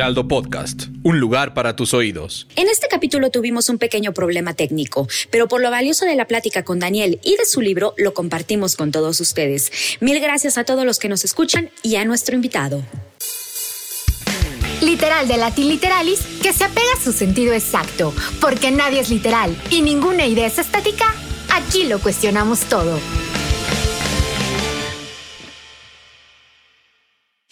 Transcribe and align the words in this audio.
Heraldo 0.00 0.26
Podcast, 0.26 0.84
un 1.02 1.20
lugar 1.20 1.52
para 1.52 1.76
tus 1.76 1.92
oídos. 1.92 2.46
En 2.56 2.68
este 2.68 2.88
capítulo 2.88 3.28
tuvimos 3.28 3.68
un 3.68 3.76
pequeño 3.76 4.14
problema 4.14 4.54
técnico, 4.54 5.06
pero 5.30 5.46
por 5.46 5.60
lo 5.60 5.70
valioso 5.70 6.06
de 6.06 6.16
la 6.16 6.26
plática 6.26 6.64
con 6.64 6.78
Daniel 6.78 7.20
y 7.22 7.36
de 7.36 7.44
su 7.44 7.60
libro, 7.60 7.92
lo 7.98 8.14
compartimos 8.14 8.76
con 8.76 8.92
todos 8.92 9.20
ustedes. 9.20 9.70
Mil 10.00 10.18
gracias 10.18 10.56
a 10.56 10.64
todos 10.64 10.86
los 10.86 10.98
que 10.98 11.10
nos 11.10 11.26
escuchan 11.26 11.68
y 11.82 11.96
a 11.96 12.06
nuestro 12.06 12.34
invitado. 12.34 12.82
Literal 14.80 15.28
de 15.28 15.36
latín 15.36 15.68
literalis, 15.68 16.20
que 16.42 16.54
se 16.54 16.64
apega 16.64 16.94
a 16.98 17.04
su 17.04 17.12
sentido 17.12 17.52
exacto, 17.52 18.14
porque 18.40 18.70
nadie 18.70 19.00
es 19.00 19.10
literal 19.10 19.54
y 19.70 19.82
ninguna 19.82 20.24
idea 20.26 20.46
es 20.46 20.58
estática, 20.58 21.14
aquí 21.52 21.84
lo 21.84 21.98
cuestionamos 21.98 22.60
todo. 22.60 22.98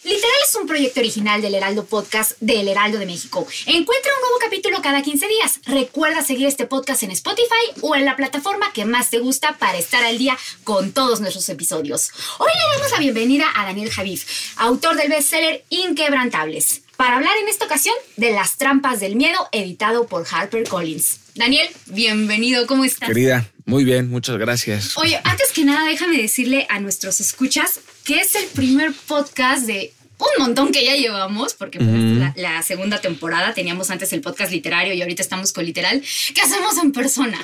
Literal 0.03 0.38
es 0.49 0.55
un 0.55 0.67
proyecto 0.67 1.01
original 1.01 1.43
del 1.43 1.55
Heraldo 1.55 1.85
Podcast 1.85 2.33
del 2.41 2.69
Heraldo 2.69 2.99
de 2.99 3.05
México. 3.05 3.47
Encuentra 3.67 4.13
un 4.15 4.21
nuevo 4.23 4.39
capítulo 4.43 4.81
cada 4.81 5.03
15 5.03 5.29
días. 5.29 5.61
Recuerda 5.67 6.23
seguir 6.23 6.47
este 6.47 6.65
podcast 6.65 7.03
en 7.03 7.11
Spotify 7.11 7.83
o 7.83 7.95
en 7.95 8.07
la 8.07 8.17
plataforma 8.17 8.73
que 8.73 8.87
más 8.87 9.11
te 9.11 9.19
gusta 9.19 9.59
para 9.59 9.77
estar 9.77 10.03
al 10.05 10.17
día 10.17 10.39
con 10.65 10.93
todos 10.93 11.21
nuestros 11.21 11.47
episodios. 11.51 12.11
Hoy 12.39 12.49
le 12.49 12.79
damos 12.79 12.93
la 12.93 12.99
bienvenida 12.99 13.45
a 13.55 13.67
Daniel 13.67 13.91
Javif, 13.91 14.55
autor 14.57 14.97
del 14.97 15.11
bestseller 15.11 15.65
Inquebrantables 15.69 16.81
para 16.97 17.17
hablar 17.17 17.37
en 17.43 17.49
esta 17.49 17.67
ocasión 17.67 17.95
de 18.17 18.33
Las 18.33 18.57
trampas 18.57 19.01
del 19.01 19.17
miedo, 19.17 19.39
editado 19.53 20.07
por 20.07 20.27
HarperCollins. 20.29 21.21
Daniel, 21.35 21.69
bienvenido, 21.87 22.67
¿cómo 22.67 22.85
estás? 22.85 23.07
Querida, 23.07 23.49
muy 23.67 23.85
bien, 23.85 24.09
muchas 24.09 24.39
gracias. 24.39 24.97
Oye, 24.97 25.21
antes 25.23 25.53
que 25.53 25.65
nada, 25.65 25.87
déjame 25.87 26.17
decirle 26.17 26.67
a 26.71 26.81
nuestros 26.81 27.21
escuchas 27.21 27.81
que 28.03 28.19
es 28.19 28.35
el 28.35 28.47
primer 28.47 28.93
podcast 29.07 29.67
de 29.67 29.93
un 30.19 30.45
montón 30.45 30.73
que 30.73 30.85
ya 30.85 30.97
llevamos, 30.97 31.55
porque 31.55 31.79
pues, 31.79 31.91
la, 31.91 32.35
la, 32.37 32.63
segunda 32.63 33.01
temporada 33.01 33.55
teníamos 33.55 33.91
antes 33.91 34.13
el 34.13 34.21
podcast 34.21 34.51
literario 34.51 34.93
y 34.95 35.01
ahorita 35.01 35.23
estamos 35.23 35.53
con 35.53 35.65
literal, 35.65 36.03
que 36.35 36.41
hacemos 36.41 36.77
en 36.83 36.93
persona. 36.93 37.39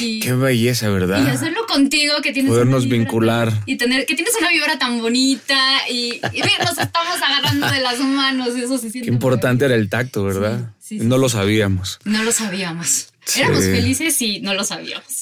Y, 0.00 0.20
Qué 0.20 0.32
belleza, 0.32 0.88
¿verdad? 0.88 1.24
Y 1.24 1.30
hacerlo 1.30 1.66
contigo, 1.66 2.14
que 2.22 2.32
tienes 2.32 2.50
Podernos 2.50 2.88
vincular. 2.88 3.52
y 3.66 3.76
tener, 3.76 4.04
que 4.04 4.14
tienes 4.14 4.34
una 4.38 4.50
vibra 4.50 4.78
tan 4.78 5.00
bonita 5.00 5.58
y, 5.88 6.20
y 6.32 6.40
nos 6.64 6.78
estamos 6.78 7.22
agarrando 7.22 7.68
de 7.70 7.80
las 7.80 8.00
manos, 8.00 8.48
eso 8.48 8.78
se 8.78 8.90
siente. 8.90 9.08
Qué 9.08 9.14
importante 9.14 9.64
era 9.64 9.74
el 9.74 9.88
tacto, 9.88 10.24
¿verdad? 10.24 10.72
Sí, 10.80 10.98
sí, 10.98 11.06
no 11.06 11.18
lo 11.18 11.28
sabíamos. 11.28 12.00
No 12.04 12.24
lo 12.24 12.32
sabíamos. 12.32 13.07
Éramos 13.36 13.64
felices 13.64 14.20
y 14.22 14.40
no 14.40 14.54
lo 14.54 14.64
sabíamos. 14.64 15.04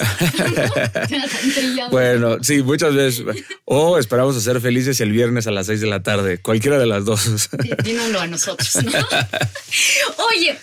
bueno, 1.91 2.43
sí, 2.43 2.63
muchas 2.63 2.95
veces. 2.95 3.25
O 3.65 3.99
esperamos 3.99 4.37
a 4.37 4.41
ser 4.41 4.61
felices 4.61 5.01
el 5.01 5.13
viernes 5.13 5.47
a 5.47 5.51
las 5.51 5.67
seis 5.67 5.81
de 5.81 5.89
la 5.89 6.03
tarde. 6.03 6.39
Cualquiera 6.39 6.79
de 6.79 6.87
las 6.87 7.05
dos. 7.05 7.49
Dínoslo 7.83 8.21
a 8.21 8.27
nosotros, 8.27 8.85
¿no? 8.85 8.93
Oye, 10.29 10.57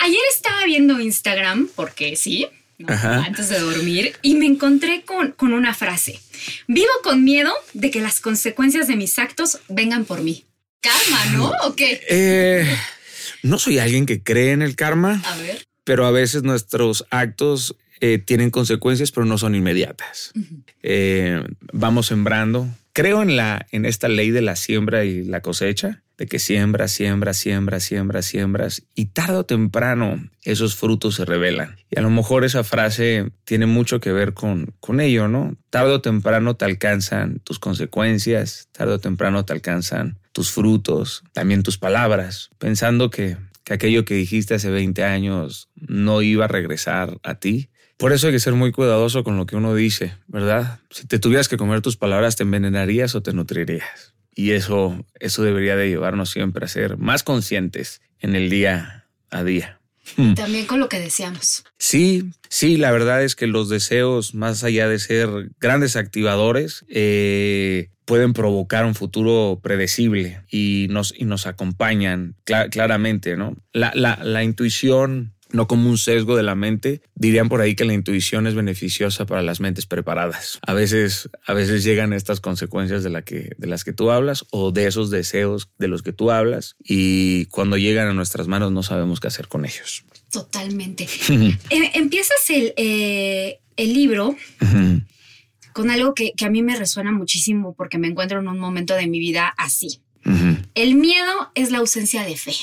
ayer 0.00 0.20
estaba 0.34 0.64
viendo 0.64 1.00
Instagram, 1.00 1.68
porque 1.74 2.14
sí, 2.14 2.46
¿no? 2.78 2.92
antes 2.92 3.48
de 3.48 3.58
dormir, 3.58 4.16
y 4.22 4.36
me 4.36 4.46
encontré 4.46 5.02
con, 5.02 5.32
con 5.32 5.52
una 5.52 5.74
frase. 5.74 6.20
Vivo 6.68 6.92
con 7.02 7.24
miedo 7.24 7.52
de 7.72 7.90
que 7.90 8.00
las 8.00 8.20
consecuencias 8.20 8.86
de 8.86 8.96
mis 8.96 9.18
actos 9.18 9.58
vengan 9.68 10.04
por 10.04 10.22
mí. 10.22 10.44
Karma, 10.80 11.24
¿no? 11.32 11.52
¿O 11.64 11.74
qué? 11.74 12.00
Eh, 12.08 12.76
no 13.42 13.58
soy 13.58 13.78
alguien 13.78 14.06
que 14.06 14.22
cree 14.22 14.52
en 14.52 14.62
el 14.62 14.76
karma. 14.76 15.20
A 15.24 15.36
ver 15.38 15.66
pero 15.84 16.06
a 16.06 16.10
veces 16.10 16.42
nuestros 16.42 17.06
actos 17.10 17.76
eh, 18.00 18.18
tienen 18.18 18.50
consecuencias, 18.50 19.12
pero 19.12 19.26
no 19.26 19.38
son 19.38 19.54
inmediatas. 19.54 20.32
Uh 20.34 20.40
-huh. 20.40 20.62
eh, 20.82 21.44
vamos 21.72 22.06
sembrando. 22.06 22.68
Creo 22.92 23.22
en, 23.22 23.36
la, 23.36 23.66
en 23.72 23.86
esta 23.86 24.08
ley 24.08 24.30
de 24.30 24.42
la 24.42 24.56
siembra 24.56 25.04
y 25.04 25.24
la 25.24 25.40
cosecha, 25.40 26.02
de 26.16 26.26
que 26.26 26.38
siembras, 26.38 26.92
siembras, 26.92 27.36
siembras, 27.38 27.82
siembras, 27.82 28.26
siembras, 28.26 28.82
y 28.94 29.06
tarde 29.06 29.36
o 29.36 29.44
temprano 29.44 30.30
esos 30.42 30.76
frutos 30.76 31.16
se 31.16 31.24
revelan. 31.24 31.76
Y 31.90 31.98
a 31.98 32.02
lo 32.02 32.10
mejor 32.10 32.44
esa 32.44 32.62
frase 32.62 33.30
tiene 33.44 33.66
mucho 33.66 33.98
que 33.98 34.12
ver 34.12 34.32
con, 34.32 34.74
con 34.78 35.00
ello, 35.00 35.26
¿no? 35.26 35.56
Tarde 35.70 35.92
o 35.92 36.00
temprano 36.00 36.54
te 36.54 36.66
alcanzan 36.66 37.40
tus 37.40 37.58
consecuencias, 37.58 38.68
tarde 38.70 38.94
o 38.94 38.98
temprano 39.00 39.44
te 39.44 39.52
alcanzan 39.52 40.18
tus 40.32 40.52
frutos, 40.52 41.24
también 41.32 41.62
tus 41.62 41.78
palabras, 41.78 42.50
pensando 42.58 43.10
que 43.10 43.36
que 43.64 43.74
aquello 43.74 44.04
que 44.04 44.14
dijiste 44.14 44.54
hace 44.54 44.70
20 44.70 45.02
años 45.04 45.70
no 45.74 46.22
iba 46.22 46.44
a 46.44 46.48
regresar 46.48 47.18
a 47.22 47.36
ti. 47.36 47.70
Por 47.96 48.12
eso 48.12 48.26
hay 48.26 48.32
que 48.32 48.40
ser 48.40 48.54
muy 48.54 48.72
cuidadoso 48.72 49.24
con 49.24 49.36
lo 49.36 49.46
que 49.46 49.56
uno 49.56 49.74
dice, 49.74 50.14
¿verdad? 50.26 50.80
Si 50.90 51.06
te 51.06 51.18
tuvieras 51.18 51.48
que 51.48 51.56
comer 51.56 51.80
tus 51.80 51.96
palabras, 51.96 52.36
¿te 52.36 52.42
envenenarías 52.42 53.14
o 53.14 53.22
te 53.22 53.32
nutrirías? 53.32 54.14
Y 54.34 54.50
eso, 54.50 55.04
eso 55.20 55.42
debería 55.42 55.76
de 55.76 55.88
llevarnos 55.88 56.30
siempre 56.30 56.64
a 56.64 56.68
ser 56.68 56.98
más 56.98 57.22
conscientes 57.22 58.02
en 58.18 58.34
el 58.34 58.50
día 58.50 59.06
a 59.30 59.44
día. 59.44 59.80
También 60.34 60.66
con 60.66 60.80
lo 60.80 60.88
que 60.88 60.98
deseamos. 61.00 61.64
Sí, 61.78 62.30
sí, 62.48 62.76
la 62.76 62.90
verdad 62.92 63.22
es 63.22 63.34
que 63.34 63.46
los 63.46 63.68
deseos, 63.68 64.34
más 64.34 64.64
allá 64.64 64.88
de 64.88 64.98
ser 64.98 65.50
grandes 65.60 65.96
activadores, 65.96 66.84
eh, 66.88 67.90
pueden 68.04 68.32
provocar 68.32 68.84
un 68.84 68.94
futuro 68.94 69.60
predecible 69.62 70.42
y 70.50 70.86
nos, 70.90 71.14
y 71.16 71.24
nos 71.24 71.46
acompañan 71.46 72.36
cl 72.44 72.70
claramente, 72.70 73.36
¿no? 73.36 73.56
La, 73.72 73.92
la, 73.94 74.18
la 74.22 74.44
intuición 74.44 75.33
no 75.54 75.68
como 75.68 75.88
un 75.88 75.98
sesgo 75.98 76.36
de 76.36 76.42
la 76.42 76.56
mente. 76.56 77.00
Dirían 77.14 77.48
por 77.48 77.60
ahí 77.60 77.76
que 77.76 77.84
la 77.84 77.94
intuición 77.94 78.48
es 78.48 78.54
beneficiosa 78.54 79.24
para 79.24 79.40
las 79.40 79.60
mentes 79.60 79.86
preparadas. 79.86 80.58
A 80.66 80.74
veces, 80.74 81.30
a 81.46 81.54
veces 81.54 81.84
llegan 81.84 82.12
estas 82.12 82.40
consecuencias 82.40 83.04
de, 83.04 83.10
la 83.10 83.22
que, 83.22 83.52
de 83.56 83.66
las 83.68 83.84
que 83.84 83.92
tú 83.92 84.10
hablas 84.10 84.44
o 84.50 84.72
de 84.72 84.86
esos 84.86 85.10
deseos 85.10 85.70
de 85.78 85.86
los 85.86 86.02
que 86.02 86.12
tú 86.12 86.32
hablas 86.32 86.74
y 86.82 87.46
cuando 87.46 87.76
llegan 87.76 88.08
a 88.08 88.14
nuestras 88.14 88.48
manos 88.48 88.72
no 88.72 88.82
sabemos 88.82 89.20
qué 89.20 89.28
hacer 89.28 89.46
con 89.46 89.64
ellos. 89.64 90.04
Totalmente. 90.28 91.04
eh, 91.30 91.90
empiezas 91.94 92.50
el, 92.50 92.74
eh, 92.76 93.60
el 93.76 93.94
libro. 93.94 94.36
Con 95.72 95.90
algo 95.90 96.14
que, 96.14 96.32
que, 96.36 96.44
a 96.44 96.50
mí 96.50 96.62
me 96.62 96.76
resuena 96.76 97.10
muchísimo 97.10 97.74
porque 97.74 97.98
me 97.98 98.06
encuentro 98.08 98.40
en 98.40 98.46
un 98.48 98.58
momento 98.58 98.94
de 98.94 99.06
mi 99.08 99.18
vida 99.18 99.54
así. 99.56 100.00
Uh 100.24 100.30
-huh. 100.30 100.66
El 100.74 100.94
miedo 100.94 101.50
es 101.56 101.72
la 101.72 101.78
ausencia 101.78 102.22
de 102.22 102.36
fe. 102.36 102.54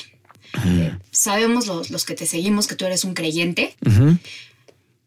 Eh, 0.66 0.92
sabemos 1.10 1.66
los, 1.66 1.90
los, 1.90 2.04
que 2.04 2.14
te 2.14 2.26
seguimos 2.26 2.66
que 2.66 2.74
tú 2.74 2.84
eres 2.84 3.04
un 3.04 3.14
creyente, 3.14 3.74
uh 3.84 3.88
-huh. 3.88 4.18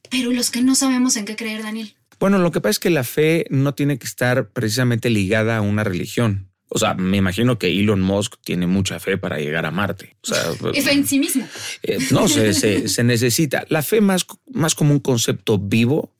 pero 0.10 0.32
los 0.32 0.50
que 0.50 0.62
no 0.62 0.76
sabemos 0.76 1.18
en 1.18 1.26
qué 1.26 1.36
creer, 1.36 1.64
Daniel. 1.64 1.94
Bueno, 2.20 2.40
lo 2.40 2.52
que 2.52 2.62
pasa 2.62 2.72
es 2.72 2.80
que 2.80 2.90
la 2.90 3.04
fe 3.04 3.46
no 3.50 3.74
tiene 3.74 3.98
que 4.00 4.08
estar 4.08 4.50
precisamente 4.50 5.10
ligada 5.10 5.58
a 5.58 5.62
una 5.62 5.84
religión. 5.84 6.50
O 6.70 6.80
sea, 6.80 6.94
me 6.96 7.18
imagino 7.18 7.60
que 7.60 7.68
Elon 7.68 8.02
Musk 8.02 8.36
tiene 8.44 8.68
mucha 8.68 9.00
fe 9.00 9.18
para 9.18 9.38
llegar 9.38 9.66
a 9.66 9.72
Marte. 9.72 10.16
O 10.24 10.28
sea, 10.28 10.54
fe 10.74 10.92
en 10.92 11.06
sí 11.06 11.20
mismo. 11.20 11.48
Eh, 11.84 12.00
no, 12.12 12.28
se, 12.28 12.54
se, 12.54 12.88
se, 12.90 13.04
necesita. 13.04 13.66
La 13.70 13.84
fe 13.84 14.02
más, 14.02 14.26
más 14.52 14.76
como 14.76 14.92
un 14.92 15.00
concepto 15.00 15.60
vivo 15.60 16.12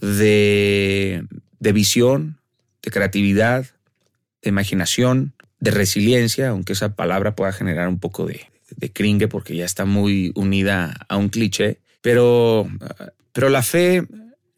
de, 0.00 1.24
de 1.58 1.72
visión, 1.72 2.38
de 2.82 2.90
creatividad, 2.90 3.66
de 4.42 4.50
imaginación, 4.50 5.34
de 5.60 5.70
resiliencia, 5.70 6.50
aunque 6.50 6.72
esa 6.72 6.94
palabra 6.94 7.34
pueda 7.34 7.52
generar 7.52 7.88
un 7.88 7.98
poco 7.98 8.26
de, 8.26 8.46
de 8.76 8.92
cringe 8.92 9.28
porque 9.28 9.56
ya 9.56 9.64
está 9.64 9.84
muy 9.84 10.32
unida 10.34 10.94
a 11.08 11.16
un 11.16 11.28
cliché, 11.28 11.78
pero, 12.00 12.68
pero 13.32 13.48
la 13.48 13.62
fe 13.62 14.06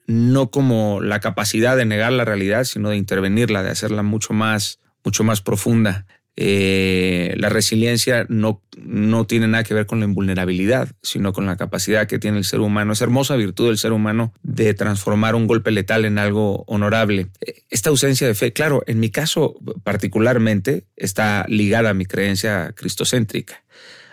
no 0.06 0.50
como 0.50 1.00
la 1.00 1.20
capacidad 1.20 1.76
de 1.76 1.84
negar 1.84 2.12
la 2.12 2.24
realidad, 2.24 2.64
sino 2.64 2.90
de 2.90 2.96
intervenirla, 2.96 3.62
de 3.62 3.70
hacerla 3.70 4.02
mucho 4.02 4.32
más, 4.32 4.80
mucho 5.04 5.24
más 5.24 5.40
profunda. 5.40 6.06
Eh, 6.36 7.34
la 7.36 7.48
resiliencia 7.48 8.24
no, 8.28 8.62
no 8.82 9.26
tiene 9.26 9.48
nada 9.48 9.64
que 9.64 9.74
ver 9.74 9.86
con 9.86 9.98
la 10.00 10.06
invulnerabilidad, 10.06 10.88
sino 11.02 11.32
con 11.32 11.44
la 11.44 11.56
capacidad 11.56 12.06
que 12.06 12.18
tiene 12.18 12.38
el 12.38 12.44
ser 12.44 12.60
humano, 12.60 12.92
esa 12.92 13.04
hermosa 13.04 13.36
virtud 13.36 13.68
del 13.68 13.78
ser 13.78 13.92
humano 13.92 14.32
de 14.42 14.72
transformar 14.74 15.34
un 15.34 15.46
golpe 15.46 15.70
letal 15.70 16.04
en 16.04 16.18
algo 16.18 16.64
honorable. 16.66 17.28
Esta 17.68 17.90
ausencia 17.90 18.26
de 18.26 18.34
fe, 18.34 18.52
claro, 18.52 18.82
en 18.86 19.00
mi 19.00 19.10
caso 19.10 19.56
particularmente, 19.82 20.86
está 20.96 21.44
ligada 21.48 21.90
a 21.90 21.94
mi 21.94 22.06
creencia 22.06 22.72
cristocéntrica, 22.74 23.64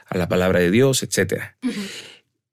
a 0.05 0.17
la 0.17 0.27
palabra 0.27 0.59
de 0.59 0.71
Dios, 0.71 1.03
etcétera, 1.03 1.57
uh 1.63 1.67
-huh. 1.67 1.89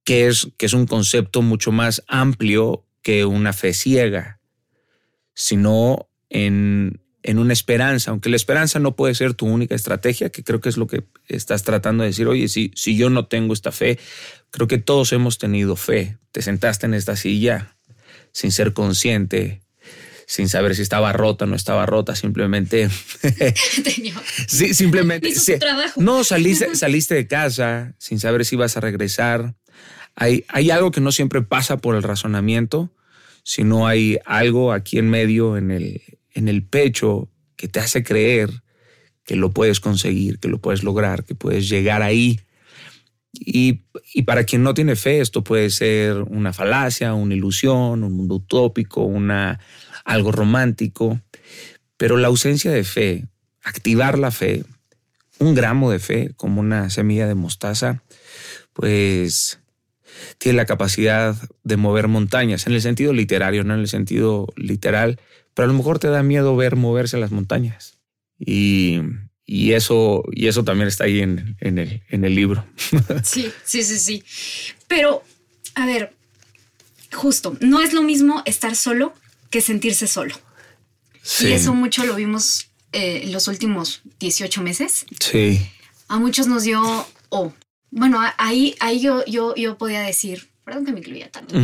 que, 0.04 0.28
es, 0.28 0.48
que 0.56 0.66
es 0.66 0.72
un 0.72 0.86
concepto 0.86 1.42
mucho 1.42 1.72
más 1.72 2.04
amplio 2.06 2.84
que 3.02 3.24
una 3.24 3.52
fe 3.52 3.72
ciega, 3.72 4.40
sino 5.34 6.08
en 6.30 7.00
en 7.24 7.38
una 7.38 7.54
esperanza, 7.54 8.10
aunque 8.10 8.28
la 8.28 8.36
esperanza 8.36 8.78
no 8.78 8.96
puede 8.96 9.14
ser 9.14 9.32
tu 9.32 9.46
única 9.46 9.74
estrategia, 9.74 10.28
que 10.28 10.44
creo 10.44 10.60
que 10.60 10.68
es 10.68 10.76
lo 10.76 10.86
que 10.86 11.04
estás 11.26 11.62
tratando 11.62 12.02
de 12.02 12.10
decir, 12.10 12.28
oye, 12.28 12.48
si, 12.48 12.70
si 12.74 12.96
yo 12.96 13.08
no 13.08 13.26
tengo 13.26 13.54
esta 13.54 13.72
fe, 13.72 13.98
creo 14.50 14.68
que 14.68 14.76
todos 14.76 15.10
hemos 15.14 15.38
tenido 15.38 15.74
fe. 15.74 16.18
Te 16.32 16.42
sentaste 16.42 16.84
en 16.84 16.92
esta 16.92 17.16
silla 17.16 17.78
sin 18.32 18.52
ser 18.52 18.74
consciente, 18.74 19.62
sin 20.26 20.50
saber 20.50 20.76
si 20.76 20.82
estaba 20.82 21.14
rota 21.14 21.46
o 21.46 21.48
no 21.48 21.56
estaba 21.56 21.86
rota, 21.86 22.14
simplemente... 22.14 22.90
sí, 24.46 24.74
simplemente... 24.74 25.32
No, 25.96 26.24
saliste, 26.24 26.76
saliste 26.76 27.14
de 27.14 27.26
casa 27.26 27.94
sin 27.98 28.20
saber 28.20 28.44
si 28.44 28.56
ibas 28.56 28.76
a 28.76 28.80
regresar. 28.80 29.54
Hay, 30.14 30.44
hay 30.48 30.70
algo 30.70 30.90
que 30.90 31.00
no 31.00 31.10
siempre 31.10 31.40
pasa 31.40 31.78
por 31.78 31.96
el 31.96 32.02
razonamiento, 32.02 32.92
sino 33.44 33.86
hay 33.86 34.18
algo 34.26 34.74
aquí 34.74 34.98
en 34.98 35.08
medio, 35.08 35.56
en 35.56 35.70
el, 35.70 36.02
en 36.34 36.48
el 36.48 36.64
pecho, 36.64 37.28
que 37.56 37.68
te 37.68 37.80
hace 37.80 38.02
creer 38.02 38.50
que 39.24 39.36
lo 39.36 39.50
puedes 39.50 39.80
conseguir, 39.80 40.38
que 40.38 40.48
lo 40.48 40.58
puedes 40.58 40.82
lograr, 40.82 41.24
que 41.24 41.34
puedes 41.34 41.68
llegar 41.68 42.02
ahí. 42.02 42.40
Y, 43.32 43.84
y, 44.12 44.22
para 44.22 44.44
quien 44.44 44.62
no 44.62 44.74
tiene 44.74 44.96
fe, 44.96 45.20
esto 45.20 45.42
puede 45.42 45.70
ser 45.70 46.18
una 46.18 46.52
falacia, 46.52 47.14
una 47.14 47.34
ilusión, 47.34 48.04
un 48.04 48.12
mundo 48.12 48.36
utópico, 48.36 49.02
una, 49.02 49.58
algo 50.04 50.30
romántico. 50.30 51.20
Pero 51.96 52.16
la 52.16 52.28
ausencia 52.28 52.70
de 52.70 52.84
fe, 52.84 53.26
activar 53.62 54.18
la 54.18 54.30
fe, 54.30 54.64
un 55.38 55.54
gramo 55.54 55.90
de 55.90 55.98
fe, 55.98 56.32
como 56.36 56.60
una 56.60 56.90
semilla 56.90 57.26
de 57.26 57.34
mostaza, 57.34 58.02
pues 58.72 59.58
tiene 60.38 60.56
la 60.56 60.66
capacidad 60.66 61.36
de 61.64 61.76
mover 61.76 62.08
montañas, 62.08 62.66
en 62.66 62.74
el 62.74 62.82
sentido 62.82 63.12
literario, 63.12 63.64
no 63.64 63.74
en 63.74 63.80
el 63.80 63.88
sentido 63.88 64.46
literal, 64.56 65.18
pero 65.54 65.64
a 65.64 65.72
lo 65.72 65.78
mejor 65.78 65.98
te 65.98 66.08
da 66.08 66.22
miedo 66.22 66.56
ver 66.56 66.76
moverse 66.76 67.16
las 67.16 67.30
montañas. 67.30 67.98
Y, 68.38 69.00
y 69.46 69.72
eso, 69.72 70.24
y 70.32 70.48
eso 70.48 70.64
también 70.64 70.88
está 70.88 71.04
ahí 71.04 71.20
en, 71.20 71.56
en, 71.60 71.78
el, 71.78 72.02
en 72.08 72.24
el 72.24 72.34
libro. 72.34 72.64
Sí, 73.22 73.50
sí, 73.64 73.82
sí, 73.82 73.98
sí. 73.98 74.24
Pero, 74.88 75.22
a 75.74 75.86
ver, 75.86 76.12
justo, 77.12 77.56
no 77.60 77.80
es 77.80 77.92
lo 77.92 78.02
mismo 78.02 78.42
estar 78.44 78.76
solo 78.76 79.14
que 79.50 79.60
sentirse 79.60 80.06
solo. 80.06 80.34
Sí. 81.22 81.48
Y 81.48 81.52
eso 81.52 81.74
mucho 81.74 82.04
lo 82.04 82.16
vimos 82.16 82.68
eh, 82.92 83.22
en 83.24 83.32
los 83.32 83.48
últimos 83.48 84.02
18 84.18 84.62
meses. 84.62 85.06
Sí. 85.20 85.66
A 86.08 86.18
muchos 86.18 86.46
nos 86.46 86.64
dio, 86.64 86.82
oh, 87.30 87.52
bueno, 87.90 88.20
ahí, 88.38 88.74
ahí 88.80 89.00
yo, 89.00 89.24
yo, 89.26 89.54
yo 89.54 89.78
podía 89.78 90.00
decir, 90.02 90.48
perdón 90.64 90.84
que 90.86 90.92
me 90.92 91.00
incluya 91.00 91.30
tanto. 91.30 91.54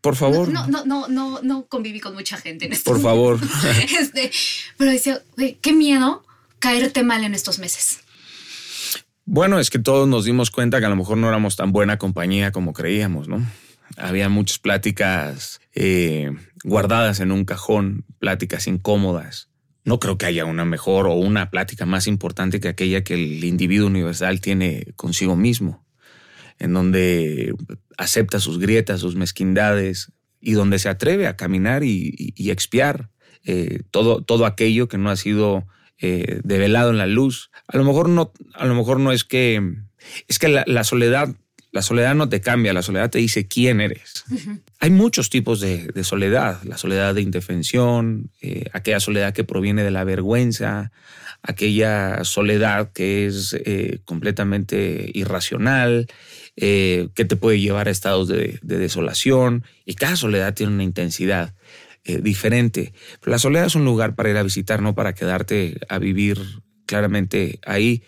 Por 0.00 0.16
favor. 0.16 0.48
No, 0.48 0.66
no, 0.66 0.84
no, 0.84 1.08
no, 1.08 1.40
no 1.42 1.66
conviví 1.66 2.00
con 2.00 2.14
mucha 2.14 2.36
gente 2.36 2.66
en 2.66 2.72
este 2.72 2.88
Por 2.88 3.00
favor. 3.00 3.38
este, 4.00 4.30
pero 4.76 4.90
decía, 4.90 5.22
qué 5.60 5.72
miedo 5.72 6.24
caerte 6.58 7.02
mal 7.02 7.24
en 7.24 7.34
estos 7.34 7.58
meses. 7.58 8.00
Bueno, 9.24 9.58
es 9.58 9.70
que 9.70 9.78
todos 9.78 10.08
nos 10.08 10.24
dimos 10.24 10.50
cuenta 10.50 10.80
que 10.80 10.86
a 10.86 10.90
lo 10.90 10.96
mejor 10.96 11.16
no 11.16 11.28
éramos 11.28 11.56
tan 11.56 11.72
buena 11.72 11.96
compañía 11.96 12.52
como 12.52 12.72
creíamos, 12.72 13.28
¿no? 13.28 13.44
Había 13.96 14.28
muchas 14.28 14.58
pláticas 14.58 15.60
eh, 15.74 16.30
guardadas 16.64 17.20
en 17.20 17.32
un 17.32 17.44
cajón, 17.44 18.04
pláticas 18.18 18.66
incómodas. 18.66 19.48
No 19.84 19.98
creo 19.98 20.18
que 20.18 20.26
haya 20.26 20.44
una 20.44 20.64
mejor 20.64 21.06
o 21.06 21.14
una 21.14 21.50
plática 21.50 21.86
más 21.86 22.06
importante 22.06 22.60
que 22.60 22.68
aquella 22.68 23.04
que 23.04 23.14
el 23.14 23.42
individuo 23.44 23.88
universal 23.88 24.40
tiene 24.40 24.86
consigo 24.96 25.36
mismo, 25.36 25.81
en 26.62 26.72
donde 26.72 27.54
acepta 27.98 28.38
sus 28.38 28.58
grietas, 28.58 29.00
sus 29.00 29.16
mezquindades 29.16 30.12
y 30.40 30.52
donde 30.52 30.78
se 30.78 30.88
atreve 30.88 31.26
a 31.26 31.36
caminar 31.36 31.82
y, 31.82 32.34
expiar 32.50 33.10
eh, 33.44 33.82
todo, 33.90 34.22
todo 34.22 34.46
aquello 34.46 34.86
que 34.86 34.96
no 34.96 35.10
ha 35.10 35.16
sido 35.16 35.66
eh, 35.98 36.40
develado 36.44 36.90
en 36.90 36.98
la 36.98 37.06
luz. 37.06 37.50
A 37.66 37.76
lo 37.76 37.84
mejor 37.84 38.08
no, 38.08 38.32
a 38.54 38.66
lo 38.66 38.74
mejor 38.76 39.00
no 39.00 39.10
es 39.10 39.24
que 39.24 39.60
es 40.28 40.38
que 40.38 40.48
la, 40.48 40.84
soledad, 40.84 41.34
la 41.72 41.82
soledad 41.82 42.14
no 42.14 42.28
te 42.28 42.40
cambia, 42.40 42.72
la 42.72 42.82
soledad 42.82 43.10
te 43.10 43.18
dice 43.18 43.48
quién 43.48 43.80
eres. 43.80 44.24
Hay 44.78 44.90
muchos 44.90 45.30
tipos 45.30 45.60
de, 45.60 45.90
soledad, 46.04 46.62
la 46.64 46.78
soledad 46.78 47.14
de 47.14 47.22
indefensión, 47.22 48.30
eh, 48.40 48.66
aquella 48.72 49.00
soledad 49.00 49.32
que 49.32 49.44
proviene 49.44 49.82
de 49.82 49.90
la 49.90 50.04
vergüenza, 50.04 50.92
aquella 51.42 52.24
soledad 52.24 52.92
que 52.92 53.26
es 53.26 53.56
completamente 54.04 55.10
irracional, 55.14 56.06
que 56.54 57.08
te 57.14 57.36
puede 57.36 57.58
llevar 57.58 57.88
a 57.88 57.90
estados 57.90 58.28
de, 58.28 58.58
de 58.62 58.78
desolación 58.78 59.64
y 59.84 59.94
cada 59.94 60.16
soledad 60.16 60.54
tiene 60.54 60.74
una 60.74 60.84
intensidad. 60.84 61.54
Eh, 62.04 62.20
diferente. 62.20 62.92
la 63.24 63.38
soledad 63.38 63.66
es 63.66 63.76
un 63.76 63.84
lugar 63.84 64.16
para 64.16 64.28
ir 64.28 64.36
a 64.36 64.42
visitar, 64.42 64.82
no 64.82 64.92
para 64.92 65.14
quedarte 65.14 65.78
a 65.88 66.00
vivir 66.00 66.36
claramente 66.84 67.60
ahí. 67.64 68.02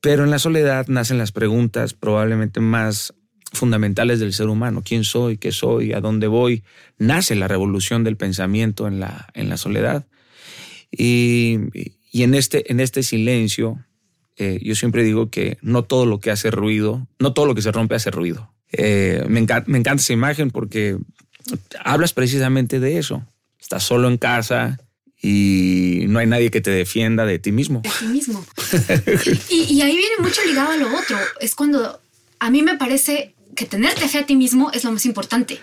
Pero 0.00 0.24
en 0.24 0.30
la 0.30 0.38
soledad 0.38 0.86
nacen 0.88 1.18
las 1.18 1.32
preguntas 1.32 1.94
probablemente 1.94 2.60
más 2.60 3.14
fundamentales 3.52 4.20
del 4.20 4.32
ser 4.32 4.48
humano. 4.48 4.82
¿Quién 4.84 5.04
soy? 5.04 5.38
¿Qué 5.38 5.52
soy? 5.52 5.92
¿A 5.92 6.00
dónde 6.00 6.26
voy? 6.26 6.64
Nace 6.98 7.34
la 7.34 7.48
revolución 7.48 8.04
del 8.04 8.16
pensamiento 8.16 8.86
en 8.86 9.00
la, 9.00 9.28
en 9.34 9.48
la 9.48 9.56
soledad. 9.56 10.06
Y, 10.90 11.58
y 12.12 12.22
en, 12.22 12.34
este, 12.34 12.70
en 12.70 12.80
este 12.80 13.02
silencio, 13.02 13.84
eh, 14.36 14.58
yo 14.62 14.74
siempre 14.74 15.02
digo 15.02 15.30
que 15.30 15.58
no 15.62 15.84
todo 15.84 16.06
lo 16.06 16.20
que 16.20 16.30
hace 16.30 16.50
ruido, 16.50 17.06
no 17.18 17.32
todo 17.32 17.46
lo 17.46 17.54
que 17.54 17.62
se 17.62 17.72
rompe 17.72 17.94
hace 17.94 18.10
ruido. 18.10 18.52
Eh, 18.72 19.24
me, 19.28 19.40
encanta, 19.40 19.70
me 19.70 19.78
encanta 19.78 20.02
esa 20.02 20.12
imagen 20.12 20.50
porque 20.50 20.98
hablas 21.84 22.12
precisamente 22.12 22.80
de 22.80 22.98
eso. 22.98 23.26
Estás 23.58 23.82
solo 23.82 24.08
en 24.08 24.18
casa 24.18 24.78
y 25.22 26.04
no 26.08 26.18
hay 26.18 26.26
nadie 26.26 26.50
que 26.50 26.60
te 26.60 26.70
defienda 26.70 27.24
de 27.24 27.38
ti 27.38 27.52
mismo. 27.52 27.80
De 27.80 27.90
ti 27.90 28.06
mismo. 28.06 28.44
y, 29.50 29.80
ahí 29.80 29.96
viene 29.96 30.16
mucho 30.20 30.40
ligado 30.46 30.72
a 30.72 30.76
lo 30.76 30.94
otro. 30.96 31.18
Es 31.40 31.54
cuando 31.54 32.00
a 32.38 32.50
mí 32.50 32.62
me 32.62 32.76
parece 32.76 33.34
que 33.54 33.66
tenerte 33.66 34.08
fe 34.08 34.18
a 34.18 34.26
ti 34.26 34.36
mismo 34.36 34.70
es 34.72 34.84
lo 34.84 34.92
más 34.92 35.06
importante. 35.06 35.58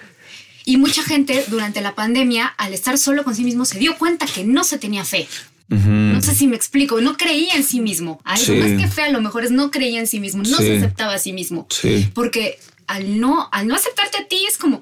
Y 0.65 0.77
mucha 0.77 1.03
gente 1.03 1.43
durante 1.49 1.81
la 1.81 1.93
pandemia, 1.93 2.47
al 2.47 2.73
estar 2.73 2.97
solo 2.97 3.23
con 3.23 3.35
sí 3.35 3.43
mismo, 3.43 3.65
se 3.65 3.79
dio 3.79 3.97
cuenta 3.97 4.25
que 4.25 4.43
no 4.43 4.63
se 4.63 4.77
tenía 4.77 5.05
fe. 5.05 5.27
No 5.69 6.21
sé 6.21 6.35
si 6.35 6.45
me 6.45 6.55
explico, 6.55 7.01
no 7.01 7.17
creía 7.17 7.55
en 7.55 7.63
sí 7.63 7.79
mismo. 7.79 8.21
Algo 8.25 8.55
más 8.55 8.71
que 8.79 8.87
fe 8.87 9.03
a 9.03 9.09
lo 9.09 9.21
mejor 9.21 9.43
es 9.43 9.51
no 9.51 9.71
creía 9.71 9.99
en 9.99 10.07
sí 10.07 10.19
mismo, 10.19 10.43
no 10.43 10.57
se 10.57 10.77
aceptaba 10.77 11.13
a 11.13 11.19
sí 11.19 11.33
mismo. 11.33 11.67
Porque 12.13 12.59
al 12.87 13.19
no, 13.19 13.49
al 13.51 13.67
no 13.67 13.75
aceptarte 13.75 14.17
a 14.17 14.27
ti 14.27 14.45
es 14.47 14.57
como, 14.57 14.81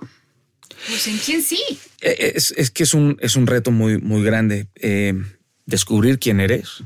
pues 0.87 1.07
en 1.07 1.17
quién 1.17 1.41
sí. 1.41 1.61
Eh, 2.01 2.33
es, 2.35 2.71
que 2.71 2.83
es 2.83 2.93
un, 2.93 3.17
es 3.21 3.35
un 3.35 3.47
reto 3.47 3.71
muy, 3.71 3.97
muy 3.99 4.23
grande. 4.23 4.67
Eh, 4.75 5.13
descubrir 5.65 6.19
quién 6.19 6.39
eres. 6.39 6.83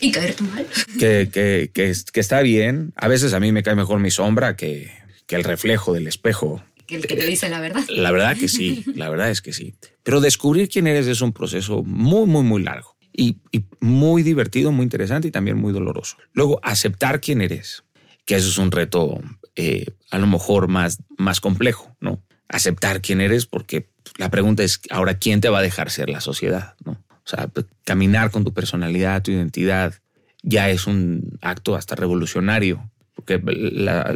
Y 0.00 0.10
caerte 0.10 0.42
mal. 0.44 0.66
Que, 0.98 1.28
que, 1.32 1.70
que, 1.72 1.92
que, 2.12 2.20
está 2.20 2.42
bien. 2.42 2.92
A 2.96 3.08
veces 3.08 3.32
a 3.34 3.40
mí 3.40 3.52
me 3.52 3.62
cae 3.62 3.74
mejor 3.74 4.00
mi 4.00 4.10
sombra 4.10 4.56
que, 4.56 4.90
que 5.26 5.36
el 5.36 5.44
reflejo 5.44 5.92
del 5.92 6.06
espejo. 6.06 6.64
Que 6.86 6.96
el 6.96 7.06
que 7.06 7.14
te 7.16 7.26
dice 7.26 7.48
la 7.48 7.60
verdad. 7.60 7.84
La 7.88 8.10
verdad 8.10 8.36
que 8.36 8.48
sí, 8.48 8.84
la 8.94 9.08
verdad 9.08 9.30
es 9.30 9.40
que 9.40 9.52
sí. 9.52 9.74
Pero 10.02 10.20
descubrir 10.20 10.68
quién 10.68 10.86
eres 10.86 11.06
es 11.06 11.20
un 11.20 11.32
proceso 11.32 11.82
muy, 11.84 12.26
muy, 12.26 12.42
muy 12.42 12.62
largo. 12.62 12.96
Y, 13.14 13.36
y 13.52 13.66
muy 13.80 14.22
divertido, 14.22 14.72
muy 14.72 14.84
interesante 14.84 15.28
y 15.28 15.30
también 15.30 15.58
muy 15.58 15.72
doloroso. 15.72 16.16
Luego, 16.32 16.58
aceptar 16.62 17.20
quién 17.20 17.42
eres, 17.42 17.84
que 18.24 18.36
eso 18.36 18.48
es 18.48 18.56
un 18.56 18.70
reto 18.72 19.20
eh, 19.54 19.84
a 20.10 20.18
lo 20.18 20.26
mejor 20.26 20.68
más, 20.68 20.98
más 21.18 21.40
complejo, 21.40 21.94
¿no? 22.00 22.22
Aceptar 22.52 23.00
quién 23.00 23.20
eres, 23.20 23.46
porque 23.46 23.88
la 24.16 24.30
pregunta 24.30 24.62
es 24.62 24.80
ahora 24.90 25.18
quién 25.18 25.40
te 25.40 25.48
va 25.48 25.58
a 25.58 25.62
dejar 25.62 25.90
ser 25.90 26.08
la 26.08 26.20
sociedad, 26.20 26.74
¿no? 26.84 26.92
O 27.24 27.28
sea, 27.28 27.50
caminar 27.84 28.30
con 28.30 28.44
tu 28.44 28.52
personalidad, 28.52 29.22
tu 29.22 29.30
identidad, 29.30 29.94
ya 30.42 30.70
es 30.70 30.86
un 30.86 31.38
acto 31.40 31.76
hasta 31.76 31.94
revolucionario. 31.94 32.90
Porque 33.14 33.40
la, 33.44 34.14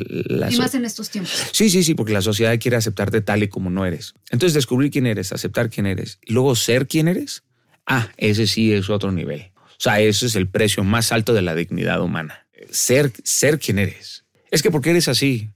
y 0.51 0.57
más 0.57 0.75
en 0.75 0.85
estos 0.85 1.11
tiempos. 1.11 1.51
Sí, 1.53 1.71
sí, 1.71 1.85
sí, 1.85 1.95
porque 1.95 2.13
la 2.13 2.23
sociedad 2.23 2.59
quiere 2.59 2.77
aceptarte 2.77 3.21
tal 3.21 3.43
y 3.43 3.49
como 3.49 3.71
no 3.71 3.87
eres. 3.87 4.15
Entonces, 4.31 4.55
descubrir 4.55 4.91
quién 4.91 5.07
eres, 5.07 5.33
aceptar 5.33 5.71
quién 5.71 5.87
eres 5.87 6.19
y 6.25 6.33
luego 6.33 6.57
ser 6.57 6.89
quién 6.89 7.07
eres, 7.07 7.45
ah, 7.87 8.09
ese 8.17 8.47
sí 8.47 8.73
es 8.73 8.91
otro 8.91 9.13
nivel. 9.13 9.53
O 9.57 9.79
sea, 9.79 10.01
ese 10.01 10.27
es 10.27 10.35
el 10.35 10.49
precio 10.49 10.83
más 10.83 11.13
alto 11.13 11.35
de 11.35 11.43
la 11.43 11.55
dignidad 11.55 12.01
humana. 12.01 12.47
Ser, 12.71 13.13
ser 13.23 13.61
quien 13.61 13.79
eres. 13.79 14.25
Es 14.51 14.63
que 14.63 14.71
porque 14.71 14.91
eres 14.91 15.09
así, 15.09 15.51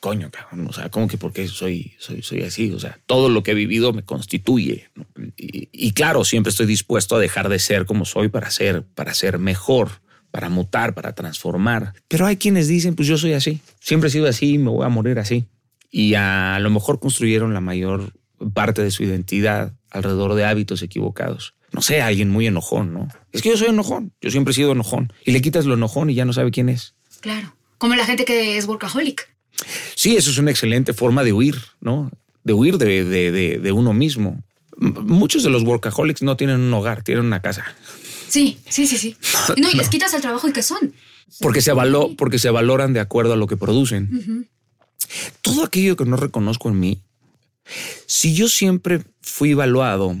coño, 0.00 0.30
cabrón, 0.30 0.66
o 0.68 0.72
sea, 0.72 0.88
¿cómo 0.90 1.08
que 1.08 1.18
por 1.18 1.32
qué 1.32 1.48
soy, 1.48 1.94
soy, 1.98 2.22
soy 2.22 2.42
así? 2.42 2.70
O 2.72 2.78
sea, 2.78 2.98
todo 3.06 3.28
lo 3.28 3.42
que 3.42 3.52
he 3.52 3.54
vivido 3.54 3.92
me 3.92 4.02
constituye. 4.02 4.88
Y, 5.36 5.92
claro, 5.92 6.24
siempre 6.24 6.50
estoy 6.50 6.66
dispuesto 6.66 7.16
a 7.16 7.18
dejar 7.18 7.48
de 7.48 7.58
ser 7.58 7.86
como 7.86 8.04
soy 8.04 8.28
para 8.28 8.50
ser, 8.50 8.84
para 8.84 9.14
ser 9.14 9.38
mejor, 9.38 10.00
para 10.30 10.48
mutar, 10.48 10.94
para 10.94 11.14
transformar. 11.14 11.94
Pero 12.08 12.26
hay 12.26 12.36
quienes 12.36 12.68
dicen, 12.68 12.94
pues 12.94 13.08
yo 13.08 13.18
soy 13.18 13.32
así, 13.32 13.60
siempre 13.80 14.08
he 14.08 14.12
sido 14.12 14.28
así, 14.28 14.58
me 14.58 14.70
voy 14.70 14.84
a 14.84 14.88
morir 14.88 15.18
así. 15.18 15.46
Y 15.90 16.14
a 16.14 16.58
lo 16.60 16.70
mejor 16.70 17.00
construyeron 17.00 17.54
la 17.54 17.60
mayor 17.60 18.12
parte 18.52 18.82
de 18.82 18.90
su 18.90 19.02
identidad 19.02 19.72
alrededor 19.90 20.34
de 20.34 20.44
hábitos 20.44 20.82
equivocados. 20.82 21.54
No 21.72 21.82
sé, 21.82 22.00
alguien 22.00 22.30
muy 22.30 22.46
enojón, 22.46 22.92
¿no? 22.92 23.08
Es 23.32 23.42
que 23.42 23.50
yo 23.50 23.56
soy 23.56 23.68
enojón, 23.68 24.12
yo 24.20 24.30
siempre 24.30 24.52
he 24.52 24.54
sido 24.54 24.72
enojón. 24.72 25.12
Y 25.24 25.32
le 25.32 25.42
quitas 25.42 25.66
lo 25.66 25.74
enojón 25.74 26.10
y 26.10 26.14
ya 26.14 26.24
no 26.24 26.32
sabe 26.32 26.50
quién 26.50 26.68
es. 26.68 26.94
Claro, 27.20 27.56
como 27.78 27.94
la 27.96 28.06
gente 28.06 28.24
que 28.24 28.56
es 28.56 28.66
workaholic. 28.66 29.35
Sí, 29.94 30.16
eso 30.16 30.30
es 30.30 30.38
una 30.38 30.50
excelente 30.50 30.92
forma 30.92 31.24
de 31.24 31.32
huir, 31.32 31.56
¿no? 31.80 32.10
De 32.44 32.52
huir 32.52 32.78
de, 32.78 33.72
uno 33.74 33.92
mismo. 33.92 34.42
Muchos 34.76 35.42
de 35.42 35.50
los 35.50 35.62
workaholics 35.62 36.22
no 36.22 36.36
tienen 36.36 36.60
un 36.60 36.74
hogar, 36.74 37.02
tienen 37.02 37.24
una 37.24 37.40
casa. 37.40 37.64
Sí, 38.28 38.58
sí, 38.68 38.86
sí, 38.86 38.98
sí. 38.98 39.16
No, 39.56 39.70
y 39.70 39.74
les 39.74 39.88
quitas 39.88 40.12
el 40.14 40.20
trabajo 40.20 40.48
y 40.48 40.52
qué 40.52 40.62
son. 40.62 40.92
Porque 41.40 41.60
se, 41.60 41.72
való, 41.72 42.14
porque 42.16 42.38
se 42.38 42.50
valoran 42.50 42.92
de 42.92 43.00
acuerdo 43.00 43.32
a 43.32 43.36
lo 43.36 43.46
que 43.46 43.56
producen. 43.56 44.48
Todo 45.42 45.64
aquello 45.64 45.96
que 45.96 46.04
no 46.04 46.16
reconozco 46.16 46.68
en 46.68 46.78
mí, 46.78 47.02
si 48.06 48.34
yo 48.34 48.48
siempre 48.48 49.02
fui 49.20 49.52
evaluado 49.52 50.16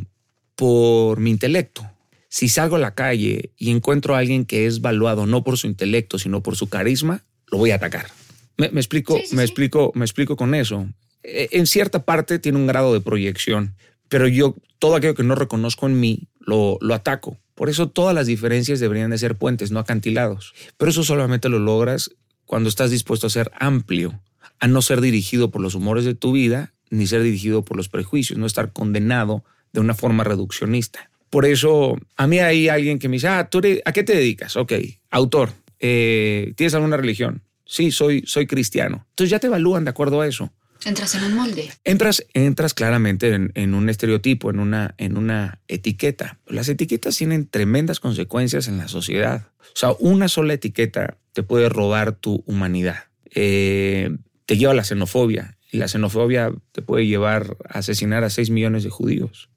por 0.56 1.20
mi 1.20 1.30
intelecto, 1.30 1.88
si 2.28 2.48
salgo 2.48 2.76
a 2.76 2.80
la 2.80 2.94
calle 2.94 3.52
y 3.56 3.70
encuentro 3.70 4.14
a 4.14 4.18
alguien 4.18 4.44
que 4.44 4.66
es 4.66 4.80
valuado 4.80 5.26
no 5.26 5.44
por 5.44 5.58
su 5.58 5.66
intelecto, 5.66 6.18
sino 6.18 6.42
por 6.42 6.56
su 6.56 6.68
carisma, 6.68 7.22
lo 7.46 7.58
voy 7.58 7.70
a 7.70 7.76
atacar. 7.76 8.10
Me, 8.56 8.70
me 8.70 8.80
explico, 8.80 9.16
Sí, 9.18 9.22
sí, 9.26 9.36
me 9.36 9.42
sí. 9.42 9.46
explico, 9.48 9.92
me 9.94 10.04
explico 10.04 10.36
con 10.36 10.54
eso. 10.54 10.88
Eh, 11.22 11.48
En 11.52 11.66
cierta 11.66 12.04
parte 12.04 12.38
tiene 12.38 12.58
un 12.58 12.66
grado 12.66 12.92
de 12.92 13.00
proyección, 13.00 13.74
pero 14.08 14.28
yo 14.28 14.54
todo 14.78 14.94
aquello 14.96 15.14
que 15.14 15.22
no 15.22 15.34
reconozco 15.34 15.86
en 15.86 15.98
mí 16.00 16.28
lo, 16.40 16.78
lo 16.80 16.94
ataco. 16.94 17.38
Por 17.54 17.68
eso 17.70 17.88
todas 17.88 18.14
las 18.14 18.26
diferencias 18.26 18.80
deberían 18.80 19.10
de 19.10 19.18
ser 19.18 19.34
puentes, 19.36 19.70
no 19.70 19.78
acantilados. 19.80 20.52
Pero 20.76 20.90
eso 20.90 21.02
solamente 21.04 21.48
lo 21.48 21.58
logras 21.58 22.10
cuando 22.44 22.68
estás 22.68 22.90
dispuesto 22.90 23.26
a 23.26 23.30
ser 23.30 23.50
amplio, 23.58 24.20
a 24.60 24.68
no 24.68 24.80
ser 24.82 25.00
dirigido 25.00 25.50
por 25.50 25.60
los 25.62 25.74
humores 25.74 26.04
de 26.04 26.14
tu 26.14 26.32
vida, 26.32 26.72
ni 26.90 27.06
ser 27.06 27.22
dirigido 27.22 27.64
por 27.64 27.76
los 27.76 27.88
prejuicios, 27.88 28.38
no 28.38 28.46
estar 28.46 28.72
condenado 28.72 29.44
de 29.72 29.80
una 29.80 29.94
forma 29.94 30.22
reduccionista. 30.22 31.10
Por 31.30 31.44
eso, 31.44 31.96
a 32.16 32.26
mí 32.28 32.38
hay 32.38 32.68
alguien 32.68 32.98
que 33.00 33.08
me 33.08 33.16
dice, 33.16 33.26
ah, 33.28 33.48
¿tú 33.50 33.58
eres- 33.58 33.82
¿a 33.84 33.92
qué 33.92 34.04
te 34.04 34.14
dedicas? 34.14 34.56
Ok, 34.56 34.72
autor, 35.10 35.50
eh, 35.80 36.52
¿tienes 36.56 36.74
alguna 36.74 36.96
religión? 36.96 37.42
Sí, 37.66 37.90
soy, 37.90 38.22
soy 38.26 38.46
cristiano. 38.46 39.06
Entonces 39.10 39.30
ya 39.30 39.38
te 39.38 39.48
evalúan 39.48 39.84
de 39.84 39.90
acuerdo 39.90 40.20
a 40.20 40.26
eso. 40.26 40.52
Entras 40.84 41.14
en 41.16 41.24
un 41.24 41.34
molde. 41.34 41.70
Entras, 41.84 42.24
entras 42.32 42.74
claramente 42.74 43.34
en, 43.34 43.50
en 43.54 43.74
un 43.74 43.88
estereotipo, 43.88 44.50
en 44.50 44.60
una, 44.60 44.94
en 44.98 45.16
una 45.16 45.60
etiqueta. 45.68 46.38
Las 46.46 46.68
etiquetas 46.68 47.16
tienen 47.16 47.48
tremendas 47.48 47.98
consecuencias 47.98 48.68
en 48.68 48.78
la 48.78 48.86
sociedad. 48.86 49.48
O 49.60 49.78
sea, 49.78 49.92
una 49.98 50.28
sola 50.28 50.54
etiqueta 50.54 51.16
te 51.32 51.42
puede 51.42 51.68
robar 51.68 52.12
tu 52.12 52.44
humanidad. 52.46 53.04
Eh, 53.34 54.16
te 54.44 54.56
lleva 54.56 54.72
a 54.72 54.76
la 54.76 54.84
xenofobia. 54.84 55.58
Y 55.72 55.78
la 55.78 55.88
xenofobia 55.88 56.52
te 56.72 56.82
puede 56.82 57.06
llevar 57.06 57.56
a 57.68 57.80
asesinar 57.80 58.22
a 58.22 58.30
6 58.30 58.50
millones 58.50 58.84
de 58.84 58.90
judíos. 58.90 59.50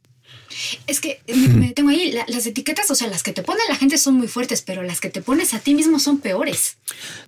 Es 0.88 1.00
que 1.00 1.22
me, 1.27 1.72
tengo 1.75 1.89
ahí 1.89 2.12
la- 2.12 2.25
las 2.27 2.46
etiquetas, 2.46 2.89
o 2.91 2.96
sea, 2.96 3.08
las 3.08 3.24
que 3.24 3.34
te 3.34 3.44
pone 3.44 3.60
la 3.70 3.75
gente 3.75 3.98
son 3.98 4.15
muy 4.15 4.27
fuertes, 4.27 4.62
pero 4.62 4.84
las 4.84 5.00
que 5.00 5.10
te 5.10 5.22
pones 5.22 5.53
a 5.53 5.60
ti 5.60 5.75
mismo 5.75 6.00
son 6.00 6.20
peores. 6.20 6.77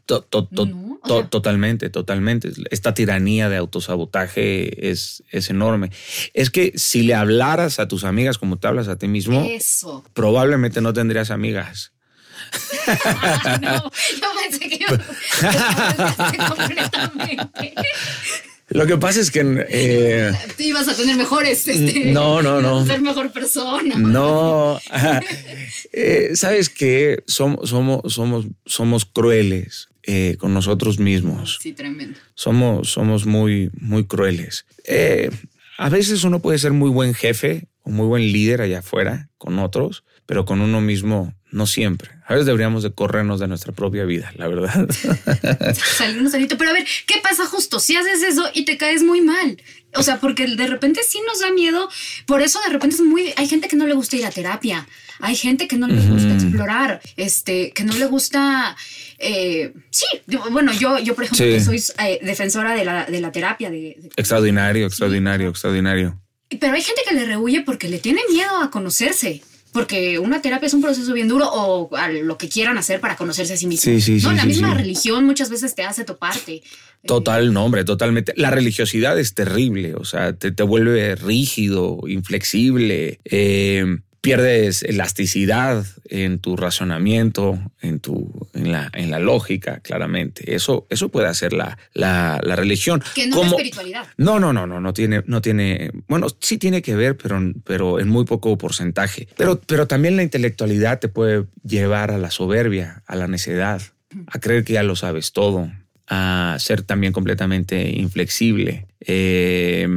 To- 0.06 0.22
to- 0.24 0.46
to- 0.48 0.66
No, 0.66 1.00
o 1.04 1.08
to- 1.08 1.20
sea- 1.22 1.30
totalmente, 1.30 1.90
totalmente. 1.90 2.50
Esta 2.72 2.94
tiranía 2.94 3.50
de 3.50 3.58
autosabotaje 3.58 4.90
es, 4.92 5.24
es 5.30 5.50
enorme. 5.50 5.92
Es 6.34 6.50
que 6.50 6.74
si 6.75 7.04
le 7.04 7.13
hablaras 7.13 7.80
a 7.80 7.88
tus 7.88 8.04
amigas 8.04 8.38
como 8.38 8.58
te 8.58 8.68
hablas 8.68 8.88
a 8.88 8.98
ti 8.98 9.08
mismo, 9.08 9.46
Eso. 9.50 10.04
probablemente 10.13 10.82
no 10.82 10.94
tendrías 10.94 11.32
amigas. 11.32 11.92
no, 13.62 13.84
yo 13.84 14.28
pensé 14.42 14.68
que 14.68 14.78
yo 14.80 14.88
completamente. 16.56 17.74
Lo 18.72 18.88
que 18.88 18.98
pasa 18.98 19.20
es 19.20 19.32
que 19.32 19.66
eh, 19.70 20.32
Tú 20.58 20.63
ibas 20.63 20.88
a 20.88 20.96
tener 20.96 21.18
mejores. 21.18 21.68
Este, 21.68 22.12
No, 22.12 22.42
no, 22.42 22.62
no. 22.62 22.86
Ser 22.86 23.01
mejor 23.01 23.32
persona. 23.32 23.96
no, 23.98 24.80
Eh, 25.94 26.32
sabes 26.36 26.70
que 26.70 27.24
somos, 27.28 27.70
somos, 27.70 28.13
somos, 28.13 28.46
somos 28.66 29.06
crueles 29.06 29.90
eh, 30.04 30.38
con 30.40 30.54
nosotros 30.54 31.00
mismos. 31.00 31.60
Sí, 31.62 31.74
tremendo. 31.74 32.18
Somos, 32.34 32.90
somos 32.90 33.25
muy, 33.25 33.70
muy 33.74 34.06
crueles. 34.06 34.66
A 35.78 35.90
veces 35.90 36.24
uno 36.24 36.42
puede 36.42 36.60
ser 36.60 36.72
muy 36.72 36.90
buen 36.90 37.13
jefe 37.13 37.68
o 37.84 37.90
muy 37.90 38.08
buen 38.08 38.32
líder 38.32 38.62
allá 38.62 38.80
afuera 38.80 39.30
con 39.38 39.60
otros, 39.60 40.04
pero 40.25 40.46
con 40.46 40.62
uno 40.62 40.80
mismo 40.80 41.34
no 41.51 41.67
siempre. 41.67 42.10
A 42.25 42.34
veces 42.34 42.46
deberíamos 42.46 42.81
de 42.84 42.91
corrernos 42.93 43.39
de 43.39 43.48
nuestra 43.48 43.74
propia 43.74 44.05
vida, 44.05 44.31
la 44.38 44.48
verdad. 44.48 44.88
Salirnos 45.98 46.31
solito. 46.31 46.58
Pero 46.58 46.70
a 46.70 46.74
ver, 46.74 46.86
¿qué 47.05 47.15
pasa 47.22 47.46
justo 47.46 47.79
si 47.79 47.96
haces 47.96 48.24
eso 48.24 48.50
y 48.53 48.65
te 48.65 48.77
caes 48.77 49.03
muy 49.03 49.22
mal? 49.22 49.62
O 49.96 50.03
sea, 50.03 50.20
porque 50.22 50.48
de 50.48 50.67
repente 50.67 51.01
sí 51.05 51.20
nos 51.27 51.41
da 51.41 51.51
miedo. 51.51 51.89
Por 52.25 52.41
eso 52.41 52.60
de 52.65 52.72
repente 52.72 52.96
es 52.96 53.01
muy. 53.01 53.34
Hay 53.36 53.48
gente 53.48 53.67
que 53.67 53.75
no 53.75 53.86
le 53.86 53.93
gusta 53.93 54.15
ir 54.15 54.25
a 54.25 54.29
terapia. 54.29 54.88
Hay 55.20 55.36
gente 55.36 55.67
que 55.67 55.75
no 55.77 55.88
le 55.88 56.01
gusta 56.08 56.34
explorar. 56.34 57.01
Este, 57.17 57.72
que 57.74 57.84
no 57.84 57.93
le 57.96 58.05
gusta. 58.05 58.75
eh, 59.20 59.74
sí, 59.89 60.05
bueno, 60.51 60.72
yo, 60.74 60.98
yo 61.00 61.13
por 61.15 61.25
ejemplo, 61.25 61.46
Sí. 61.46 61.51
que 61.51 61.60
soy 61.62 61.84
eh, 62.08 62.20
defensora 62.24 62.74
de 62.74 62.86
la, 62.86 63.05
de 63.05 63.20
la 63.20 63.31
terapia. 63.34 63.70
De, 63.70 63.98
de- 64.00 64.10
extraordinario, 64.15 64.88
extraordinario, 64.88 65.50
extraordinario. 65.50 66.17
pero 66.60 66.74
hay 66.74 66.81
gente 66.81 67.01
que 67.08 67.13
le 67.13 67.25
rehuye 67.25 67.62
porque 67.62 67.89
le 67.89 68.00
tiene 68.00 68.22
miedo 68.31 68.58
a 68.62 68.72
conocerse. 68.72 69.41
Porque 69.74 70.20
una 70.20 70.42
terapia 70.42 70.68
es 70.68 70.74
un 70.74 70.82
proceso 70.82 71.13
bien 71.13 71.28
duro 71.28 71.48
o 71.50 71.96
a 71.96 72.10
lo 72.10 72.38
que 72.38 72.50
quieran 72.50 72.78
hacer 72.78 73.00
para 73.00 73.16
conocerse 73.16 73.54
a 73.54 73.58
sí 73.58 73.68
mismo. 73.68 73.84
Sí, 73.84 74.01
sí, 74.01 74.20
sí, 74.20 74.25
No, 74.25 74.34
la 74.34 74.46
misma 74.46 74.74
religión 74.74 75.25
muchas 75.25 75.50
veces 75.50 75.75
te 75.75 75.84
hace 75.84 76.04
toparte. 76.04 76.62
Total, 77.06 77.54
no, 77.54 77.66
hombre, 77.66 77.86
totalmente. 77.86 78.34
La 78.36 78.51
religiosidad 78.51 79.18
es 79.18 79.34
terrible, 79.34 79.96
o 79.96 80.04
sea, 80.04 80.34
te, 80.34 80.51
te 80.51 80.63
vuelve 80.63 81.16
rígido, 81.16 82.00
inflexible, 82.06 83.20
eh, 83.24 83.98
pierdes 84.22 84.84
elasticidad 84.84 85.84
en 86.06 86.40
tu 86.40 86.56
razonamiento, 86.56 87.60
en 87.82 88.00
tu, 88.00 88.48
en 88.54 88.72
la, 88.72 88.90
en 88.94 89.10
la 89.10 89.20
lógica, 89.20 89.80
claramente. 89.80 90.56
Eso, 90.56 90.86
eso 90.90 91.10
puede 91.10 91.28
hacer 91.28 91.54
la, 91.54 91.78
la, 91.94 92.40
la 92.44 92.56
religión. 92.56 93.04
Que 93.16 93.28
no 93.28 93.42
es 93.42 93.48
espiritualidad. 93.48 94.06
No, 94.18 94.40
no, 94.40 94.54
no, 94.54 94.68
no, 94.68 94.80
no 94.80 94.94
tiene, 94.94 95.24
no 95.25 95.42
tiene, 95.42 95.92
bueno, 96.08 96.28
sí 96.40 96.60
tiene 96.60 96.84
que 96.84 96.96
ver, 96.96 97.18
pero, 97.18 97.42
pero 97.63 98.00
en 98.00 98.10
muy 98.10 98.25
poco 98.25 98.56
porcentaje. 98.58 99.28
Pero, 99.36 99.60
pero 99.60 99.88
también 99.88 100.16
la 100.16 100.24
intelectualidad 100.24 101.00
te 101.00 101.08
puede 101.08 101.46
llevar 101.63 102.12
a 102.12 102.20
la 102.20 102.30
soberbia, 102.30 103.04
a 103.08 103.16
la 103.16 103.28
necedad, 103.28 103.82
a 104.28 104.40
creer 104.40 104.63
que 104.63 104.74
ya 104.74 104.84
lo 104.84 104.96
sabes 104.96 105.32
todo, 105.32 105.72
a 106.13 106.58
ser 106.60 106.84
también 106.84 107.13
completamente 107.13 107.89
inflexible. 107.89 108.86
Eh, 109.00 109.88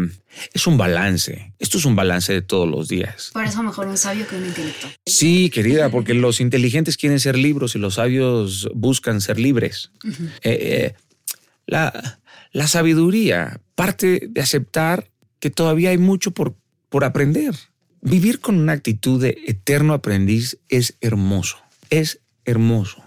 es 0.53 0.67
un 0.69 0.79
balance. 0.79 1.53
Esto 1.59 1.79
es 1.79 1.85
un 1.85 1.97
balance 1.97 2.33
de 2.33 2.41
todos 2.41 2.69
los 2.69 2.87
días. 2.87 3.31
Por 3.33 3.45
eso 3.45 3.65
mejor 3.65 3.89
un 3.89 3.99
sabio 3.99 4.25
que 4.29 4.37
un 4.37 4.47
intelectual. 4.47 4.95
Sí, 5.05 5.51
querida, 5.51 5.91
porque 5.91 6.15
los 6.15 6.41
inteligentes 6.41 6.97
quieren 6.97 7.19
ser 7.19 7.37
libros 7.37 7.75
y 7.75 7.81
los 7.81 7.95
sabios 7.95 8.71
buscan 8.75 9.21
ser 9.21 9.41
libres. 9.41 9.91
Eh, 10.05 10.15
eh, 10.45 10.95
la, 11.67 12.21
la 12.53 12.69
sabiduría 12.69 13.61
parte 13.75 14.29
de 14.31 14.41
aceptar 14.41 15.11
que 15.41 15.51
todavía 15.51 15.91
hay 15.91 15.99
mucho 15.99 16.31
por, 16.31 16.55
por 16.91 17.03
aprender. 17.03 17.57
Vivir 18.03 18.39
con 18.39 18.61
una 18.61 18.73
actitud 18.73 19.21
de 19.21 19.37
eterno 19.49 19.95
aprendiz 19.95 20.59
es 20.69 20.95
hermoso, 21.01 21.59
es 21.91 22.21
hermoso, 22.45 23.03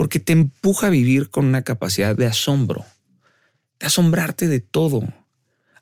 porque 0.00 0.18
te 0.18 0.32
empuja 0.32 0.86
a 0.86 0.88
vivir 0.88 1.28
con 1.28 1.44
una 1.44 1.60
capacidad 1.60 2.16
de 2.16 2.24
asombro, 2.24 2.86
de 3.78 3.86
asombrarte 3.86 4.48
de 4.48 4.60
todo, 4.60 5.06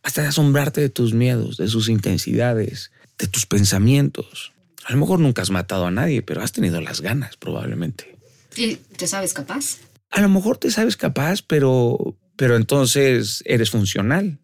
hasta 0.03 0.23
de 0.23 0.27
asombrarte 0.27 0.81
de 0.81 0.89
tus 0.89 1.15
miedos, 1.15 1.57
de 1.57 1.69
sus 1.69 1.89
intensidades, 1.89 2.91
de 3.17 3.29
tus 3.29 3.47
pensamientos. 3.47 4.51
A 4.85 4.91
lo 4.93 4.99
mejor 4.99 5.21
nunca 5.21 5.43
has 5.43 5.51
matado 5.51 5.87
a 5.87 5.93
nadie, 5.93 6.23
pero 6.23 6.43
has 6.43 6.51
tenido 6.51 6.81
las 6.81 7.01
ganas 7.01 7.37
probablemente. 7.37 8.19
¿Y 8.57 8.75
te 8.75 9.07
sabes 9.07 9.35
capaz? 9.35 9.77
A 10.11 10.21
lo 10.21 10.29
mejor 10.29 10.57
te 10.57 10.73
sabes 10.73 10.97
capaz, 10.97 11.43
pero, 11.43 12.17
pero 12.35 12.57
entonces 12.57 13.45
eres 13.47 13.71
funcional. 13.71 14.41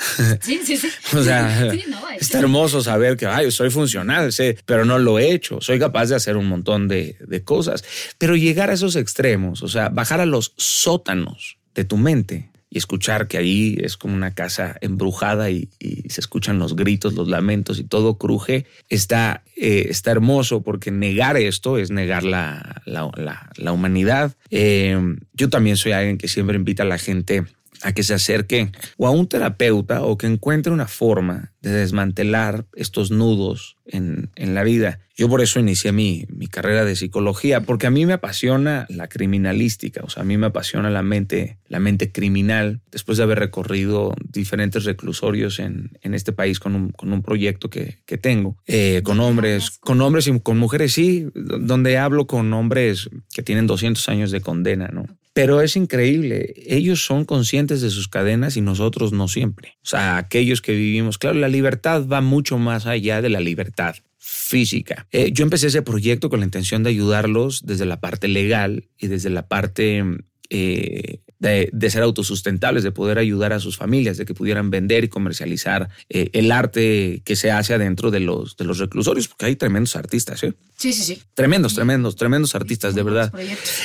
Sí, 0.40 0.60
sí, 0.64 0.76
sí. 0.76 0.88
O 1.16 1.22
sea, 1.22 1.70
Sí, 1.70 1.84
no, 1.88 1.98
está 2.18 2.38
hermoso 2.38 2.80
saber 2.82 3.16
que 3.16 3.26
ay, 3.26 3.50
soy 3.50 3.70
funcional, 3.70 4.32
sé, 4.32 4.56
pero 4.64 4.84
no 4.84 4.98
lo 4.98 5.18
he 5.18 5.32
hecho. 5.32 5.60
Soy 5.60 5.78
capaz 5.78 6.06
de 6.06 6.16
hacer 6.16 6.36
un 6.36 6.46
montón 6.46 6.88
de, 6.88 7.16
de 7.26 7.44
cosas. 7.44 7.84
Pero 8.18 8.36
llegar 8.36 8.70
a 8.70 8.74
esos 8.74 8.96
extremos, 8.96 9.62
o 9.62 9.68
sea, 9.68 9.88
bajar 9.90 10.20
a 10.20 10.26
los 10.26 10.54
sótanos 10.56 11.58
de 11.74 11.84
tu 11.84 11.96
mente 11.96 12.50
y 12.72 12.78
escuchar 12.78 13.26
que 13.26 13.36
ahí 13.36 13.76
es 13.80 13.96
como 13.96 14.14
una 14.14 14.32
casa 14.32 14.76
embrujada 14.80 15.50
y, 15.50 15.68
y 15.80 16.08
se 16.08 16.20
escuchan 16.20 16.60
los 16.60 16.76
gritos, 16.76 17.14
los 17.14 17.26
lamentos 17.28 17.80
y 17.80 17.84
todo 17.84 18.16
cruje, 18.16 18.64
está, 18.88 19.42
eh, 19.56 19.86
está 19.90 20.12
hermoso 20.12 20.62
porque 20.62 20.92
negar 20.92 21.36
esto 21.36 21.78
es 21.78 21.90
negar 21.90 22.22
la, 22.22 22.80
la, 22.86 23.10
la- 23.16 23.50
la 23.56 23.72
humanidad. 23.72 24.36
Eh, 24.50 24.96
yo 25.32 25.48
también 25.50 25.76
soy 25.76 25.92
alguien 25.92 26.16
que 26.16 26.28
siempre 26.28 26.56
invita 26.56 26.84
a 26.84 26.86
la 26.86 26.98
gente 26.98 27.44
a 27.82 27.92
que 27.92 28.02
se 28.02 28.14
acerque 28.14 28.70
o 28.96 29.06
a 29.06 29.10
un 29.10 29.26
terapeuta 29.26 30.02
o 30.02 30.18
que 30.18 30.26
encuentre 30.26 30.72
una 30.72 30.86
forma 30.88 31.52
de 31.62 31.70
desmantelar 31.70 32.66
estos 32.74 33.10
nudos 33.10 33.76
en, 33.86 34.30
en 34.36 34.54
la 34.54 34.62
vida. 34.62 35.00
Yo 35.16 35.28
por 35.28 35.42
eso 35.42 35.60
inicié 35.60 35.92
mi, 35.92 36.24
mi 36.30 36.46
carrera 36.46 36.84
de 36.86 36.96
psicología, 36.96 37.60
porque 37.60 37.86
a 37.86 37.90
mí 37.90 38.06
me 38.06 38.14
apasiona 38.14 38.86
la 38.88 39.08
criminalística, 39.08 40.00
o 40.02 40.08
sea, 40.08 40.22
a 40.22 40.24
mí 40.24 40.38
me 40.38 40.46
apasiona 40.46 40.88
la 40.88 41.02
mente, 41.02 41.58
la 41.68 41.78
mente 41.78 42.10
criminal, 42.10 42.80
después 42.90 43.18
de 43.18 43.24
haber 43.24 43.38
recorrido 43.38 44.14
diferentes 44.24 44.84
reclusorios 44.84 45.58
en, 45.58 45.90
en 46.00 46.14
este 46.14 46.32
país 46.32 46.58
con 46.58 46.74
un, 46.74 46.90
con 46.92 47.12
un 47.12 47.22
proyecto 47.22 47.68
que, 47.68 47.98
que 48.06 48.16
tengo, 48.16 48.56
eh, 48.66 49.02
con 49.04 49.20
hombres, 49.20 49.78
con 49.80 50.00
hombres 50.00 50.26
y 50.26 50.40
con 50.40 50.58
mujeres, 50.58 50.92
sí, 50.94 51.26
donde 51.34 51.98
hablo 51.98 52.26
con 52.26 52.50
hombres 52.54 53.10
que 53.34 53.42
tienen 53.42 53.66
200 53.66 54.08
años 54.08 54.30
de 54.30 54.40
condena, 54.40 54.88
¿no? 54.88 55.04
Pero 55.32 55.60
es 55.60 55.76
increíble, 55.76 56.54
ellos 56.66 57.04
son 57.04 57.24
conscientes 57.24 57.80
de 57.80 57.90
sus 57.90 58.08
cadenas 58.08 58.56
y 58.56 58.60
nosotros 58.60 59.12
no 59.12 59.28
siempre. 59.28 59.76
O 59.82 59.86
sea, 59.86 60.16
aquellos 60.16 60.60
que 60.60 60.72
vivimos, 60.72 61.18
claro, 61.18 61.38
la 61.38 61.48
libertad 61.48 62.06
va 62.06 62.20
mucho 62.20 62.58
más 62.58 62.86
allá 62.86 63.22
de 63.22 63.28
la 63.28 63.40
libertad. 63.40 63.94
física. 64.22 65.06
Eh, 65.12 65.30
yo 65.32 65.44
empecé 65.44 65.68
ese 65.68 65.80
proyecto 65.80 66.28
con 66.28 66.40
la 66.40 66.44
intención 66.44 66.82
de 66.82 66.90
ayudarlos 66.90 67.62
desde 67.64 67.86
la 67.86 68.00
parte 68.00 68.28
legal 68.28 68.88
y 68.98 69.06
desde 69.06 69.30
la 69.30 69.48
parte 69.48 70.04
eh, 70.50 71.20
de, 71.40 71.90
ser 71.90 72.02
autosustentables, 72.02 72.84
de 72.84 72.92
poder 72.92 73.18
ayudar 73.18 73.52
a 73.52 73.60
sus 73.60 73.76
familias, 73.76 74.18
de 74.18 74.26
que 74.26 74.34
pudieran 74.34 74.70
vender 74.70 75.04
y 75.04 75.08
comercializar 75.08 75.88
eh, 76.08 76.30
el 76.32 76.52
arte 76.52 77.22
que 77.24 77.34
se 77.34 77.50
hace 77.50 77.74
adentro 77.74 78.10
de 78.10 78.20
los, 78.20 78.56
de 78.56 78.64
los 78.64 78.78
reclusorios, 78.78 79.26
porque 79.26 79.46
hay 79.46 79.56
tremendos 79.56 79.96
artistas, 79.96 80.42
¿eh? 80.44 80.54
Sí, 80.76 80.94
sí, 80.94 81.02
sí. 81.02 81.22
Tremendos, 81.34 81.74
tremendos, 81.74 82.16
tremendos 82.16 82.54
artistas, 82.54 82.94
de 82.94 83.02
verdad. 83.02 83.30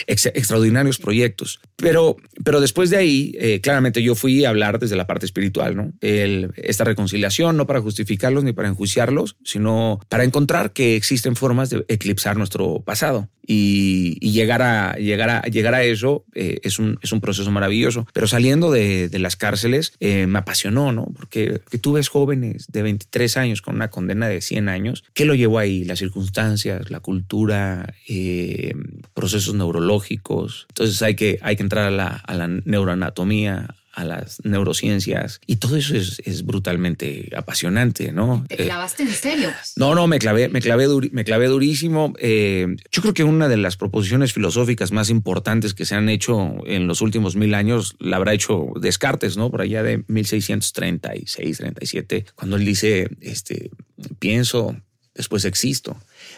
extraordinarios 0.08 0.98
proyectos. 0.98 1.60
Pero, 1.76 2.16
pero 2.46 2.62
después 2.62 2.90
de 2.90 2.96
ahí, 2.96 3.36
eh, 3.38 3.60
claramente 3.60 4.02
yo 4.02 4.16
fui 4.16 4.46
a 4.46 4.50
hablar 4.50 4.80
desde 4.80 4.96
la 4.96 5.06
parte 5.06 5.26
espiritual, 5.26 5.76
¿no? 5.76 5.92
El, 6.00 6.54
esta 6.56 6.86
reconciliación, 6.86 7.58
no 7.58 7.68
para 7.68 7.82
justificarlos 7.82 8.46
ni 8.46 8.54
para 8.54 8.70
enjuiciarlos, 8.70 9.36
sino 9.44 10.00
para 10.08 10.24
encontrar 10.24 10.72
que 10.72 10.96
existen 10.96 11.36
formas 11.36 11.70
de 11.70 11.84
eclipsar 11.90 12.38
nuestro 12.38 12.82
pasado. 12.86 13.28
Y, 13.46 14.18
llegar, 14.32 14.62
a, 14.62 14.96
llegar, 14.96 15.30
a, 15.30 15.42
llegar 15.44 15.76
a 15.76 15.84
eso 15.84 16.26
eh, 16.34 16.60
es, 16.64 16.80
un, 16.80 16.98
es 17.02 17.12
un 17.12 17.22
proceso 17.22 17.45
maravilloso. 17.52 18.08
Pero 18.14 18.28
saliendo 18.28 18.72
de, 18.72 19.10
las 19.20 19.36
cárceles 19.36 19.94
eh, 20.00 20.28
me 20.28 20.40
apasionó, 20.40 20.92
¿no? 20.92 21.06
Porque 21.16 21.62
que 21.70 21.78
tú 21.78 21.94
ves 21.94 22.10
jóvenes 22.10 22.68
de 22.72 22.84
23 22.84 23.38
años 23.38 23.62
con 23.62 23.76
una 23.76 23.90
condena 23.90 24.28
de 24.28 24.42
100 24.42 24.70
años, 24.70 25.04
¿qué 25.14 25.26
lo 25.26 25.36
llevó 25.36 25.60
ahí? 25.60 25.84
Las 25.84 26.00
circunstancias, 26.00 26.90
la 26.92 27.00
cultura, 27.00 27.94
eh, 28.08 28.74
procesos 29.14 29.56
neurológicos. 29.56 30.66
Entonces 30.70 31.02
hay 31.02 31.16
que, 31.16 31.40
hay 31.42 31.56
que 31.56 31.64
entrar 31.64 31.88
a 31.88 32.34
la 32.36 32.48
neuroanatomía, 32.66 33.76
a 33.96 34.04
las 34.04 34.44
neurociencias 34.44 35.40
y 35.48 35.56
todo 35.56 35.78
eso 35.78 35.96
es, 35.96 36.46
brutalmente 36.46 37.32
apasionante, 37.36 38.12
¿no? 38.12 38.46
¿Te 38.48 38.62
eh, 38.62 38.66
clavaste 38.66 39.04
en 39.04 39.14
serio? 39.14 39.50
No, 39.78 39.96
no, 39.96 40.06
me 40.06 40.20
clavé, 40.20 40.50
me 40.50 40.62
clavé, 40.62 40.88
me 41.12 41.24
clavé 41.24 41.48
durísimo. 41.48 42.14
Eh, 42.20 42.68
yo 42.92 43.02
creo 43.02 43.14
que 43.14 43.24
una 43.24 43.48
de 43.48 43.58
las 43.58 43.78
proposiciones 43.78 44.34
filosóficas 44.34 44.92
más 44.92 45.10
importantes 45.10 45.74
que 45.74 45.86
se 45.86 45.96
han 45.96 46.10
hecho 46.10 46.56
en 46.66 46.88
los 46.88 47.02
últimos 47.02 47.36
mil 47.36 47.56
años 47.56 47.96
la 48.00 48.18
habrá 48.18 48.34
hecho 48.34 48.68
Descartes, 48.80 49.38
¿no? 49.38 49.50
Por 49.50 49.62
allá 49.62 49.82
de 49.82 50.04
1636, 50.08 51.58
37, 51.58 52.26
cuando 52.36 52.58
él 52.58 52.66
dice, 52.66 53.10
este, 53.22 53.72
pienso, 54.20 54.76
después 55.14 55.46
existo. 55.46 55.98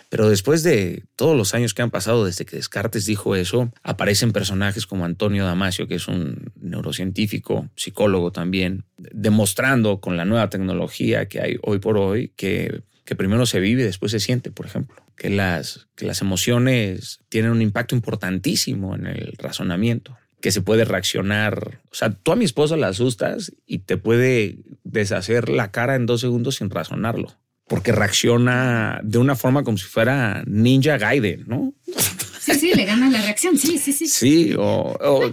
Pero 0.09 0.29
después 0.29 0.63
de 0.63 1.03
todos 1.15 1.35
los 1.35 1.53
años 1.53 1.73
que 1.73 1.81
han 1.81 1.91
pasado 1.91 2.25
desde 2.25 2.45
que 2.45 2.55
Descartes 2.55 3.05
dijo 3.05 3.35
eso, 3.35 3.71
aparecen 3.83 4.31
personajes 4.31 4.85
como 4.85 5.03
Antonio 5.03 5.45
Damasio, 5.45 5.87
que 5.87 5.95
es 5.95 6.07
un 6.07 6.53
neurocientífico, 6.55 7.69
psicólogo 7.75 8.31
también, 8.31 8.85
demostrando 8.97 9.99
con 9.99 10.15
la 10.15 10.25
nueva 10.25 10.49
tecnología 10.49 11.27
que 11.27 11.41
hay 11.41 11.57
hoy 11.61 11.79
por 11.79 11.97
hoy 11.97 12.31
que, 12.37 12.83
que 13.03 13.15
primero 13.15 13.45
se 13.45 13.59
vive 13.59 13.81
y 13.81 13.85
después 13.85 14.11
se 14.13 14.21
siente, 14.21 14.49
por 14.49 14.65
ejemplo. 14.65 15.03
Que 15.17 15.29
las, 15.29 15.87
que 15.95 16.05
las 16.05 16.21
emociones 16.21 17.19
tienen 17.27 17.51
un 17.51 17.61
impacto 17.61 17.95
importantísimo 17.95 18.95
en 18.95 19.07
el 19.07 19.33
razonamiento 19.37 20.17
que 20.39 20.51
se 20.51 20.61
puede 20.61 20.85
reaccionar. 20.85 21.81
O 21.91 21.95
sea, 21.95 22.11
tú 22.11 22.31
a 22.31 22.35
mi 22.35 22.45
esposa 22.45 22.77
la 22.77 22.89
asustas 22.89 23.51
y 23.65 23.79
te 23.79 23.97
puede 23.97 24.59
deshacer 24.83 25.49
la 25.49 25.71
cara 25.71 25.95
en 25.95 26.05
dos 26.05 26.21
segundos 26.21 26.55
sin 26.55 26.69
razonarlo 26.69 27.35
porque 27.67 27.91
reacciona 27.91 28.99
de 29.03 29.17
una 29.17 29.35
forma 29.35 29.63
como 29.63 29.77
si 29.77 29.85
fuera 29.85 30.43
Ninja 30.47 30.97
Gaiden, 30.97 31.43
¿no? 31.47 31.73
Sí, 32.39 32.53
sí, 32.55 32.73
le 32.73 32.85
gana 32.85 33.09
la 33.09 33.21
reacción, 33.21 33.57
sí, 33.57 33.77
sí, 33.77 33.91
sí. 33.91 34.07
Sí, 34.07 34.55
o, 34.57 35.29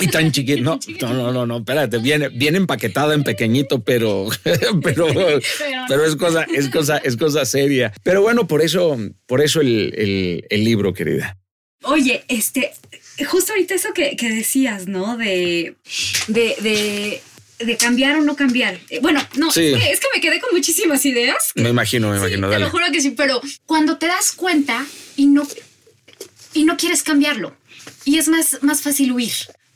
y 0.00 0.06
tan 0.08 0.30
chiquito, 0.30 0.62
no, 1.00 1.14
no, 1.14 1.32
no, 1.32 1.46
no, 1.46 1.58
espérate, 1.58 1.98
viene, 1.98 2.28
viene 2.28 2.58
empaquetada 2.58 3.14
en 3.14 3.24
pequeñito, 3.24 3.82
pero, 3.82 4.28
pero, 4.82 5.06
pero 5.88 6.04
es 6.04 6.16
cosa, 6.16 6.44
es 6.54 6.68
cosa, 6.68 6.98
es 6.98 7.16
cosa 7.16 7.46
seria. 7.46 7.92
Pero 8.02 8.20
bueno, 8.20 8.46
por 8.46 8.60
eso, 8.60 8.98
por 9.26 9.40
eso 9.40 9.62
el, 9.62 10.44
el, 10.50 10.64
libro, 10.64 10.92
querida. 10.92 11.38
Oye, 11.84 12.24
este, 12.28 12.72
justo 13.26 13.52
ahorita 13.52 13.74
eso 13.74 13.94
que, 13.94 14.16
que 14.16 14.28
decías, 14.28 14.86
¿no? 14.86 15.16
De, 15.16 15.76
de, 16.28 16.56
de 16.60 17.22
de 17.64 17.76
cambiar 17.76 18.16
o 18.16 18.22
no 18.22 18.36
cambiar. 18.36 18.78
Eh, 18.88 19.00
bueno, 19.00 19.20
no, 19.36 19.48
es, 19.48 19.54
que, 19.54 20.06
me 20.14 20.20
quedé 20.20 20.40
con 20.40 20.50
muchísimas 20.52 21.04
ideas. 21.04 21.52
me 21.54 21.68
imagino, 21.68 22.10
me 22.10 22.16
imagino. 22.16 22.50
Te 22.50 22.58
lo 22.58 22.70
juro 22.70 22.86
que 22.92 23.00
sí, 23.00 23.10
pero 23.10 23.40
cuando 23.66 23.98
te 23.98 24.06
das 24.06 24.32
cuenta 24.32 24.84
y 25.16 25.26
no, 25.26 25.46
y 26.54 26.64
no 26.64 26.76
quieres 26.76 27.02
cambiarlo, 27.02 27.54
y 28.04 28.18
es 28.18 28.28
más, 28.28 28.58
más 28.62 28.82
fácil 28.82 29.12
huir. 29.12 29.32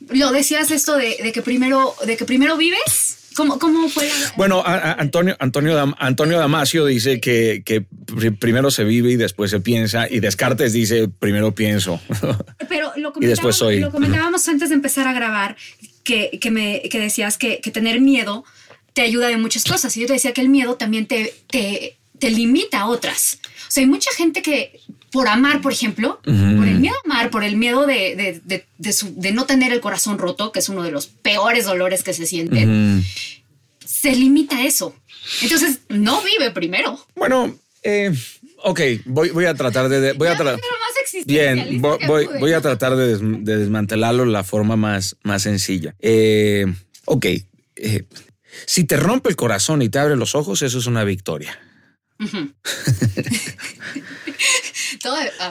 Lo 0.09 0.31
decías 0.31 0.71
esto 0.71 0.97
de, 0.97 1.31
que 1.33 1.41
primero, 1.41 1.95
de 2.05 2.17
que 2.17 2.25
primero 2.25 2.57
vives. 2.57 3.19
¿Cómo, 3.35 3.59
cómo 3.59 3.89
fue? 3.89 4.09
Bueno, 4.37 4.63
Antonio, 4.65 5.35
Antonio, 5.39 5.93
Antonio 5.99 6.39
Damasio 6.39 6.85
dice 6.85 7.19
que, 7.19 7.63
que, 7.65 7.81
primero 8.39 8.71
se 8.71 8.85
vive 8.85 9.11
y 9.11 9.17
después 9.17 9.51
se 9.51 9.59
piensa, 9.59 10.07
y 10.09 10.21
Descartes 10.21 10.71
dice 10.71 11.09
primero 11.09 11.53
pienso. 11.53 11.99
Pero 12.69 12.93
lo 12.95 13.11
y 13.19 13.25
después 13.25 13.57
soy. 13.57 13.81
Lo 13.81 13.91
comentábamos 13.91 14.47
antes 14.47 14.69
de 14.69 14.75
empezar 14.75 15.05
a 15.09 15.13
grabar, 15.13 15.57
que, 16.05 16.37
que 16.39 16.51
me, 16.51 16.83
que 16.89 16.99
decías 16.99 17.37
que, 17.37 17.59
que, 17.59 17.71
tener 17.71 17.99
miedo 17.99 18.45
te 18.93 19.01
ayuda 19.01 19.27
de 19.27 19.35
muchas 19.35 19.65
cosas. 19.65 19.97
Y 19.97 20.01
yo 20.01 20.07
te 20.07 20.13
decía 20.13 20.33
que 20.33 20.39
el 20.39 20.47
miedo 20.47 20.75
también 20.75 21.05
te, 21.05 21.33
te, 21.47 21.97
te 22.17 22.29
limita 22.29 22.81
a 22.81 22.87
otras. 22.87 23.39
O 23.67 23.71
sea, 23.71 23.81
hay 23.81 23.89
mucha 23.89 24.11
gente 24.11 24.41
que 24.41 24.79
por 25.11 25.27
amar, 25.27 25.61
por 25.61 25.71
ejemplo, 25.73 26.19
por 26.23 26.33
el 26.67 26.79
miedo 26.79 26.95
a 26.95 27.09
amar, 27.09 27.29
por 27.29 27.43
el 27.43 27.55
miedo 27.55 27.85
de, 27.87 28.41
de, 28.43 28.65
de, 28.77 29.31
no 29.31 29.45
tener 29.45 29.71
el 29.71 29.79
corazón 29.79 30.17
roto, 30.17 30.51
que 30.51 30.59
es 30.59 30.69
uno 30.69 30.83
de 30.83 30.91
los 30.91 31.07
peores 31.07 31.65
dolores 31.65 32.03
que 32.03 32.13
se 32.13 32.25
sienten, 32.25 33.03
se 33.85 34.13
limita 34.13 34.57
a 34.57 34.65
eso. 34.65 34.93
Entonces, 35.41 35.79
no 35.87 36.21
vive 36.21 36.51
primero. 36.51 36.99
Bueno, 37.15 37.57
eh, 37.81 38.13
ok, 38.63 38.81
voy, 39.05 39.29
voy, 39.29 39.45
a 39.45 39.53
tratar 39.53 39.87
de... 39.87 40.13
Voy 40.13 40.27
a 40.27 40.35
Bien, 41.25 41.81
voy, 41.81 42.27
voy, 42.39 42.53
a 42.53 42.61
tratar 42.61 42.95
de, 42.95 43.17
desmantelarlo 43.17 44.25
de 44.25 44.31
la 44.31 44.43
forma 44.43 44.75
más, 44.75 45.17
más 45.23 45.43
sencilla. 45.43 45.95
Eh, 45.99 46.65
ok, 47.05 47.25
eh, 47.75 48.05
si 48.65 48.83
te 48.83 48.97
rompe 48.97 49.29
el 49.29 49.35
corazón 49.35 49.81
y 49.81 49.89
te 49.89 49.99
abre 49.99 50.15
los 50.15 50.35
ojos, 50.35 50.61
eso 50.61 50.79
es 50.79 50.87
una 50.87 51.03
victoria. 51.03 51.59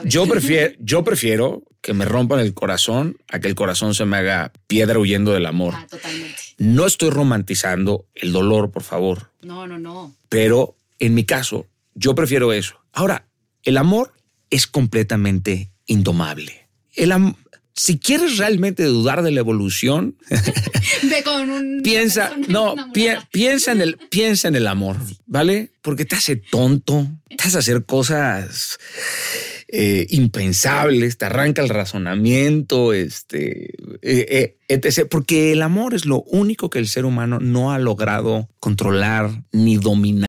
yo, 0.04 0.26
prefiero, 0.26 0.74
yo 0.80 1.04
prefiero 1.04 1.62
que 1.80 1.92
me 1.92 2.06
rompan 2.06 2.40
el 2.40 2.54
corazón 2.54 3.18
a 3.28 3.38
que 3.40 3.48
el 3.48 3.54
corazón 3.54 3.94
se 3.94 4.06
me 4.06 4.16
haga 4.16 4.52
piedra 4.66 4.98
huyendo 4.98 5.32
del 5.32 5.46
amor. 5.46 5.74
Ah, 5.76 5.86
totalmente. 5.88 6.40
No 6.56 6.86
estoy 6.86 7.10
romantizando 7.10 8.06
el 8.14 8.32
dolor, 8.32 8.70
por 8.70 8.82
favor. 8.82 9.30
No, 9.42 9.66
no, 9.66 9.78
no. 9.78 10.14
Pero 10.28 10.76
en 10.98 11.14
mi 11.14 11.24
caso, 11.24 11.66
yo 11.94 12.14
prefiero 12.14 12.52
eso. 12.52 12.80
Ahora, 12.92 13.26
el 13.62 13.76
amor 13.76 14.14
es 14.54 14.66
completamente 14.68 15.72
indomable. 15.86 16.68
El 16.92 17.12
si 17.76 17.98
quieres 17.98 18.38
realmente 18.38 18.84
dudar 18.84 19.22
de 19.22 19.32
la 19.32 19.40
evolución, 19.40 20.16
piensa, 21.82 22.32
no, 22.48 22.76
piensa 23.32 23.72
en 23.72 23.80
el, 23.80 23.98
piensa 24.10 24.46
en 24.46 24.54
el 24.54 24.68
amor, 24.68 24.96
¿vale? 25.26 25.72
Porque 25.82 26.04
te 26.04 26.14
hace 26.14 26.36
tonto, 26.36 27.08
te 27.36 27.48
hace 27.48 27.58
hacer 27.58 27.84
cosas 27.84 28.78
eh, 29.66 30.06
impensables, 30.10 31.18
te 31.18 31.24
arranca 31.24 31.62
el 31.62 31.68
razonamiento, 31.68 32.92
este, 32.92 33.74
eh, 34.02 34.26
eh, 34.30 34.58
etc. 34.68 35.08
Porque 35.10 35.50
el 35.50 35.62
amor 35.62 35.94
es 35.94 36.06
lo 36.06 36.22
único 36.22 36.70
que 36.70 36.78
el 36.78 36.86
ser 36.86 37.04
humano 37.04 37.40
no 37.40 37.72
ha 37.72 37.80
logrado 37.80 38.48
controlar 38.60 39.42
ni 39.50 39.78
dominar. 39.78 40.28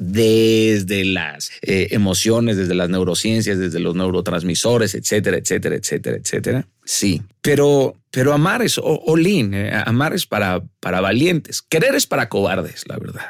desde 0.00 1.04
las 1.04 1.50
eh, 1.60 1.88
emociones, 1.90 2.56
desde 2.56 2.74
las 2.74 2.88
neurociencias, 2.88 3.58
desde 3.58 3.80
los 3.80 3.94
neurotransmisores, 3.94 4.94
etcétera, 4.94 5.36
etcétera, 5.36 5.76
etcétera, 5.76 6.16
etcétera. 6.16 6.66
Sí, 6.86 7.22
pero, 7.42 7.94
pero 8.10 8.32
amar 8.32 8.62
es 8.62 8.80
olín, 8.82 9.52
eh, 9.52 9.70
amar 9.84 10.14
es 10.14 10.24
para, 10.24 10.62
para 10.80 11.02
valientes, 11.02 11.60
querer 11.60 11.94
es 11.94 12.06
para 12.06 12.30
cobardes, 12.30 12.84
la 12.88 12.96
verdad. 12.96 13.26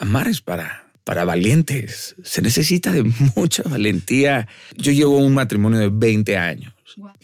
Amar 0.00 0.26
es 0.26 0.40
para, 0.40 0.90
para 1.04 1.24
valientes. 1.24 2.16
Se 2.24 2.42
necesita 2.42 2.90
de 2.90 3.04
mucha 3.36 3.62
valentía. 3.62 4.48
Yo 4.76 4.90
llevo 4.90 5.18
un 5.18 5.34
matrimonio 5.34 5.78
de 5.78 5.90
20 5.92 6.36
años 6.36 6.74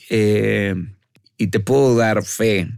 eh, 0.08 0.76
y 1.36 1.48
te 1.48 1.58
puedo 1.58 1.96
dar 1.96 2.22
fe 2.22 2.68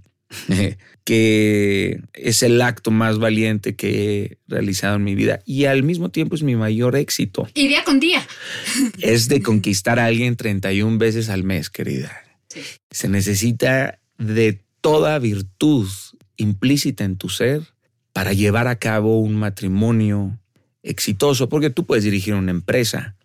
que 1.05 2.01
es 2.15 2.43
el 2.43 2.61
acto 2.63 2.91
más 2.91 3.19
valiente 3.19 3.75
que 3.75 4.23
he 4.23 4.39
realizado 4.49 4.97
en 4.97 5.05
mi 5.05 5.15
vida 5.15 5.41
y 5.45 5.65
al 5.65 5.83
mismo 5.83 6.11
tiempo 6.11 6.35
es 6.35 6.43
mi 6.43 6.57
mayor 6.57 6.97
éxito. 6.97 7.49
Y 7.55 7.69
día 7.69 7.85
con 7.85 8.01
día. 8.01 8.27
Es 8.99 9.29
de 9.29 9.43
conquistar 9.43 9.99
a 9.99 10.07
alguien 10.07 10.37
31 10.37 10.99
veces 10.99 11.29
al 11.29 11.45
mes, 11.45 11.71
querida. 11.71 12.13
Se 12.91 13.09
necesita 13.09 13.99
de 14.19 14.61
toda 14.81 15.19
virtud 15.19 15.89
implícita 16.37 17.05
en 17.05 17.17
tu 17.17 17.29
ser 17.29 17.63
para 18.13 18.33
llevar 18.33 18.67
a 18.67 18.77
cabo 18.77 19.21
un 19.21 19.37
matrimonio 19.37 20.39
exitoso, 20.83 21.49
porque 21.49 21.71
tú 21.71 21.85
puedes 21.87 22.05
dirigir 22.05 22.35
una 22.35 22.51
empresa 22.51 23.17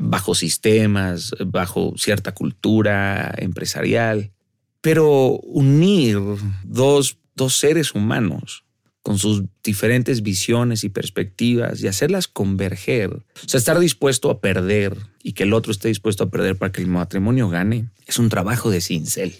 bajo 0.00 0.34
sistemas, 0.34 1.34
bajo 1.46 1.94
cierta 1.96 2.32
cultura 2.32 3.34
empresarial, 3.36 4.32
pero 4.84 5.40
unir 5.44 6.20
dos, 6.62 7.16
dos 7.34 7.56
seres 7.56 7.94
humanos 7.94 8.64
con 9.02 9.18
sus 9.18 9.44
diferentes 9.62 10.22
visiones 10.22 10.84
y 10.84 10.90
perspectivas 10.90 11.82
y 11.82 11.88
hacerlas 11.88 12.28
converger. 12.28 13.10
O 13.10 13.48
sea, 13.48 13.56
estar 13.56 13.78
dispuesto 13.78 14.28
a 14.28 14.42
perder 14.42 14.98
y 15.22 15.32
que 15.32 15.44
el 15.44 15.54
otro 15.54 15.72
esté 15.72 15.88
dispuesto 15.88 16.24
a 16.24 16.30
perder 16.30 16.56
para 16.56 16.70
que 16.70 16.82
el 16.82 16.86
matrimonio 16.86 17.48
gane, 17.48 17.88
es 18.06 18.18
un 18.18 18.28
trabajo 18.28 18.70
de 18.70 18.82
cincel. 18.82 19.34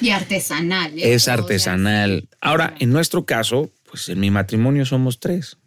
y 0.00 0.10
artesanal. 0.10 0.96
¿eh? 0.96 1.14
Es 1.14 1.26
artesanal. 1.26 2.28
Ahora, 2.40 2.76
en 2.78 2.92
nuestro 2.92 3.26
caso, 3.26 3.72
pues 3.90 4.08
en 4.08 4.20
mi 4.20 4.30
matrimonio 4.30 4.86
somos 4.86 5.18
tres. 5.18 5.58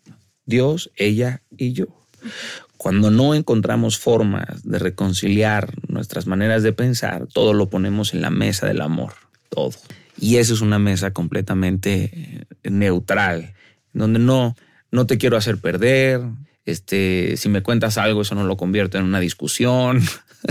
Dios, 0.46 0.92
ella 0.96 1.42
y 1.58 1.74
yo. 1.74 1.88
Cuando 2.80 3.12
no 3.12 3.36
encontramos 3.36 4.00
formas 4.00 4.64
de 4.64 4.80
reconciliar 4.80 5.74
nuestras 5.90 6.28
maneras 6.28 6.64
de 6.64 6.72
pensar, 6.72 7.28
todo 7.28 7.54
lo 7.54 7.70
ponemos 7.70 8.14
en 8.14 8.22
la 8.22 8.30
mesa 8.30 8.68
del 8.68 8.80
amor, 8.80 9.16
todo. 9.50 9.72
Y 10.18 10.38
esa 10.38 10.54
es 10.54 10.62
una 10.62 10.80
mesa 10.80 11.12
completamente 11.12 12.46
eh, 12.64 12.70
neutral, 12.70 13.54
donde 13.92 14.20
no, 14.20 14.56
no 14.92 15.06
te 15.08 15.18
quiero 15.18 15.36
hacer 15.36 15.58
perder, 15.58 16.22
este, 16.64 17.36
si 17.36 17.50
me 17.50 17.62
cuentas 17.62 17.98
algo, 17.98 18.22
eso 18.22 18.34
no 18.34 18.46
lo 18.46 18.56
convierto 18.56 18.98
en 18.98 19.04
una 19.04 19.20
discusión. 19.20 20.02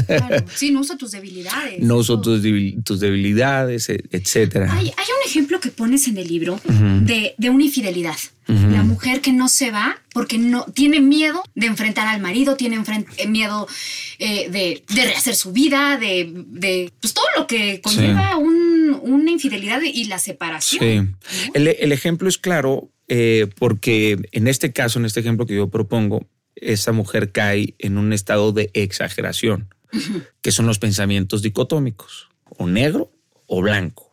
Claro. 0.07 0.45
Sí, 0.55 0.71
no 0.71 0.81
uso 0.81 0.99
tus 0.99 1.13
debilidades. 1.13 1.81
No 1.81 1.97
uso 1.97 2.21
tus, 2.21 2.43
tus 2.85 3.01
debilidades, 3.01 3.89
e, 3.89 4.05
etcétera. 4.11 4.71
Hay, 4.71 4.89
hay, 4.89 5.07
un 5.19 5.27
ejemplo 5.27 5.61
que 5.61 5.71
pones 5.71 6.09
en 6.09 6.19
el 6.19 6.29
libro 6.29 6.61
de, 6.67 7.35
de, 7.39 7.49
una 7.49 7.65
infidelidad. 7.65 8.17
La 8.49 8.83
mujer 8.83 9.21
que 9.21 9.31
no 9.31 9.47
se 9.49 9.71
va 9.71 10.01
porque 10.15 10.39
no 10.39 10.65
tiene 10.73 11.01
miedo 11.01 11.43
de 11.55 11.67
enfrentar 11.67 12.09
al 12.09 12.19
marido, 12.19 12.57
tiene 12.57 12.83
eh, 13.19 13.29
miedo 13.29 13.69
eh, 14.19 14.49
de, 14.49 14.83
de, 14.89 15.05
rehacer 15.05 15.35
su 15.35 15.53
vida, 15.53 15.99
de, 15.99 16.33
de 16.47 16.91
pues 16.99 17.13
todo 17.13 17.27
lo 17.37 17.47
que 17.47 17.83
conlleva 17.83 18.31
sí. 18.33 18.39
un, 18.39 19.01
una 19.03 19.31
infidelidad 19.31 19.83
y 19.83 20.05
la 20.05 20.19
separación. 20.19 20.81
Sí. 20.83 21.47
¿no? 21.47 21.53
El, 21.53 21.69
el, 21.69 21.93
ejemplo 21.93 22.27
es 22.27 22.39
claro 22.39 22.91
eh, 23.09 23.49
porque 23.59 24.17
en 24.33 24.49
este 24.49 24.73
caso, 24.73 24.99
en 24.99 25.05
este 25.05 25.21
ejemplo 25.21 25.45
que 25.45 25.55
yo 25.55 25.69
propongo, 25.69 26.27
esa 26.57 26.93
mujer 26.93 27.33
cae 27.33 27.75
en 27.79 27.99
un 27.99 28.15
estado 28.15 28.53
de 28.53 28.71
exageración, 28.73 29.75
uh 29.93 29.97
-huh. 29.97 30.27
que 30.41 30.53
son 30.53 30.67
los 30.67 30.79
pensamientos 30.79 31.43
dicotómicos, 31.43 32.29
o 32.57 32.67
negro 32.67 33.11
o 33.47 33.61
blanco. 33.63 34.08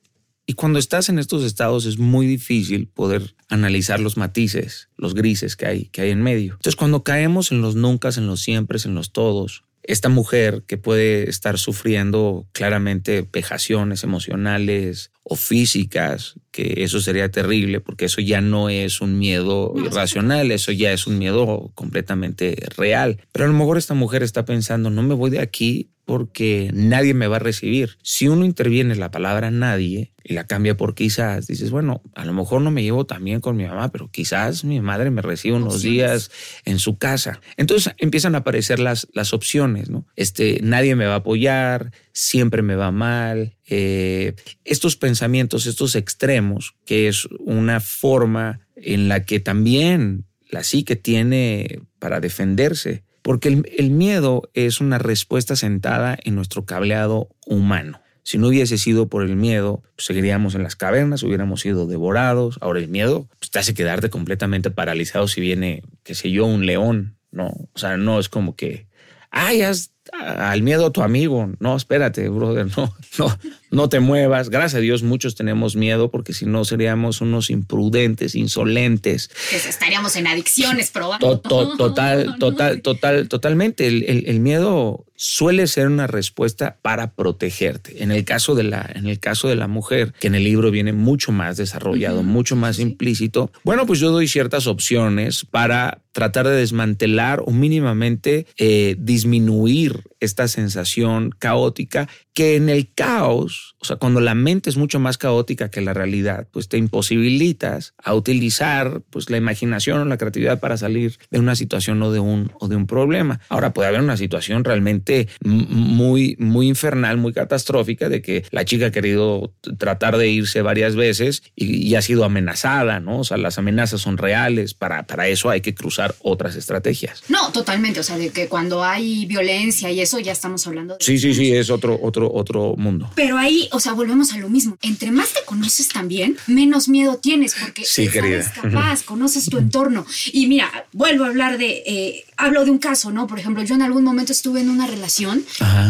Y 0.48 0.54
cuando 0.54 0.78
estás 0.78 1.10
en 1.10 1.18
estos 1.18 1.44
estados 1.44 1.86
es 1.86 1.98
muy 1.98 2.28
difícil 2.28 2.88
poder 2.88 3.36
analizar 3.50 4.00
los 4.00 4.16
matices, 4.16 4.90
los 4.96 5.16
grises 5.16 5.56
que 5.56 5.66
hay, 5.66 5.86
que 5.86 6.02
hay 6.02 6.12
en 6.12 6.22
medio. 6.22 6.54
Entonces 6.54 6.76
cuando 6.76 7.04
caemos 7.04 7.52
en 7.52 7.62
los 7.62 7.76
nunca, 7.76 8.10
en 8.16 8.28
los 8.28 8.42
siempre, 8.42 8.78
en 8.86 8.94
los 8.94 9.12
todos, 9.12 9.64
esta 9.88 10.10
mujer 10.10 10.64
que 10.68 10.78
puede 10.78 11.30
estar 11.30 11.58
sufriendo 11.60 12.48
claramente 12.54 13.28
vejaciones 13.32 14.04
emocionales 14.04 15.12
o 15.24 15.36
físicas, 15.36 16.36
que 16.52 16.84
eso 16.84 17.00
sería 17.00 17.30
terrible 17.30 17.82
porque 17.82 18.06
eso 18.06 18.22
ya 18.22 18.42
no 18.42 18.70
es 18.70 19.02
un 19.02 19.18
miedo 19.18 19.74
no, 19.76 19.86
irracional, 19.86 20.52
eso 20.52 20.72
ya 20.72 20.92
es 20.92 21.08
un 21.08 21.18
miedo 21.18 21.72
completamente 21.76 22.56
real. 22.78 23.20
Pero 23.32 23.46
a 23.46 23.48
lo 23.48 23.54
mejor 23.54 23.78
esta 23.78 23.94
mujer 23.94 24.24
está 24.24 24.46
pensando, 24.46 24.90
no 24.90 25.04
me 25.04 25.14
voy 25.14 25.32
de 25.32 25.40
aquí 25.40 25.90
porque 26.06 26.70
nadie 26.74 27.14
me 27.14 27.28
va 27.28 27.38
a 27.38 27.40
recibir. 27.40 27.98
Si 28.04 28.28
uno 28.28 28.46
interviene 28.46 28.96
la 28.96 29.12
palabra 29.12 29.50
nadie 29.50 30.14
y 30.24 30.34
la 30.34 30.46
cambia 30.46 30.78
por 30.78 30.94
quizás, 30.94 31.48
dices, 31.48 31.72
bueno, 31.72 32.02
a 32.14 32.26
lo 32.26 32.34
mejor 32.34 32.62
no 32.62 32.72
me 32.72 32.84
llevo 32.84 33.06
tan 33.06 33.24
bien 33.24 33.42
con 33.42 33.56
mi 33.58 33.66
mamá, 33.66 33.92
pero 33.92 34.10
quizás 34.12 34.64
mi 34.64 34.80
madre 34.82 35.10
me 35.10 35.22
recibe 35.22 35.58
unos 35.58 35.76
opciones. 35.76 35.98
días 35.98 36.32
en 36.66 36.80
su 36.80 36.98
casa. 36.98 37.42
Entonces 37.58 37.94
empiezan 37.98 38.36
a 38.36 38.40
aparecer 38.40 38.80
las, 38.80 39.08
las 39.14 39.34
opciones, 39.34 39.90
¿no? 39.90 40.06
Este, 40.16 40.60
nadie 40.62 40.96
me 40.96 41.06
va 41.06 41.14
a 41.14 41.18
apoyar, 41.18 41.92
siempre 42.12 42.62
me 42.62 42.76
va 42.76 42.92
mal. 42.92 43.58
Eh, 43.68 44.36
estos 44.64 44.96
pensamientos, 44.96 45.66
estos 45.66 45.96
extremos, 45.96 46.76
que 46.86 47.08
es 47.08 47.28
una 47.40 47.80
forma 47.80 48.60
en 48.76 49.08
la 49.08 49.24
que 49.24 49.40
también 49.40 50.26
la 50.50 50.64
psique 50.64 50.96
tiene 50.96 51.82
para 51.98 52.20
defenderse 52.20 53.05
porque 53.26 53.48
el, 53.48 53.68
el, 53.76 53.90
miedo 53.90 54.52
es 54.54 54.82
una 54.82 55.00
respuesta 55.00 55.56
sentada 55.56 56.16
en 56.24 56.36
nuestro 56.36 56.66
cableado 56.66 57.28
humano. 57.48 58.00
Si 58.22 58.38
no 58.38 58.50
hubiese 58.50 58.78
sido 58.78 59.10
por 59.10 59.24
el 59.24 59.36
miedo, 59.36 59.82
pues 59.96 60.06
seguiríamos 60.06 60.54
en 60.54 60.62
las 60.62 60.76
cavernas, 60.76 61.24
hubiéramos 61.24 61.62
sido 61.62 61.88
devorados. 61.88 62.60
Ahora 62.62 62.78
el 62.78 62.88
miedo 62.88 63.28
pues, 63.40 63.50
te 63.50 63.58
hace 63.58 63.74
quedarte 63.74 64.12
completamente 64.12 64.70
paralizado 64.70 65.28
si 65.28 65.42
viene, 65.42 65.82
qué 66.04 66.14
sé 66.14 66.30
yo, 66.30 66.46
un 66.46 66.68
león. 66.68 67.18
No, 67.32 67.48
o 67.48 67.80
sea, 67.80 67.98
no 67.98 68.20
es 68.20 68.30
como 68.30 68.56
que, 68.56 68.86
ay, 69.32 69.64
haz 69.64 69.95
al 70.14 70.62
miedo 70.62 70.88
a 70.88 70.92
tu 70.92 71.02
amigo. 71.02 71.52
No, 71.60 71.76
espérate, 71.76 72.30
brother, 72.30 72.68
no, 72.78 72.94
no, 73.18 73.38
no 73.72 73.90
te 73.90 74.00
muevas. 74.00 74.50
Gracias 74.50 74.76
a 74.76 74.80
Dios 74.80 75.04
muchos 75.04 75.36
tenemos 75.36 75.76
miedo 75.76 76.10
porque 76.10 76.34
si 76.34 76.46
no 76.46 76.66
seríamos 76.66 77.22
unos 77.22 77.50
imprudentes, 77.50 78.36
insolentes. 78.36 79.30
Estaríamos 79.52 80.16
en 80.16 80.28
adicciones. 80.28 80.92
To, 80.92 81.40
to, 81.40 81.76
total, 81.78 82.38
total, 82.40 82.82
total, 82.82 83.28
totalmente. 83.28 83.88
El, 83.88 84.04
el, 84.04 84.24
el, 84.28 84.40
miedo 84.40 85.06
suele 85.16 85.68
ser 85.68 85.88
una 85.88 86.08
respuesta 86.08 86.78
para 86.82 87.12
protegerte. 87.12 88.04
En 88.04 88.12
el 88.12 88.24
caso 88.26 88.56
de 88.56 88.64
la, 88.64 88.90
en 88.94 89.08
el 89.08 89.20
caso 89.20 89.48
de 89.48 89.56
la 89.56 89.68
mujer, 89.68 90.14
que 90.20 90.28
en 90.28 90.36
el 90.36 90.44
libro 90.44 90.72
viene 90.72 90.94
mucho 90.94 91.32
más 91.32 91.58
desarrollado, 91.58 92.20
uh 92.20 92.24
-huh. 92.24 92.28
mucho 92.28 92.56
más 92.56 92.80
implícito. 92.80 93.52
Bueno, 93.64 93.86
pues 93.86 94.00
yo 94.00 94.12
doy 94.12 94.28
ciertas 94.28 94.68
opciones 94.68 95.46
para 95.50 96.00
tratar 96.12 96.48
de 96.48 96.56
desmantelar 96.56 97.42
o 97.46 97.52
mínimamente 97.52 98.48
eh, 98.58 98.96
disminuir 98.98 99.95
esta 100.20 100.48
sensación 100.48 101.32
caótica 101.38 102.08
que 102.36 102.58
en 102.58 102.70
el 102.70 102.92
caos, 102.94 103.76
o 103.80 103.86
sea, 103.86 103.96
cuando 103.96 104.20
la 104.20 104.36
mente 104.36 104.70
es 104.70 104.78
mucho 104.78 105.00
más 105.00 105.18
caótica 105.18 105.72
que 105.72 105.82
la 105.82 105.94
realidad, 105.94 106.48
pues 106.52 106.68
te 106.68 106.78
imposibilitas 106.78 107.94
a 108.04 108.14
utilizar 108.14 109.02
pues 109.10 109.30
la 109.30 109.38
imaginación 109.38 110.00
o 110.00 110.06
la 110.06 110.18
creatividad 110.18 110.60
para 110.60 110.78
salir 110.78 111.18
de 111.32 111.40
una 111.40 111.56
situación 111.56 112.02
o 112.04 112.12
de 112.12 112.20
un, 112.20 112.52
o 112.60 112.68
de 112.68 112.76
un 112.76 112.88
problema. 112.88 113.40
Ahora 113.50 113.74
puede 113.74 113.88
haber 113.88 114.02
una 114.02 114.18
situación 114.18 114.66
realmente 114.66 115.30
muy, 115.44 116.36
muy 116.38 116.68
infernal, 116.68 117.18
muy 117.18 117.32
catastrófica 117.32 118.10
de 118.10 118.22
que 118.22 118.44
la 118.52 118.66
chica 118.66 118.88
ha 118.88 118.92
querido 118.92 119.54
tratar 119.78 120.18
de 120.18 120.28
irse 120.28 120.62
varias 120.62 120.96
veces 120.96 121.42
y, 121.56 121.88
y 121.88 121.96
ha 121.96 122.02
sido 122.02 122.26
amenazada, 122.26 123.00
¿no? 123.00 123.20
O 123.20 123.24
sea, 123.24 123.38
las 123.38 123.58
amenazas 123.58 124.02
son 124.02 124.18
reales, 124.18 124.74
para, 124.74 125.08
para 125.08 125.30
eso 125.30 125.50
hay 125.50 125.62
que 125.62 125.74
cruzar 125.74 126.16
otras 126.20 126.58
estrategias. 126.58 127.24
No, 127.30 127.52
totalmente, 127.54 128.02
o 128.02 128.04
sea, 128.04 128.18
de 128.18 128.30
que 128.32 128.50
cuando 128.50 128.84
hay 128.84 129.26
violencia 129.26 129.90
y 129.90 130.02
eso 130.02 130.20
ya 130.20 130.34
estamos 130.34 130.68
hablando. 130.68 130.98
De 130.98 131.06
sí, 131.06 131.18
sí, 131.18 131.34
sí, 131.34 131.54
es 131.56 131.70
otro, 131.70 131.98
otro, 132.02 132.25
otro 132.32 132.76
mundo. 132.78 133.10
Pero 133.16 133.38
ahí, 133.38 133.70
o 133.72 133.80
sea, 133.80 133.94
volvemos 133.94 134.34
a 134.34 134.38
lo 134.38 134.50
mismo. 134.50 134.78
Entre 134.82 135.12
más 135.12 135.34
te 135.34 135.44
conoces 135.46 135.90
también, 135.90 136.38
menos 136.48 136.88
miedo 136.88 137.18
tienes 137.18 137.56
porque 137.56 137.84
sí, 137.86 138.08
sabes 138.08 138.50
capaz, 138.50 139.04
conoces 139.04 139.46
tu 139.46 139.58
entorno. 139.58 140.06
Y 140.32 140.48
mira, 140.48 140.70
vuelvo 140.94 141.26
a 141.26 141.28
hablar 141.28 141.58
de, 141.58 141.84
eh, 141.86 142.26
hablo 142.38 142.66
de 142.66 142.72
un 142.72 142.80
caso, 142.80 143.12
¿no? 143.12 143.28
Por 143.28 143.40
ejemplo, 143.40 143.64
yo 143.64 143.76
en 143.76 143.82
algún 143.82 144.04
momento 144.04 144.32
estuve 144.32 144.62
en 144.62 144.70
una 144.70 144.88
relación 144.88 145.44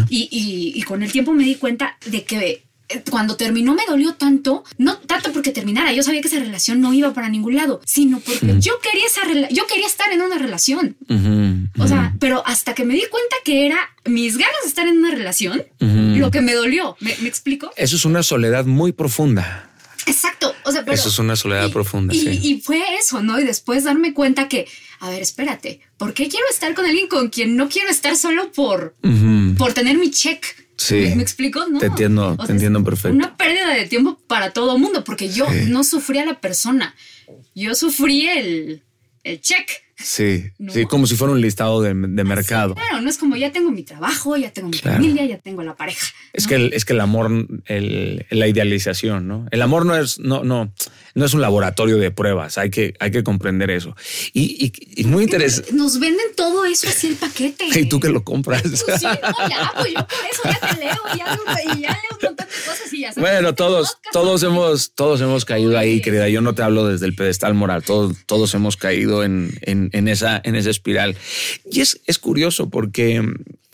y, 0.08 0.28
y, 0.30 0.78
y 0.78 0.82
con 0.82 1.02
el 1.02 1.12
tiempo 1.12 1.32
me 1.32 1.44
di 1.44 1.56
cuenta 1.56 1.96
de 2.06 2.24
que 2.24 2.66
eh, 2.88 3.02
cuando 3.10 3.36
terminó 3.36 3.74
me 3.74 3.82
dolió 3.88 4.14
tanto, 4.14 4.62
no 4.78 4.98
tanto 4.98 5.32
porque 5.32 5.50
terminara, 5.50 5.92
yo 5.92 6.04
sabía 6.04 6.20
que 6.20 6.28
esa 6.28 6.38
relación 6.38 6.80
no 6.80 6.92
iba 6.92 7.12
para 7.12 7.28
ningún 7.28 7.56
lado, 7.56 7.80
sino 7.84 8.20
porque 8.20 8.54
mm. 8.54 8.60
yo 8.60 8.74
quería 8.80 9.06
esa 9.06 9.22
yo 9.50 9.66
quería 9.66 9.86
estar 9.86 10.12
en 10.12 10.22
una 10.22 10.38
relación. 10.38 10.96
Uh 11.08 11.14
-huh, 11.14 11.26
uh 11.26 11.80
-huh. 11.80 11.84
O 11.84 11.88
sea, 11.88 12.14
pero 12.20 12.46
hasta 12.46 12.74
que 12.74 12.84
me 12.84 12.94
di 12.94 13.02
cuenta 13.10 13.36
que 13.44 13.66
era 13.66 13.78
mis 14.04 14.36
ganas 14.36 14.62
de 14.62 14.68
estar 14.68 14.86
en 14.86 14.98
una 14.98 15.10
relación, 15.10 15.64
uh 15.80 15.84
-huh. 15.84 16.05
Lo 16.20 16.30
que 16.30 16.40
me 16.40 16.54
dolió. 16.54 16.96
¿Me, 17.00 17.14
¿Me 17.20 17.28
explico? 17.28 17.70
Eso 17.76 17.96
es 17.96 18.04
una 18.04 18.22
soledad 18.22 18.64
muy 18.64 18.92
profunda. 18.92 19.70
Exacto. 20.06 20.54
O 20.64 20.70
sea, 20.72 20.84
pero, 20.84 20.94
Eso 20.94 21.08
es 21.08 21.18
una 21.18 21.34
soledad 21.36 21.66
y- 21.68 21.72
profunda, 21.72 22.14
Y, 22.14 22.20
sí. 22.20 22.40
y 22.42 22.60
fue 22.60 22.80
eso, 23.00 23.22
¿no? 23.22 23.40
Y 23.40 23.44
después 23.44 23.84
darme 23.84 24.14
cuenta 24.14 24.48
que, 24.48 24.66
a 25.00 25.10
ver, 25.10 25.20
espérate, 25.22 25.80
¿por 25.96 26.14
qué 26.14 26.28
quiero 26.28 26.46
estar 26.50 26.74
con 26.74 26.84
alguien 26.86 27.08
con 27.08 27.28
quien 27.28 27.56
no 27.56 27.68
quiero 27.68 27.88
estar 27.90 28.16
solo 28.16 28.52
por, 28.52 28.94
Ujú. 29.02 29.54
por 29.58 29.72
tener 29.72 29.96
mi 29.98 30.10
check? 30.10 30.44
Sí. 30.76 30.94
¿Me, 31.16 31.22
explico? 31.22 31.66
No. 31.68 31.78
Te 31.80 31.86
entiendo, 31.86 32.36
O 32.38 32.46
te 32.46 32.52
entiendo 32.52 32.84
perfecto. 32.84 33.16
Una 33.16 33.36
pérdida 33.36 33.74
de 33.74 33.86
tiempo 33.86 34.18
para 34.28 34.52
todo 34.52 34.78
mundo, 34.78 35.02
porque 35.04 35.28
yo 35.28 35.46
Sí. 35.50 35.64
no 35.68 35.82
sufrí 35.82 36.18
a 36.18 36.26
la 36.26 36.40
persona. 36.40 36.94
Yo 37.54 37.74
sufrí 37.74 38.28
el, 38.28 38.82
el 39.24 39.40
check. 39.40 39.68
Sí, 39.98 40.44
No. 40.58 40.72
sí, 40.72 40.84
como 40.86 41.06
si 41.06 41.16
fuera 41.16 41.32
un 41.32 41.40
listado 41.40 41.80
de, 41.82 41.88
de 41.94 42.24
mercado. 42.24 42.74
Claro, 42.74 43.00
no 43.00 43.08
es 43.10 43.18
como 43.18 43.36
ya 43.36 43.50
tengo 43.52 43.70
mi 43.70 43.82
trabajo, 43.82 44.36
ya 44.36 44.50
tengo 44.52 44.68
mi 44.68 44.78
Claro. 44.78 44.96
familia, 44.98 45.24
ya 45.24 45.38
tengo 45.38 45.62
la 45.62 45.74
pareja. 45.74 46.06
Es 46.32 46.46
que 46.46 46.54
el, 46.56 46.72
es 46.72 46.84
que 46.84 46.92
el 46.92 47.00
amor, 47.00 47.30
el, 47.66 48.26
la 48.30 48.46
idealización, 48.48 49.26
¿no? 49.26 49.46
El 49.50 49.62
amor 49.62 49.86
no 49.86 49.96
es, 49.96 50.18
no, 50.18 50.44
no, 50.44 50.72
no 51.14 51.24
es 51.24 51.34
un 51.34 51.40
laboratorio 51.40 51.96
de 51.98 52.10
pruebas. 52.10 52.58
Hay 52.58 52.70
que, 52.70 52.94
hay 53.00 53.10
que 53.10 53.22
comprender 53.24 53.70
eso. 53.70 53.96
Y, 54.32 54.66
y, 54.66 55.00
y 55.02 55.04
muy 55.04 55.24
interesante. 55.24 55.72
Nos 55.72 55.98
venden 55.98 56.26
todo 56.36 56.64
eso 56.66 56.88
así 56.88 57.06
el 57.08 57.16
paquete. 57.16 57.66
Y 57.80 57.86
tú 57.88 58.00
que 58.00 58.08
lo 58.08 58.22
compras. 58.24 58.62
Pues 58.62 59.00
sí, 59.00 59.06
no, 59.06 59.48
ya, 59.48 59.72
pues 59.76 59.88
yo 59.94 60.06
por 60.06 60.18
eso 60.30 60.42
ya 60.44 60.68
te 60.74 60.80
leo, 60.80 60.96
ya, 61.16 61.38
y 61.76 61.80
ya 61.82 61.90
leo 61.90 62.00
un 62.12 62.26
montón 62.26 62.36
de 62.36 62.44
cosas 62.44 62.92
y 62.92 63.00
ya 63.00 63.12
sabes 63.12 63.30
Bueno, 63.30 63.54
todos, 63.54 63.98
todos 64.12 64.42
hemos, 64.42 64.92
todos 64.94 65.20
hemos 65.20 65.44
caído 65.44 65.78
ahí, 65.78 66.00
querida. 66.00 66.28
Yo 66.28 66.40
no 66.40 66.54
te 66.54 66.62
hablo 66.62 66.86
desde 66.86 67.06
el 67.06 67.14
pedestal 67.14 67.54
moral. 67.54 67.82
Todos, 67.82 68.16
todos 68.26 68.54
hemos 68.54 68.76
caído 68.76 69.24
en, 69.24 69.58
en, 69.62 69.85
en 69.92 70.08
esa, 70.08 70.40
en 70.44 70.54
esa 70.56 70.70
espiral. 70.70 71.16
Y 71.70 71.80
es, 71.80 72.00
es 72.06 72.18
curioso 72.18 72.68
porque 72.70 73.22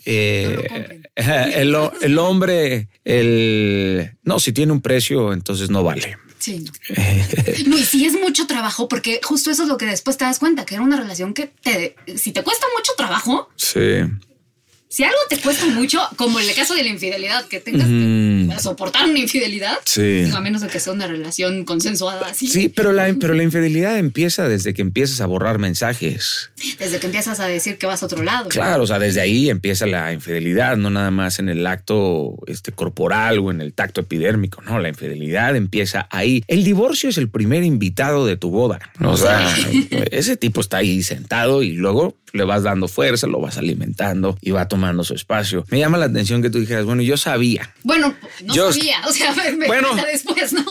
eh, 0.05 1.01
el, 1.15 1.75
el 2.01 2.17
hombre, 2.19 2.89
el 3.03 4.11
no, 4.23 4.39
si 4.39 4.51
tiene 4.53 4.71
un 4.71 4.81
precio, 4.81 5.33
entonces 5.33 5.69
no 5.69 5.83
vale. 5.83 6.17
Sí, 6.39 6.59
no. 6.59 6.71
No, 7.67 7.77
y 7.77 7.83
sí 7.83 8.05
es 8.05 8.13
mucho 8.19 8.47
trabajo, 8.47 8.89
porque 8.89 9.21
justo 9.23 9.49
eso 9.49 9.63
es 9.63 9.69
lo 9.69 9.77
que 9.77 9.85
después 9.85 10.17
te 10.17 10.25
das 10.25 10.39
cuenta, 10.39 10.65
que 10.65 10.75
era 10.75 10.83
una 10.83 10.97
relación 10.97 11.33
que 11.33 11.47
te, 11.47 11.95
si 12.17 12.33
te 12.33 12.43
cuesta 12.43 12.65
mucho 12.77 12.91
trabajo, 12.97 13.49
Sí. 13.55 14.01
Si 14.93 15.03
algo 15.03 15.17
te 15.27 15.39
cuesta 15.39 15.65
mucho, 15.65 15.99
como 16.17 16.39
en 16.39 16.47
el 16.47 16.53
caso 16.53 16.75
de 16.75 16.83
la 16.83 16.89
infidelidad, 16.89 17.45
que 17.45 17.59
tengas 17.59 17.87
que 17.87 18.61
soportar 18.61 19.09
una 19.09 19.17
infidelidad, 19.17 19.79
Sí. 19.85 20.29
a 20.31 20.39
menos 20.39 20.61
de 20.61 20.67
que 20.67 20.79
sea 20.79 20.93
una 20.93 21.07
relación 21.07 21.65
consensuada 21.65 22.27
así, 22.27 22.45
Sí, 22.45 22.69
pero 22.69 22.93
la, 22.93 23.11
pero 23.19 23.33
la 23.33 23.41
infidelidad 23.41 23.97
empieza 23.97 24.47
desde 24.47 24.75
que 24.75 24.83
empiezas 24.83 25.19
a 25.19 25.25
borrar 25.25 25.57
mensajes. 25.57 26.51
desde 26.77 26.99
que 26.99 27.07
empiezas 27.07 27.39
a 27.39 27.47
decir 27.47 27.79
que 27.79 27.87
vas 27.87 28.03
a 28.03 28.05
otro 28.05 28.21
lado. 28.21 28.49
Claro, 28.49 28.83
o 28.83 28.87
sea, 28.87 28.99
desde 28.99 29.19
ahí 29.21 29.49
empieza 29.49 29.87
la 29.87 30.13
infidelidad, 30.13 30.77
no 30.77 30.91
nada 30.91 31.09
más 31.09 31.39
en 31.39 31.49
el 31.49 31.65
acto 31.65 32.35
este, 32.45 32.71
corporal 32.71 33.39
o 33.39 33.49
en 33.49 33.61
el 33.61 33.73
tacto 33.73 34.01
epidérmico, 34.01 34.61
no, 34.61 34.77
la 34.77 34.89
infidelidad 34.89 35.55
empieza 35.55 36.07
ahí. 36.11 36.43
El 36.47 36.63
divorcio 36.63 37.09
es 37.09 37.17
el 37.17 37.29
primer 37.29 37.63
invitado 37.63 38.27
de 38.27 38.37
tu 38.37 38.51
boda. 38.51 38.79
¿no? 38.99 39.13
O 39.13 39.17
sea, 39.17 39.43
ese 40.11 40.37
tipo 40.37 40.61
está 40.61 40.77
ahí 40.77 41.01
sentado 41.01 41.63
y 41.63 41.71
luego 41.71 42.15
le 42.31 42.43
vas 42.43 42.63
dando 42.63 42.87
fuerza, 42.87 43.27
lo 43.27 43.39
vas 43.39 43.57
alimentando 43.57 44.37
y 44.41 44.51
va 44.51 44.67
tomando 44.67 44.82
su 45.03 45.13
espacio. 45.13 45.65
Me 45.69 45.79
llama 45.79 45.97
la 45.97 46.05
atención 46.05 46.41
que 46.41 46.49
tú 46.49 46.59
dijeras, 46.59 46.85
bueno, 46.85 47.01
yo 47.01 47.17
sabía. 47.17 47.73
Bueno, 47.83 48.15
no 48.43 48.53
Yo- 48.53 48.71
sabía, 48.71 48.97
o 49.07 49.11
sea, 49.13 49.33
me, 49.57 49.67
Bueno. 49.67 49.89
después, 50.11 50.53
¿no? 50.53 50.65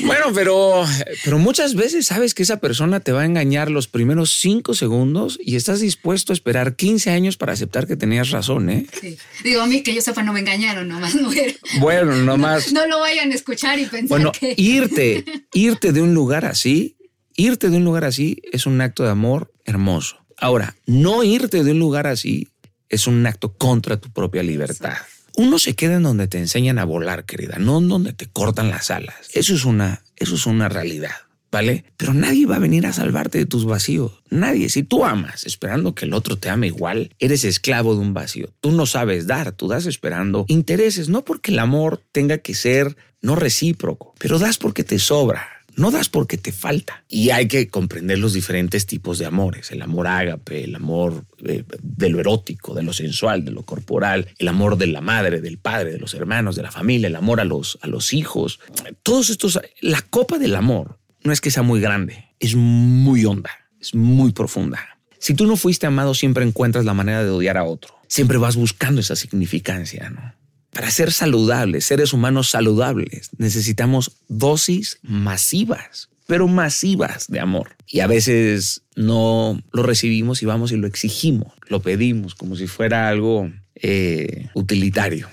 Bueno, 0.00 0.26
pero, 0.34 0.84
pero 1.24 1.38
muchas 1.38 1.74
veces 1.74 2.06
sabes 2.06 2.34
que 2.34 2.42
esa 2.42 2.58
persona 2.58 3.00
te 3.00 3.12
va 3.12 3.22
a 3.22 3.24
engañar 3.24 3.70
los 3.70 3.88
primeros 3.88 4.30
cinco 4.38 4.74
segundos 4.74 5.38
y 5.42 5.56
estás 5.56 5.80
dispuesto 5.80 6.32
a 6.32 6.34
esperar 6.34 6.76
15 6.76 7.10
años 7.10 7.36
para 7.36 7.52
aceptar 7.52 7.86
que 7.86 7.96
tenías 7.96 8.30
razón, 8.30 8.68
¿eh? 8.70 8.86
Sí. 9.00 9.16
Digo, 9.44 9.62
a 9.62 9.66
mí 9.66 9.82
que 9.82 9.94
yo 9.94 10.02
sepa, 10.02 10.22
no 10.22 10.32
me 10.32 10.40
engañaron, 10.40 10.88
nomás 10.88 11.14
mujer. 11.14 11.58
Bueno, 11.78 12.14
nomás. 12.16 12.72
No 12.72 12.86
lo 12.86 13.00
vayan 13.00 13.30
a 13.32 13.34
escuchar 13.34 13.78
y 13.78 13.86
pensar 13.86 14.08
Bueno, 14.08 14.32
que... 14.32 14.54
irte, 14.56 15.24
irte 15.54 15.92
de 15.92 16.02
un 16.02 16.14
lugar 16.14 16.44
así, 16.44 16.96
irte 17.36 17.70
de 17.70 17.76
un 17.78 17.84
lugar 17.84 18.04
así 18.04 18.42
es 18.52 18.66
un 18.66 18.80
acto 18.80 19.04
de 19.04 19.10
amor 19.10 19.52
hermoso. 19.64 20.16
Ahora, 20.36 20.76
no 20.86 21.22
irte 21.22 21.62
de 21.64 21.70
un 21.72 21.78
lugar 21.78 22.06
así 22.06 22.48
es 22.90 23.06
un 23.06 23.26
acto 23.26 23.54
contra 23.54 23.96
tu 23.96 24.10
propia 24.10 24.42
libertad. 24.42 24.98
Uno 25.36 25.58
se 25.58 25.74
queda 25.74 25.96
en 25.96 26.02
donde 26.02 26.28
te 26.28 26.38
enseñan 26.38 26.78
a 26.78 26.84
volar, 26.84 27.24
querida, 27.24 27.56
no 27.58 27.78
en 27.78 27.88
donde 27.88 28.12
te 28.12 28.26
cortan 28.26 28.68
las 28.68 28.90
alas. 28.90 29.14
Eso 29.32 29.54
es 29.54 29.64
una, 29.64 30.02
eso 30.16 30.34
es 30.34 30.44
una 30.44 30.68
realidad. 30.68 31.12
¿Vale? 31.52 31.84
Pero 31.96 32.14
nadie 32.14 32.46
va 32.46 32.56
a 32.56 32.60
venir 32.60 32.86
a 32.86 32.92
salvarte 32.92 33.38
de 33.38 33.46
tus 33.46 33.64
vacíos. 33.64 34.12
Nadie. 34.30 34.68
Si 34.68 34.84
tú 34.84 35.04
amas 35.04 35.44
esperando 35.44 35.96
que 35.96 36.04
el 36.04 36.14
otro 36.14 36.36
te 36.36 36.48
ame 36.48 36.68
igual, 36.68 37.10
eres 37.18 37.42
esclavo 37.42 37.94
de 37.94 38.02
un 38.02 38.14
vacío. 38.14 38.52
Tú 38.60 38.70
no 38.70 38.86
sabes 38.86 39.26
dar, 39.26 39.50
tú 39.50 39.66
das 39.66 39.86
esperando 39.86 40.44
intereses, 40.46 41.08
no 41.08 41.24
porque 41.24 41.50
el 41.50 41.58
amor 41.58 42.00
tenga 42.12 42.38
que 42.38 42.54
ser 42.54 42.96
no 43.20 43.34
recíproco, 43.34 44.14
pero 44.18 44.38
das 44.38 44.58
porque 44.58 44.84
te 44.84 45.00
sobra. 45.00 45.48
No 45.80 45.90
das 45.90 46.10
porque 46.10 46.36
te 46.36 46.52
falta. 46.52 47.04
Y 47.08 47.30
hay 47.30 47.48
que 47.48 47.68
comprender 47.68 48.18
los 48.18 48.34
diferentes 48.34 48.84
tipos 48.84 49.18
de 49.18 49.24
amores. 49.24 49.70
El 49.70 49.80
amor 49.80 50.08
ágape, 50.08 50.64
el 50.64 50.74
amor 50.74 51.24
eh, 51.42 51.64
de 51.80 52.10
lo 52.10 52.20
erótico, 52.20 52.74
de 52.74 52.82
lo 52.82 52.92
sensual, 52.92 53.46
de 53.46 53.50
lo 53.50 53.62
corporal, 53.62 54.28
el 54.38 54.48
amor 54.48 54.76
de 54.76 54.88
la 54.88 55.00
madre, 55.00 55.40
del 55.40 55.56
padre, 55.56 55.90
de 55.92 55.98
los 55.98 56.12
hermanos, 56.12 56.54
de 56.54 56.64
la 56.64 56.70
familia, 56.70 57.06
el 57.06 57.16
amor 57.16 57.40
a 57.40 57.46
los, 57.46 57.78
a 57.80 57.86
los 57.86 58.12
hijos. 58.12 58.60
Todos 59.02 59.30
estos, 59.30 59.58
la 59.80 60.02
copa 60.02 60.38
del 60.38 60.54
amor 60.54 60.98
no 61.24 61.32
es 61.32 61.40
que 61.40 61.50
sea 61.50 61.62
muy 61.62 61.80
grande, 61.80 62.26
es 62.40 62.54
muy 62.56 63.24
honda, 63.24 63.50
es 63.80 63.94
muy 63.94 64.32
profunda. 64.32 64.98
Si 65.18 65.32
tú 65.32 65.46
no 65.46 65.56
fuiste 65.56 65.86
amado, 65.86 66.12
siempre 66.12 66.44
encuentras 66.44 66.84
la 66.84 66.92
manera 66.92 67.24
de 67.24 67.30
odiar 67.30 67.56
a 67.56 67.64
otro. 67.64 67.94
Siempre 68.06 68.36
vas 68.36 68.56
buscando 68.56 69.00
esa 69.00 69.16
significancia, 69.16 70.10
¿no? 70.10 70.34
Para 70.72 70.90
ser 70.90 71.12
saludables, 71.12 71.84
seres 71.84 72.12
humanos 72.12 72.48
saludables, 72.48 73.30
necesitamos 73.38 74.12
dosis 74.28 74.98
masivas, 75.02 76.08
pero 76.26 76.46
masivas 76.46 77.26
de 77.26 77.40
amor. 77.40 77.76
Y 77.88 78.00
a 78.00 78.06
veces 78.06 78.82
no 78.94 79.60
lo 79.72 79.82
recibimos 79.82 80.42
y 80.42 80.46
vamos 80.46 80.70
y 80.70 80.76
lo 80.76 80.86
exigimos, 80.86 81.52
lo 81.66 81.82
pedimos 81.82 82.36
como 82.36 82.54
si 82.54 82.68
fuera 82.68 83.08
algo 83.08 83.50
eh, 83.74 84.48
utilitario. 84.54 85.28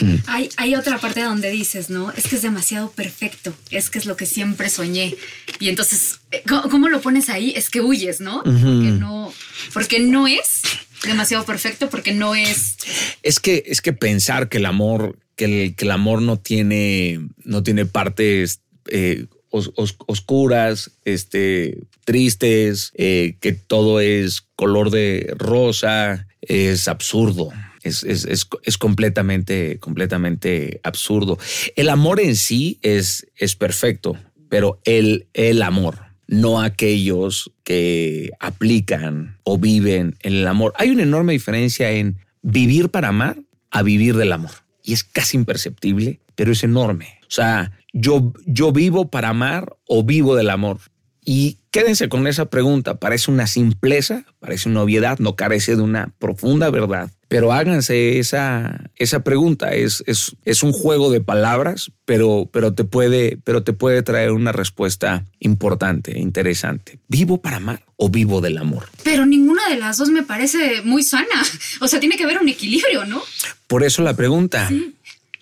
Hay, 0.26 0.48
hay 0.56 0.74
otra 0.76 0.98
parte 0.98 1.22
donde 1.22 1.50
dices, 1.50 1.90
¿no? 1.90 2.10
Es 2.12 2.26
que 2.26 2.36
es 2.36 2.42
demasiado 2.42 2.90
perfecto, 2.92 3.52
es 3.70 3.90
que 3.90 3.98
es 3.98 4.06
lo 4.06 4.16
que 4.16 4.24
siempre 4.24 4.70
soñé. 4.70 5.14
Y 5.60 5.68
entonces, 5.68 6.20
eh, 6.30 6.42
¿cómo, 6.48 6.62
cómo 6.70 6.88
lo 6.88 7.02
pones 7.02 7.28
ahí? 7.28 7.52
Es 7.54 7.68
que 7.68 7.82
huyes, 7.82 8.20
¿no? 8.20 8.42
Porque 8.42 8.58
no, 8.58 9.32
porque 9.74 10.00
no 10.00 10.26
es 10.26 10.62
demasiado 11.06 11.44
perfecto, 11.44 11.88
porque 11.90 12.12
no 12.12 12.34
es... 12.34 12.76
Es 13.22 13.40
que, 13.40 13.62
es 13.66 13.80
que 13.80 13.92
pensar 13.92 14.48
que 14.48 14.58
el 14.58 14.66
amor, 14.66 15.18
que 15.36 15.44
el, 15.44 15.74
que 15.76 15.84
el 15.84 15.90
amor 15.90 16.22
no 16.22 16.38
tiene, 16.38 17.20
no 17.44 17.62
tiene 17.62 17.86
partes 17.86 18.60
eh, 18.90 19.26
os- 19.50 19.72
os- 19.76 19.96
oscuras, 20.06 20.90
este, 21.04 21.78
tristes, 22.04 22.92
eh, 22.96 23.36
que 23.40 23.52
todo 23.52 24.00
es 24.00 24.42
color 24.56 24.90
de 24.90 25.32
rosa, 25.38 26.26
es 26.40 26.88
absurdo. 26.88 27.50
Es, 27.82 28.02
es, 28.02 28.24
es, 28.24 28.46
es 28.62 28.78
completamente, 28.78 29.78
completamente 29.78 30.80
absurdo. 30.84 31.38
El 31.76 31.90
amor 31.90 32.18
en 32.18 32.34
sí 32.34 32.78
es, 32.82 33.26
es 33.36 33.56
perfecto, 33.56 34.16
pero 34.48 34.80
el, 34.84 35.26
el 35.34 35.60
amor, 35.62 35.98
no 36.26 36.60
aquellos 36.60 37.52
que 37.64 38.30
aplican 38.40 39.38
o 39.44 39.58
viven 39.58 40.16
en 40.20 40.34
el 40.34 40.46
amor. 40.46 40.72
Hay 40.76 40.90
una 40.90 41.02
enorme 41.02 41.32
diferencia 41.32 41.90
en 41.90 42.18
vivir 42.42 42.90
para 42.90 43.08
amar 43.08 43.38
a 43.70 43.82
vivir 43.82 44.16
del 44.16 44.32
amor. 44.32 44.52
Y 44.82 44.92
es 44.92 45.04
casi 45.04 45.36
imperceptible, 45.36 46.20
pero 46.34 46.52
es 46.52 46.62
enorme. 46.62 47.18
O 47.22 47.30
sea, 47.30 47.72
yo, 47.92 48.32
yo 48.46 48.72
vivo 48.72 49.10
para 49.10 49.30
amar 49.30 49.76
o 49.88 50.04
vivo 50.04 50.36
del 50.36 50.50
amor. 50.50 50.78
Y 51.24 51.58
quédense 51.70 52.08
con 52.08 52.26
esa 52.26 52.46
pregunta. 52.46 52.96
Parece 52.96 53.30
una 53.30 53.46
simpleza, 53.46 54.24
parece 54.40 54.68
una 54.68 54.82
obviedad, 54.82 55.18
no 55.18 55.36
carece 55.36 55.74
de 55.74 55.82
una 55.82 56.12
profunda 56.18 56.68
verdad. 56.70 57.10
Pero 57.28 57.52
háganse 57.52 58.18
esa, 58.18 58.90
esa 58.96 59.24
pregunta. 59.24 59.72
Es, 59.72 60.04
es, 60.06 60.36
es 60.44 60.62
un 60.62 60.72
juego 60.72 61.10
de 61.10 61.20
palabras, 61.20 61.90
pero, 62.04 62.48
pero, 62.52 62.74
te 62.74 62.84
puede, 62.84 63.38
pero 63.42 63.62
te 63.62 63.72
puede 63.72 64.02
traer 64.02 64.32
una 64.32 64.52
respuesta 64.52 65.24
importante, 65.40 66.18
interesante. 66.18 66.98
¿Vivo 67.08 67.40
para 67.40 67.56
amar 67.56 67.82
o 67.96 68.10
vivo 68.10 68.40
del 68.40 68.58
amor? 68.58 68.88
Pero 69.02 69.24
ninguna 69.24 69.68
de 69.68 69.76
las 69.76 69.96
dos 69.96 70.10
me 70.10 70.22
parece 70.22 70.82
muy 70.82 71.02
sana. 71.02 71.42
O 71.80 71.88
sea, 71.88 71.98
tiene 72.00 72.16
que 72.16 72.24
haber 72.24 72.38
un 72.38 72.48
equilibrio, 72.48 73.04
¿no? 73.06 73.22
Por 73.66 73.82
eso 73.82 74.02
la 74.02 74.14
pregunta. 74.14 74.70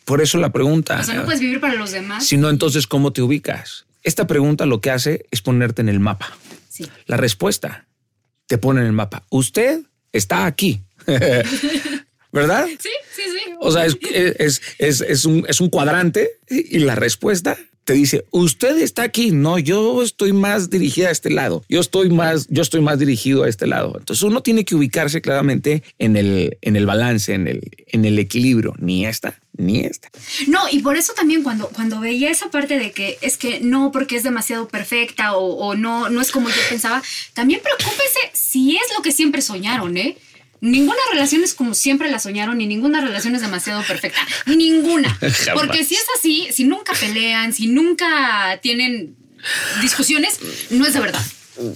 Por 0.05 0.23
eso 0.23 0.39
la 0.39 0.53
pregunta. 0.53 1.01
O 1.01 1.03
sea, 1.03 1.15
no 1.15 1.25
puedes 1.25 1.41
vivir 1.41 1.61
para 1.61 1.75
los 1.75 1.91
demás. 1.91 2.27
Si 2.27 2.37
no, 2.37 2.49
entonces, 2.51 2.87
¿cómo 2.87 3.13
te 3.13 3.23
ubicas? 3.23 3.85
Esta 4.03 4.27
pregunta 4.27 4.67
lo 4.67 4.81
que 4.81 4.91
hace 4.91 5.27
es 5.31 5.43
ponerte 5.43 5.83
en 5.83 5.89
el 5.89 6.01
mapa. 6.01 6.37
Sí. 6.69 6.87
La 7.07 7.17
respuesta 7.17 7.87
te 8.47 8.59
pone 8.59 8.81
en 8.81 8.87
el 8.87 8.93
mapa. 8.93 9.25
Usted 9.31 9.83
está 10.13 10.47
aquí. 10.47 10.83
¿Verdad? 12.33 12.67
Sí, 12.67 12.89
sí, 13.15 13.23
sí. 13.23 13.53
O 13.61 13.71
sea, 13.71 13.85
es, 13.85 13.99
es, 14.11 14.63
es, 14.79 15.01
es 15.03 15.25
un, 15.25 15.45
es 15.49 15.61
un 15.61 15.69
cuadrante 15.69 16.31
y 16.49 16.79
la 16.79 16.95
respuesta 16.95 17.59
te 17.85 17.95
dice, 17.95 18.25
usted 18.31 18.79
está 18.79 19.03
aquí. 19.03 19.33
No, 19.33 19.59
yo 19.59 20.03
estoy 20.03 20.33
más 20.33 20.71
dirigida 20.71 21.09
a 21.09 21.11
este 21.11 21.31
lado. 21.31 21.65
Yo 21.69 21.81
estoy 21.81 22.11
más, 22.11 22.47
yo 22.49 22.63
estoy 22.63 22.81
más 22.81 22.99
dirigido 22.99 23.45
a 23.45 23.49
este 23.49 23.67
lado. 23.67 23.95
Entonces 23.99 24.23
uno 24.23 24.43
tiene 24.43 24.65
que 24.65 24.75
ubicarse 24.75 25.21
claramente 25.21 25.83
en 25.99 26.17
el, 26.17 26.59
en 26.61 26.77
el 26.77 26.87
balance, 26.87 27.35
en 27.35 27.49
el, 27.49 27.71
en 27.87 28.05
el 28.05 28.19
equilibrio, 28.19 28.75
ni 28.79 29.07
esta 29.07 29.41
ni 29.57 29.81
esta. 29.81 30.09
No, 30.47 30.61
y 30.71 30.79
por 30.81 30.97
eso 30.97 31.13
también 31.15 31.43
cuando, 31.43 31.69
cuando 31.69 32.01
veía 32.01 32.31
esa 32.31 32.51
parte 32.51 32.79
de 32.79 32.93
que 32.93 33.19
es 33.21 33.37
que 33.37 33.61
no 33.61 33.93
porque 33.93 34.17
es 34.17 34.23
demasiado 34.23 34.69
perfecta 34.69 35.35
o, 35.37 35.45
o 35.57 35.75
no, 35.75 36.09
no 36.09 36.21
es 36.21 36.31
como 36.31 36.49
yo 36.49 36.55
pensaba, 36.69 37.03
también 37.35 37.61
preocúpese 37.63 38.19
si 38.33 38.77
es 38.77 38.83
lo 38.97 39.03
que 39.03 39.13
siempre 39.13 39.43
soñaron, 39.43 39.97
¿eh? 39.97 40.17
Ninguna 40.61 40.99
relación 41.13 41.43
es 41.43 41.55
como 41.55 41.75
siempre 41.75 42.09
la 42.11 42.21
soñaron, 42.21 42.57
ni 42.59 42.67
ninguna 42.69 43.01
relación 43.01 43.35
es 43.35 43.41
demasiado 43.43 43.83
perfecta. 43.83 44.21
Ninguna. 44.47 45.19
Porque 45.55 45.85
si 45.85 45.97
es 45.97 46.05
así, 46.19 46.49
si 46.53 46.63
nunca 46.65 46.93
pelean, 46.95 47.53
si 47.53 47.67
nunca 47.67 48.61
tienen 48.63 49.17
discusiones, 49.81 50.39
no 50.71 50.87
es 50.87 50.95
de 50.95 51.01
verdad. 51.01 51.23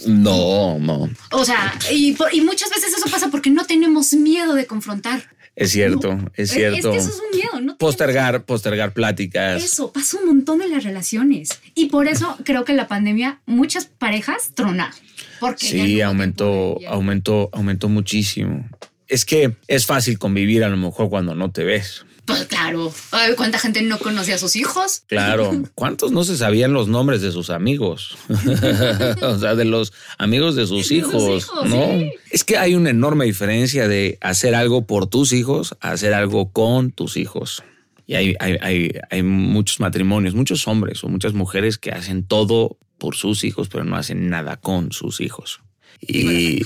No, 0.06 0.78
no. 0.78 1.10
O 1.32 1.44
sea, 1.44 1.76
y, 1.90 2.12
por- 2.12 2.32
y 2.34 2.40
muchas 2.40 2.70
veces 2.70 2.94
eso 2.96 3.10
pasa 3.10 3.28
porque 3.28 3.50
no 3.50 3.66
tenemos 3.66 4.12
miedo 4.14 4.54
de 4.54 4.66
confrontar. 4.66 5.28
Es 5.56 5.70
cierto, 5.72 6.14
No. 6.14 6.30
es 6.34 6.50
Es 6.50 6.54
cierto. 6.54 6.92
que 6.92 6.98
eso 6.98 7.08
es 7.08 7.16
un 7.16 7.36
miedo, 7.38 7.60
¿no? 7.62 7.78
Postergar, 7.78 8.44
postergar 8.44 8.92
pláticas. 8.92 9.64
Eso 9.64 9.90
pasa 9.90 10.18
un 10.18 10.26
montón 10.26 10.60
en 10.62 10.70
las 10.70 10.84
relaciones. 10.84 11.48
Y 11.74 11.86
por 11.86 12.06
eso 12.08 12.36
creo 12.44 12.64
que 12.64 12.74
la 12.74 12.86
pandemia, 12.88 13.40
muchas 13.46 13.86
parejas 13.86 14.50
tronaron. 14.54 14.94
Porque 15.40 15.64
no 15.78 15.84
Sí, 15.84 16.00
aumentó, 16.02 16.78
aumentó, 16.88 17.48
aumentó 17.52 17.88
muchísimo. 17.88 18.68
Es 19.08 19.24
que 19.24 19.56
es 19.66 19.86
fácil 19.86 20.18
convivir 20.18 20.62
a 20.62 20.68
lo 20.68 20.76
mejor 20.76 21.08
cuando 21.08 21.34
no 21.34 21.50
te 21.50 21.64
ves. 21.64 22.04
Pues 22.26 22.44
claro. 22.46 22.92
Ay, 23.12 23.34
¿Cuánta 23.36 23.58
gente 23.58 23.82
no 23.82 23.98
conocía 23.98 24.34
a 24.34 24.38
sus 24.38 24.56
hijos? 24.56 25.02
Claro. 25.06 25.62
¿Cuántos 25.74 26.10
no 26.12 26.24
se 26.24 26.36
sabían 26.36 26.72
los 26.72 26.88
nombres 26.88 27.22
de 27.22 27.30
sus 27.32 27.50
amigos? 27.50 28.16
o 29.22 29.38
sea, 29.38 29.54
de 29.54 29.64
los 29.64 29.92
amigos 30.18 30.56
de 30.56 30.66
sus 30.66 30.78
De 30.78 30.82
sus 30.84 30.92
hijos, 30.92 31.44
hijos, 31.44 31.68
¿no? 31.68 31.86
sí. 31.98 32.12
Es 32.30 32.44
que 32.44 32.58
hay 32.58 32.74
una 32.74 32.90
enorme 32.90 33.24
diferencia 33.24 33.88
de 33.88 34.18
hacer 34.20 34.54
algo 34.54 34.86
por 34.86 35.06
tus 35.06 35.32
hijos 35.32 35.76
a 35.80 35.92
hacer 35.92 36.14
algo 36.14 36.50
con 36.52 36.90
tus 36.92 37.16
hijos. 37.16 37.62
Y 38.08 38.14
hay, 38.14 38.34
hay, 38.40 38.56
hay, 38.60 38.92
hay 39.10 39.22
muchos 39.22 39.80
matrimonios, 39.80 40.34
muchos 40.34 40.66
hombres 40.68 41.02
o 41.04 41.08
muchas 41.08 41.32
mujeres 41.32 41.78
que 41.78 41.90
hacen 41.90 42.22
todo 42.24 42.78
por 42.98 43.16
sus 43.16 43.44
hijos, 43.44 43.68
pero 43.68 43.84
no 43.84 43.96
hacen 43.96 44.28
nada 44.30 44.56
con 44.56 44.92
sus 44.92 45.20
hijos. 45.20 45.60
Y 46.00 46.60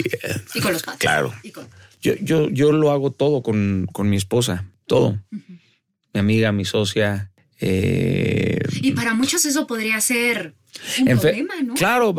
Y 0.55 0.61
con 0.61 0.73
los 0.73 0.83
padres. 0.83 1.01
Claro. 1.01 1.33
Y 1.43 1.51
con- 1.51 1.67
yo, 2.03 2.15
yo, 2.23 2.49
yo 2.49 2.73
lo 2.73 2.91
hago 2.91 3.11
todo 3.11 3.43
con, 3.43 3.87
con 3.93 4.09
mi 4.09 4.17
esposa, 4.17 4.65
todo. 4.91 5.17
Mi 6.13 6.19
amiga, 6.19 6.51
mi 6.51 6.65
socia. 6.65 7.31
eh, 7.61 8.59
Y 8.83 8.91
para 8.93 9.15
muchos 9.15 9.45
eso 9.45 9.65
podría 9.69 10.01
ser 10.01 10.57
un 10.99 11.19
problema, 11.19 11.55
¿no? 11.63 11.75
Claro, 11.75 12.15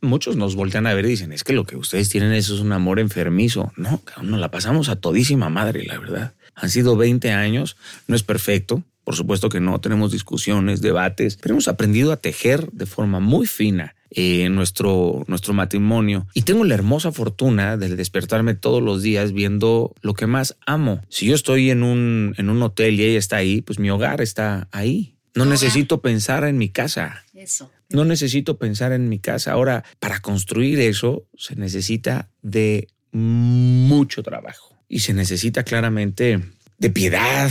muchos 0.00 0.34
nos 0.34 0.56
voltean 0.56 0.88
a 0.88 0.94
ver 0.94 1.04
y 1.04 1.10
dicen, 1.10 1.32
es 1.32 1.44
que 1.44 1.52
lo 1.52 1.64
que 1.64 1.76
ustedes 1.76 2.08
tienen 2.08 2.32
eso 2.32 2.54
es 2.56 2.60
un 2.60 2.72
amor 2.72 2.98
enfermizo. 2.98 3.72
No, 3.76 4.02
nos 4.22 4.40
la 4.40 4.50
pasamos 4.50 4.88
a 4.88 4.96
todísima 4.96 5.48
madre, 5.50 5.84
la 5.84 5.98
verdad. 5.98 6.34
Han 6.56 6.70
sido 6.70 6.96
20 6.96 7.30
años, 7.30 7.76
no 8.08 8.16
es 8.16 8.24
perfecto, 8.24 8.82
por 9.04 9.14
supuesto 9.14 9.48
que 9.48 9.60
no, 9.60 9.80
tenemos 9.80 10.10
discusiones, 10.10 10.80
debates, 10.80 11.36
pero 11.36 11.54
hemos 11.54 11.68
aprendido 11.68 12.10
a 12.10 12.16
tejer 12.16 12.72
de 12.72 12.86
forma 12.86 13.20
muy 13.20 13.46
fina 13.46 13.94
eh, 14.10 14.48
nuestro, 14.48 15.24
nuestro 15.26 15.54
matrimonio. 15.54 16.26
Y 16.34 16.42
tengo 16.42 16.64
la 16.64 16.74
hermosa 16.74 17.12
fortuna 17.12 17.76
de 17.76 17.96
despertarme 17.96 18.54
todos 18.54 18.82
los 18.82 19.02
días 19.02 19.32
viendo 19.32 19.94
lo 20.00 20.14
que 20.14 20.26
más 20.26 20.56
amo. 20.66 21.02
Si 21.08 21.26
yo 21.26 21.34
estoy 21.34 21.70
en 21.70 21.82
un, 21.82 22.34
en 22.38 22.50
un 22.50 22.62
hotel 22.62 23.00
y 23.00 23.04
ella 23.04 23.18
está 23.18 23.36
ahí, 23.36 23.62
pues 23.62 23.78
mi 23.78 23.90
hogar 23.90 24.20
está 24.20 24.68
ahí. 24.72 25.16
No 25.34 25.42
hogar. 25.42 25.52
necesito 25.52 26.00
pensar 26.00 26.44
en 26.44 26.58
mi 26.58 26.68
casa. 26.68 27.24
Eso. 27.34 27.70
No 27.88 28.04
necesito 28.04 28.58
pensar 28.58 28.92
en 28.92 29.08
mi 29.08 29.18
casa. 29.18 29.52
Ahora, 29.52 29.84
para 30.00 30.20
construir 30.20 30.80
eso 30.80 31.24
se 31.36 31.56
necesita 31.56 32.30
de 32.42 32.88
mucho 33.12 34.22
trabajo 34.22 34.76
y 34.88 35.00
se 35.00 35.14
necesita 35.14 35.62
claramente 35.62 36.40
de 36.78 36.90
piedad, 36.90 37.50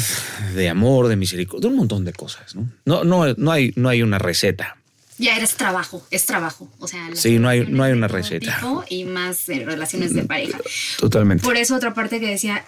de 0.55 0.69
amor, 0.69 1.07
de 1.07 1.15
misericordia, 1.15 1.61
de 1.61 1.67
un 1.67 1.77
montón 1.77 2.05
de 2.05 2.13
cosas. 2.13 2.55
No, 2.55 2.69
no, 2.85 3.03
no, 3.03 3.33
no 3.33 3.51
hay, 3.51 3.73
no 3.75 3.89
hay 3.89 4.03
una 4.03 4.19
receta. 4.19 4.77
Ya 5.17 5.37
eres 5.37 5.55
trabajo, 5.55 6.05
es 6.11 6.25
trabajo. 6.25 6.69
O 6.79 6.87
sea, 6.87 7.07
Sí, 7.13 7.39
no 7.39 7.47
hay- 7.49 7.65
no 7.67 7.83
hay 7.83 7.93
una 7.93 8.07
receta. 8.07 8.59
Y 8.89 9.05
más 9.05 9.47
eh, 9.49 9.63
relaciones 9.65 10.13
de 10.13 10.23
pareja. 10.23 10.59
Totalmente. 10.99 11.43
Por 11.43 11.55
eso 11.57 11.75
otra 11.75 11.93
parte 11.93 12.19
que 12.19 12.27
decía, 12.27 12.65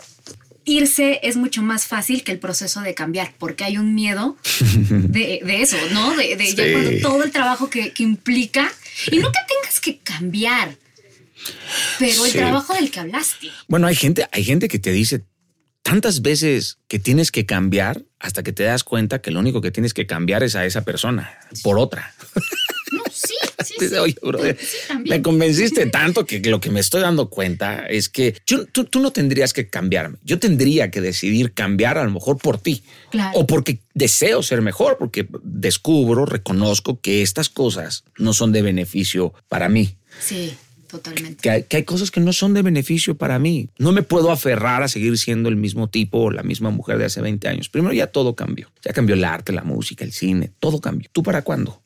irse 0.64 1.20
es 1.24 1.36
mucho 1.38 1.62
más 1.62 1.86
fácil 1.88 2.24
que 2.24 2.32
el 2.32 2.40
proceso 2.40 2.82
de 2.82 2.94
cambiar, 2.94 3.34
porque 3.38 3.64
hay 3.66 3.78
un 3.78 3.94
miedo 3.96 4.38
de, 4.90 5.42
de 5.44 5.62
eso, 5.62 5.78
¿no? 5.92 6.16
De, 6.16 6.36
de 6.38 6.56
ya 6.56 6.72
cuando 6.72 6.92
todo 7.02 7.24
el 7.24 7.32
trabajo 7.32 7.70
que, 7.70 7.92
que 7.92 8.04
implica, 8.04 8.72
y 9.12 9.18
no 9.18 9.32
que 9.32 9.40
tengas 9.48 9.80
que 9.82 10.00
cambiar, 10.00 10.76
pero 12.00 12.26
el 12.26 12.32
Sí. 12.32 12.38
trabajo 12.38 12.74
del 12.74 12.92
que 12.92 13.00
hablaste. 13.00 13.50
Bueno, 13.68 13.88
hay 13.88 13.96
gente, 13.96 14.28
hay 14.32 14.44
gente 14.44 14.68
que 14.68 14.80
te 14.80 14.92
dice 14.92 15.24
tantas 15.84 16.22
veces 16.22 16.80
que 16.90 17.00
tienes 17.00 17.32
que 17.32 17.46
cambiar 17.46 18.04
hasta 18.20 18.44
que 18.44 18.52
te 18.52 18.64
das 18.64 18.84
cuenta 18.84 19.22
que 19.22 19.32
lo 19.32 19.40
único 19.40 19.62
que 19.62 19.72
tienes 19.72 19.94
que 19.94 20.06
cambiar 20.06 20.44
es 20.44 20.56
a 20.56 20.66
esa 20.66 20.84
persona 20.84 21.38
por 21.64 21.80
otra. 21.80 22.14
No, 22.92 23.04
sí, 23.12 23.34
sí. 23.66 23.96
Oye, 23.98 24.16
brother, 24.22 24.58
Sí, 24.60 24.78
también. 24.88 25.18
me 25.18 25.22
convenciste 25.22 25.86
tanto 25.92 26.26
que 26.26 26.40
lo 26.40 26.60
que 26.62 26.70
me 26.70 26.80
estoy 26.80 27.02
dando 27.02 27.30
cuenta 27.30 27.86
es 27.88 28.08
que 28.10 28.36
yo- 28.46 28.66
tú, 28.66 28.86
tú 28.86 29.00
no 29.00 29.12
tendrías 29.12 29.54
que 29.54 29.68
cambiarme. 29.70 30.18
Yo 30.24 30.40
tendría 30.40 30.90
que 30.92 31.02
decidir 31.02 31.54
cambiar 31.54 31.98
a 31.98 32.04
lo 32.04 32.12
mejor 32.12 32.38
por 32.38 32.60
ti. 32.60 32.84
Claro. 33.12 33.38
O 33.40 33.48
porque 33.48 33.80
deseo 33.94 34.42
ser 34.44 34.62
mejor, 34.62 34.98
porque 34.98 35.28
descubro, 35.44 36.26
reconozco 36.26 37.00
que 37.02 37.22
estas 37.22 37.50
cosas 37.50 38.04
no 38.18 38.34
son 38.34 38.52
de 38.52 38.62
beneficio 38.62 39.34
para 39.50 39.68
mí. 39.70 39.98
Sí, 40.20 40.54
totalmente. 40.88 41.42
Que 41.42 41.50
hay, 41.50 41.64
que 41.64 41.78
hay 41.78 41.84
cosas 41.84 42.10
que 42.12 42.20
no 42.22 42.32
son 42.32 42.54
de 42.54 42.62
beneficio 42.62 43.18
para 43.18 43.38
mí. 43.38 43.70
No 43.78 43.92
me 43.92 44.02
puedo 44.04 44.32
aferrar 44.32 44.82
a 44.84 44.88
seguir 44.88 45.18
siendo 45.18 45.50
el 45.50 45.58
mismo 45.58 45.90
tipo 45.90 46.20
o 46.20 46.32
la 46.32 46.44
misma 46.44 46.70
mujer 46.70 46.98
de 46.98 47.06
hace 47.06 47.22
20 47.22 47.48
años. 47.50 47.68
Primero 47.70 47.94
ya 47.94 48.08
todo 48.08 48.36
cambió. 48.36 48.72
Ya 48.84 48.94
cambió 48.94 49.16
el 49.16 49.24
arte, 49.26 49.52
la 49.52 49.64
música, 49.64 50.06
el 50.06 50.14
cine, 50.14 50.52
todo 50.60 50.80
cambió. 50.80 51.10
¿Tú 51.12 51.22
para 51.24 51.42
cuándo? 51.42 51.82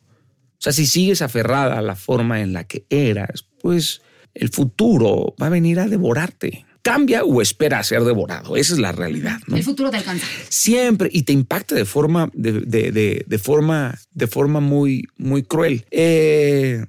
O 0.62 0.64
sea, 0.64 0.72
si 0.74 0.86
sigues 0.86 1.24
aferrada 1.24 1.80
a 1.80 1.82
la 1.82 1.96
forma 1.96 2.40
en 2.42 2.54
la 2.54 2.66
que 2.66 2.86
eras, 2.92 3.48
pues 3.62 4.04
el 4.36 4.50
futuro 4.50 5.34
va 5.42 5.48
a 5.48 5.50
venir 5.50 5.80
a 5.80 5.88
devorarte. 5.88 6.66
Cambia 6.84 7.24
o 7.24 7.42
espera 7.42 7.80
a 7.80 7.84
ser 7.84 8.04
devorado. 8.04 8.56
Esa 8.58 8.74
es 8.74 8.80
la 8.80 8.92
realidad. 8.92 9.40
¿no? 9.48 9.58
El 9.58 9.64
futuro 9.64 9.90
te 9.90 9.98
alcanza. 9.98 10.26
Siempre 10.50 11.10
y 11.12 11.24
te 11.24 11.34
impacta 11.34 11.74
de 11.74 11.86
forma, 11.86 12.30
de, 12.34 12.54
de- 12.62 12.92
de- 12.92 13.26
de 13.28 13.38
forma, 13.40 13.98
de 14.14 14.28
forma 14.28 14.60
muy, 14.60 15.08
muy 15.18 15.42
cruel. 15.44 15.84
Eh, 15.90 16.86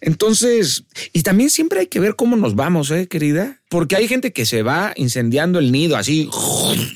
entonces, 0.00 0.84
y 1.12 1.22
también 1.22 1.50
siempre 1.50 1.80
hay 1.80 1.86
que 1.86 2.00
ver 2.00 2.16
cómo 2.16 2.36
nos 2.36 2.54
vamos, 2.54 2.90
¿eh, 2.90 3.08
querida? 3.08 3.60
Porque 3.68 3.96
hay 3.96 4.08
gente 4.08 4.32
que 4.32 4.46
se 4.46 4.62
va 4.62 4.92
incendiando 4.96 5.58
el 5.58 5.72
nido 5.72 5.96
así, 5.96 6.28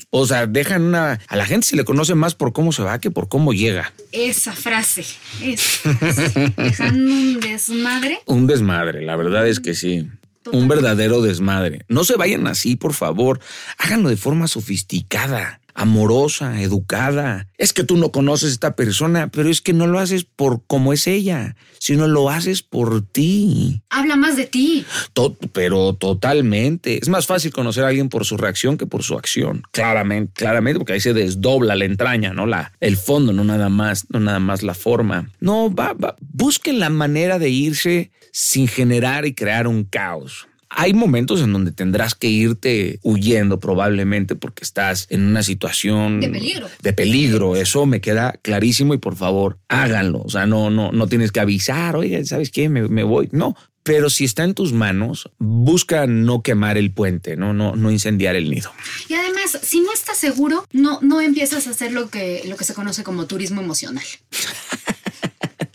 o 0.09 0.25
sea, 0.25 0.47
dejan 0.47 0.83
una... 0.83 1.19
A 1.27 1.35
la 1.35 1.45
gente 1.45 1.67
se 1.67 1.75
le 1.75 1.85
conoce 1.85 2.15
más 2.15 2.35
por 2.35 2.53
cómo 2.53 2.71
se 2.71 2.83
va 2.83 2.99
que 2.99 3.11
por 3.11 3.27
cómo 3.27 3.53
llega. 3.53 3.93
Esa 4.11 4.53
frase, 4.53 5.05
esa 5.41 5.93
frase, 5.93 6.53
dejando 6.57 7.13
un 7.13 7.39
desmadre. 7.39 8.19
Un 8.25 8.47
desmadre, 8.47 9.01
la 9.01 9.15
verdad 9.15 9.47
es 9.47 9.59
que 9.59 9.73
sí. 9.73 10.07
Un 10.51 10.67
verdadero 10.67 11.21
desmadre. 11.21 11.85
No 11.87 12.03
se 12.03 12.15
vayan 12.15 12.47
así, 12.47 12.75
por 12.75 12.93
favor. 12.93 13.39
Háganlo 13.77 14.09
de 14.09 14.17
forma 14.17 14.47
sofisticada, 14.47 15.61
amorosa, 15.75 16.61
educada. 16.61 17.47
Es 17.57 17.73
que 17.73 17.83
tú 17.83 17.97
no 17.97 18.11
conoces 18.11 18.49
a 18.49 18.53
esta 18.53 18.75
persona, 18.75 19.29
pero 19.29 19.49
es 19.49 19.61
que 19.61 19.73
no 19.73 19.87
lo 19.87 19.99
haces 19.99 20.23
por 20.25 20.61
cómo 20.67 20.93
es 20.93 21.07
ella, 21.07 21.55
sino 21.79 22.07
lo 22.07 22.29
haces 22.29 22.61
por 22.61 23.01
ti. 23.05 23.81
Habla 23.89 24.15
más 24.15 24.35
de 24.37 24.45
ti. 24.45 24.85
To- 25.13 25.37
pero 25.53 25.93
totalmente. 25.93 26.99
Es 27.01 27.09
más 27.09 27.25
fácil 27.27 27.51
conocer 27.51 27.83
a 27.83 27.87
alguien 27.89 28.09
por 28.09 28.25
su 28.25 28.37
reacción 28.37 28.77
que 28.77 28.85
por 28.85 29.03
su 29.03 29.15
acción. 29.15 29.63
Claramente, 29.71 30.31
claramente, 30.33 30.79
porque 30.79 30.93
ahí 30.93 31.01
se 31.01 31.13
desdobla 31.13 31.75
la 31.75 31.85
entraña, 31.85 32.33
¿no? 32.33 32.45
La, 32.45 32.73
el 32.79 32.97
fondo, 32.97 33.33
no 33.33 33.43
nada 33.43 33.69
más, 33.69 34.05
no 34.09 34.19
nada 34.19 34.39
más 34.39 34.63
la 34.63 34.73
forma. 34.73 35.29
No, 35.39 35.73
va, 35.73 35.93
va. 35.93 36.15
Busquen 36.21 36.79
la 36.79 36.89
manera 36.89 37.39
de 37.39 37.49
irse 37.49 38.11
sin 38.31 38.67
generar 38.67 39.25
y 39.25 39.33
crear 39.33 39.67
un 39.67 39.83
caos. 39.83 40.47
Hay 40.75 40.93
momentos 40.93 41.41
en 41.41 41.53
donde 41.53 41.71
tendrás 41.71 42.15
que 42.15 42.27
irte 42.27 42.99
huyendo 43.03 43.59
probablemente 43.59 44.35
porque 44.35 44.63
estás 44.63 45.07
en 45.09 45.21
una 45.21 45.43
situación 45.43 46.19
De 46.19 46.29
peligro. 46.29 46.67
De 46.81 46.93
peligro, 46.93 47.55
eso 47.55 47.85
me 47.85 48.01
queda 48.01 48.39
clarísimo 48.41 48.93
y 48.93 48.97
por 48.97 49.15
favor 49.15 49.59
háganlo. 49.67 50.21
O 50.23 50.29
sea, 50.29 50.45
no, 50.45 50.69
no, 50.69 50.91
no 50.91 51.07
tienes 51.07 51.31
que 51.31 51.39
avisar, 51.39 51.95
oye, 51.95 52.25
¿sabes 52.25 52.49
qué? 52.49 52.69
Me, 52.69 52.87
me 52.87 53.03
voy. 53.03 53.29
No, 53.31 53.55
pero 53.83 54.09
si 54.09 54.23
está 54.23 54.43
en 54.45 54.53
tus 54.53 54.71
manos, 54.71 55.29
busca 55.37 56.07
no 56.07 56.41
quemar 56.41 56.77
el 56.77 56.91
puente, 56.91 57.35
no, 57.35 57.53
no, 57.53 57.75
no 57.75 57.91
incendiar 57.91 58.35
el 58.35 58.49
nido. 58.49 58.71
Y 59.09 59.13
además, 59.13 59.59
si 59.61 59.81
no 59.81 59.93
estás 59.93 60.17
seguro, 60.17 60.65
no, 60.71 60.99
no 61.01 61.19
empiezas 61.19 61.67
a 61.67 61.71
hacer 61.71 61.91
lo 61.91 62.09
que, 62.09 62.43
lo 62.47 62.55
que 62.55 62.63
se 62.63 62.73
conoce 62.73 63.03
como 63.03 63.25
turismo 63.27 63.61
emocional. 63.61 64.05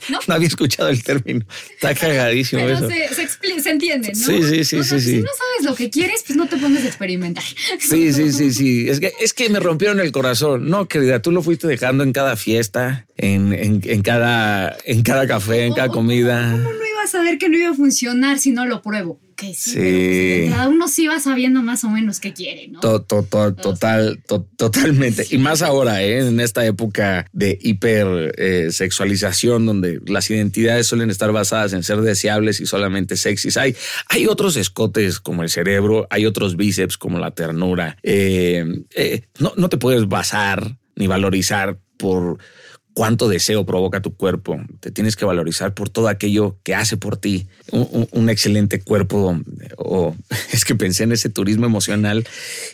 No 0.28 0.34
había 0.34 0.48
escuchado 0.48 0.88
el 0.88 1.02
término. 1.02 1.44
Está 1.74 1.94
cagadísimo 1.94 2.62
Pero 2.62 2.78
eso. 2.78 2.88
se, 2.88 3.14
se, 3.14 3.22
expli- 3.26 3.60
se 3.60 3.70
entiende, 3.70 4.08
¿no? 4.08 4.14
Sí, 4.14 4.42
sí, 4.42 4.64
sí, 4.64 4.76
O 4.76 4.82
sea, 4.84 4.98
sí, 4.98 5.04
sí. 5.04 5.10
Si 5.16 5.22
no 5.22 5.28
sabes 5.28 5.70
lo 5.70 5.74
que 5.74 5.90
quieres, 5.90 6.22
pues 6.26 6.36
no 6.36 6.46
te 6.48 6.56
pongas 6.56 6.82
a 6.84 6.86
experimentar. 6.86 7.44
Sí, 7.80 8.12
sí, 8.12 8.32
sí, 8.32 8.52
sí. 8.52 8.88
Es 8.88 9.00
que, 9.00 9.12
es 9.20 9.32
que 9.32 9.48
me 9.48 9.60
rompieron 9.60 10.00
el 10.00 10.12
corazón. 10.12 10.68
No, 10.68 10.88
querida, 10.88 11.20
tú 11.22 11.30
lo 11.32 11.42
fuiste 11.42 11.66
dejando 11.66 12.02
en 12.04 12.12
cada 12.12 12.36
fiesta, 12.36 13.06
en, 13.16 13.52
en, 13.52 13.80
en 13.84 14.02
cada, 14.02 14.76
en 14.84 15.02
cada 15.02 15.26
café, 15.26 15.64
en 15.66 15.74
cada 15.74 15.88
¿Cómo- 15.88 15.98
comida. 16.00 16.50
¿Cómo 16.52 16.72
no 16.72 16.86
iba 16.86 17.02
a 17.02 17.06
saber 17.06 17.38
que 17.38 17.48
no 17.48 17.56
iba 17.58 17.70
a 17.70 17.74
funcionar 17.74 18.38
si 18.38 18.50
no 18.52 18.66
lo 18.66 18.82
pruebo? 18.82 19.20
Ok, 19.38 19.54
sí. 19.54 19.70
sí. 19.70 20.46
Cada 20.50 20.68
uno 20.68 20.88
sí 20.88 21.06
va 21.06 21.20
sabiendo 21.20 21.62
más 21.62 21.84
o 21.84 21.90
menos 21.90 22.18
qué 22.18 22.32
quiere, 22.32 22.66
¿no? 22.66 22.80
total, 22.80 23.54
total, 23.54 24.20
totalmente. 24.56 25.24
Y 25.30 25.38
más 25.38 25.62
ahora, 25.62 26.02
¿eh? 26.02 26.26
en 26.26 26.40
esta 26.40 26.66
época 26.66 27.24
de 27.32 27.56
hipersexualización, 27.62 29.62
eh, 29.62 29.66
donde 29.66 30.00
las 30.06 30.28
identidades 30.28 30.88
suelen 30.88 31.10
estar 31.10 31.30
basadas 31.30 31.72
en 31.72 31.84
ser 31.84 32.00
deseables 32.00 32.60
y 32.60 32.66
solamente 32.66 33.16
sexys. 33.16 33.56
Hay, 33.58 33.76
hay 34.08 34.26
otros 34.26 34.56
escotes 34.56 35.20
como 35.20 35.44
el 35.44 35.50
cerebro, 35.50 36.08
hay 36.10 36.26
otros 36.26 36.56
bíceps 36.56 36.98
como 36.98 37.20
la 37.20 37.30
ternura. 37.30 37.96
Eh, 38.02 38.64
no, 39.38 39.52
no 39.56 39.68
te 39.68 39.76
puedes 39.76 40.08
basar 40.08 40.78
ni 40.96 41.06
valorizar 41.06 41.78
por 41.96 42.38
cuánto 42.98 43.28
deseo 43.28 43.64
provoca 43.64 44.02
tu 44.02 44.16
cuerpo. 44.16 44.60
Te 44.80 44.90
tienes 44.90 45.14
que 45.14 45.24
valorizar 45.24 45.72
por 45.72 45.88
todo 45.88 46.08
aquello 46.08 46.56
que 46.64 46.74
hace 46.74 46.96
por 46.96 47.16
ti. 47.16 47.46
Un, 47.70 48.28
excelente 48.28 48.80
cuerpo. 48.80 49.40
O 49.76 50.16
es 50.52 50.64
que 50.64 50.74
pensé 50.74 51.04
en 51.04 51.12
ese 51.12 51.28
turismo 51.28 51.64
emocional 51.64 52.26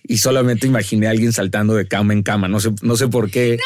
y 0.02 0.16
solamente 0.16 0.66
imaginé 0.66 1.08
a 1.08 1.10
alguien 1.10 1.34
saltando 1.34 1.74
de 1.74 1.86
cama 1.86 2.14
en 2.14 2.22
cama. 2.22 2.48
No 2.48 2.58
sé, 2.58 2.70
no 2.80 2.96
sé 2.96 3.06
por 3.08 3.30
qué. 3.30 3.58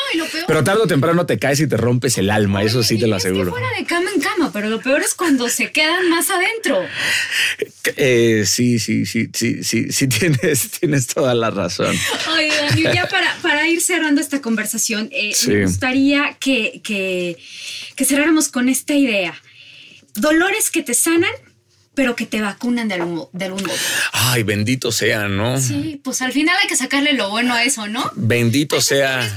pero 0.48 0.64
tarde 0.64 0.82
o 0.82 0.88
temprano 0.88 1.26
te 1.26 1.38
caes 1.38 1.61
y 1.61 1.68
te 1.68 1.76
rompes 1.76 2.18
el 2.18 2.28
alma. 2.28 2.64
eso 2.64 2.82
sí 2.82 2.98
te 2.98 3.06
lo 3.06 3.14
aseguro. 3.14 3.52
fuera 3.52 3.68
de 3.78 3.84
cama 3.84 4.11
en 4.12 4.20
cama, 4.20 4.50
pero 4.52 4.68
lo 4.68 4.80
peor 4.80 5.00
es 5.02 5.14
cuando 5.14 5.48
se 5.48 5.70
quedan 5.70 6.11
más 6.11 6.28
adentro. 6.28 6.80
Eh, 7.97 8.45
sí, 8.47 8.78
sí, 8.78 9.07
sí, 9.07 9.28
sí, 9.32 9.62
sí, 9.62 9.93
sí 9.93 10.09
tienes, 10.09 10.70
tienes 10.70 11.07
toda 11.07 11.34
la 11.34 11.51
razón. 11.51 11.95
Oye, 12.34 12.49
Dani, 12.49 12.82
ya 12.82 13.09
para, 13.09 13.36
para 13.43 13.68
ir 13.68 13.80
cerrando 13.80 14.20
esta 14.20 14.41
conversación, 14.41 15.09
eh, 15.12 15.32
me 15.47 15.64
gustaría 15.64 16.36
que 16.41 16.80
que, 16.82 18.05
cerráramos 18.05 18.49
con 18.49 18.68
esta 18.68 18.95
idea. 18.95 19.34
Dolores 20.14 20.70
que 20.70 20.82
te 20.82 20.95
sanan, 20.95 21.30
pero 21.95 22.16
que 22.16 22.26
te 22.26 22.41
vacunan 22.41 22.89
de 22.89 22.95
algún, 22.95 23.26
de 23.32 23.51
modo. 23.51 23.72
Ay, 24.12 24.43
bendito 24.43 24.93
sea, 24.93 25.28
¿no? 25.28 25.61
Sí, 25.61 26.01
pues 26.03 26.22
al 26.22 26.32
final 26.32 26.57
hay 26.61 26.68
que 26.68 26.76
sacarle 26.76 27.12
lo 27.12 27.30
bueno 27.30 27.55
a 27.55 27.64
eso, 27.64 27.89
¿no? 27.89 28.11
Bendito 28.14 28.80
sea. 28.80 29.28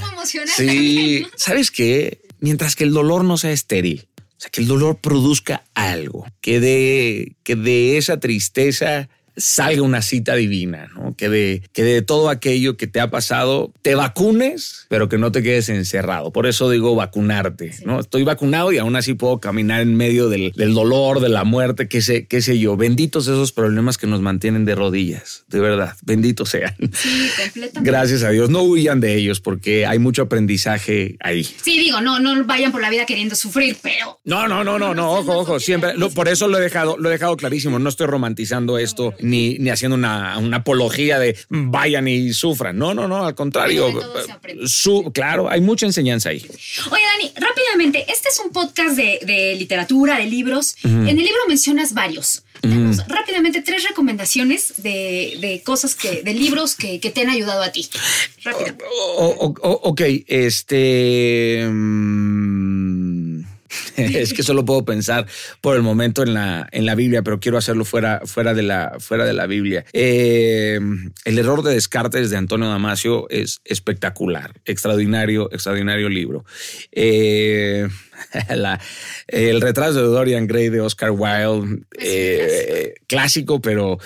Sí, 0.56 1.26
¿sabes 1.36 1.70
qué? 1.70 2.20
Mientras 2.40 2.74
que 2.74 2.84
el 2.84 2.92
dolor 2.92 3.24
no 3.24 3.36
sea 3.36 3.52
estéril, 3.52 4.08
sea, 4.42 4.50
que 4.50 4.60
el 4.60 4.66
dolor 4.66 4.98
produzca 4.98 5.64
algo, 5.74 6.26
que 6.40 6.60
de, 6.60 7.36
que 7.44 7.56
de 7.56 7.96
esa 7.96 8.18
tristeza 8.18 9.08
salga 9.36 9.82
una 9.82 10.02
cita 10.02 10.34
divina, 10.34 10.90
¿no? 10.94 11.14
Que 11.16 11.28
de, 11.28 11.62
que 11.72 11.82
de 11.82 12.02
todo 12.02 12.28
aquello 12.28 12.76
que 12.76 12.86
te 12.86 13.00
ha 13.00 13.10
pasado 13.10 13.72
te 13.82 13.94
vacunes, 13.94 14.86
pero 14.88 15.08
que 15.08 15.18
no 15.18 15.32
te 15.32 15.42
quedes 15.42 15.68
encerrado. 15.68 16.32
Por 16.32 16.46
eso 16.46 16.70
digo 16.70 16.94
vacunarte, 16.94 17.74
¿no? 17.84 18.00
Estoy 18.00 18.24
vacunado 18.24 18.72
y 18.72 18.78
aún 18.78 18.96
así 18.96 19.14
puedo 19.14 19.40
caminar 19.40 19.80
en 19.80 19.96
medio 19.96 20.28
del, 20.28 20.52
dolor, 20.74 21.20
de 21.20 21.28
la 21.28 21.44
muerte, 21.44 21.88
qué 21.88 22.02
sé, 22.02 22.26
qué 22.26 22.42
sé 22.42 22.58
yo. 22.58 22.76
Benditos 22.76 23.26
esos 23.26 23.52
problemas 23.52 23.98
que 23.98 24.06
nos 24.06 24.20
mantienen 24.20 24.64
de 24.64 24.74
rodillas, 24.74 25.44
de 25.48 25.60
verdad, 25.60 25.96
benditos 26.02 26.50
sean. 26.50 26.74
Sí, 26.92 27.30
completamente. 27.42 27.90
Gracias 27.90 28.22
a 28.22 28.30
Dios. 28.30 28.50
No 28.50 28.62
huyan 28.62 29.00
de 29.00 29.14
ellos 29.16 29.40
porque 29.40 29.86
hay 29.86 29.98
mucho 29.98 30.22
aprendizaje 30.22 31.16
ahí. 31.20 31.44
Sí, 31.44 31.78
digo, 31.78 32.00
no, 32.00 32.18
no 32.20 32.44
vayan 32.44 32.72
por 32.72 32.80
la 32.80 32.90
vida 32.90 33.06
queriendo 33.06 33.34
sufrir, 33.34 33.76
pero... 33.82 34.20
No, 34.24 34.46
no, 34.46 34.62
no, 34.62 34.78
no, 34.78 34.94
no, 34.94 35.12
ojo, 35.12 35.38
ojo, 35.38 35.60
siempre, 35.60 35.94
por 36.14 36.28
eso 36.28 36.48
lo 36.48 36.58
he 36.58 36.60
dejado, 36.60 36.96
lo 36.98 37.08
he 37.08 37.12
dejado 37.12 37.36
clarísimo, 37.36 37.78
no 37.78 37.88
estoy 37.88 38.06
romantizando 38.06 38.78
esto 38.78 39.14
ni, 39.22 39.58
ni 39.58 39.70
haciendo 39.70 39.96
una, 39.96 40.38
una, 40.38 40.58
apología 40.58 41.18
de 41.18 41.36
vayan 41.48 42.08
y 42.08 42.32
sufran. 42.32 42.76
No, 42.76 42.94
no, 42.94 43.08
no, 43.08 43.24
al 43.24 43.34
contrario. 43.34 43.92
Su, 44.66 45.10
claro, 45.14 45.48
hay 45.48 45.60
mucha 45.60 45.86
enseñanza 45.86 46.30
ahí. 46.30 46.44
Oye, 46.90 47.02
Dani, 47.12 47.32
rápidamente, 47.36 48.04
este 48.12 48.28
es 48.28 48.40
un 48.44 48.52
podcast 48.52 48.96
de, 48.96 49.54
literatura, 49.58 50.18
de 50.18 50.26
libros. 50.26 50.76
En 50.84 51.08
el 51.08 51.16
libro 51.16 51.40
mencionas 51.48 51.94
varios. 51.94 52.42
rápidamente 53.08 53.62
tres 53.62 53.84
recomendaciones 53.88 54.74
de, 54.78 55.38
de, 55.40 55.62
cosas 55.64 55.94
que, 55.94 56.22
de 56.22 56.34
libros 56.34 56.74
que, 56.74 57.00
que, 57.00 57.10
te 57.10 57.22
han 57.22 57.30
ayudado 57.30 57.62
a 57.62 57.72
ti. 57.72 57.88
Rápidamente. 58.44 58.84
ok, 59.18 60.00
este. 60.26 61.66
Mm, 61.68 63.41
es 63.96 64.32
que 64.32 64.42
solo 64.42 64.64
puedo 64.64 64.84
pensar 64.84 65.26
por 65.60 65.76
el 65.76 65.82
momento 65.82 66.22
en 66.22 66.34
la, 66.34 66.68
en 66.72 66.86
la 66.86 66.94
Biblia, 66.94 67.22
pero 67.22 67.40
quiero 67.40 67.58
hacerlo 67.58 67.84
fuera, 67.84 68.22
fuera, 68.24 68.54
de, 68.54 68.62
la, 68.62 68.96
fuera 68.98 69.24
de 69.24 69.32
la 69.32 69.46
Biblia. 69.46 69.84
Eh, 69.92 70.78
el 71.24 71.38
error 71.38 71.62
de 71.62 71.74
Descartes 71.74 72.30
de 72.30 72.36
Antonio 72.36 72.68
Damasio 72.68 73.28
es 73.30 73.60
espectacular, 73.64 74.60
extraordinario, 74.64 75.50
extraordinario 75.52 76.08
libro. 76.08 76.44
Eh, 76.90 77.88
el 79.28 79.60
retraso 79.60 80.02
de 80.02 80.08
Dorian 80.08 80.46
Gray 80.46 80.68
de 80.68 80.80
Oscar 80.80 81.10
Wilde, 81.10 81.84
eh, 81.98 82.94
clásico, 83.06 83.60
pero 83.60 83.98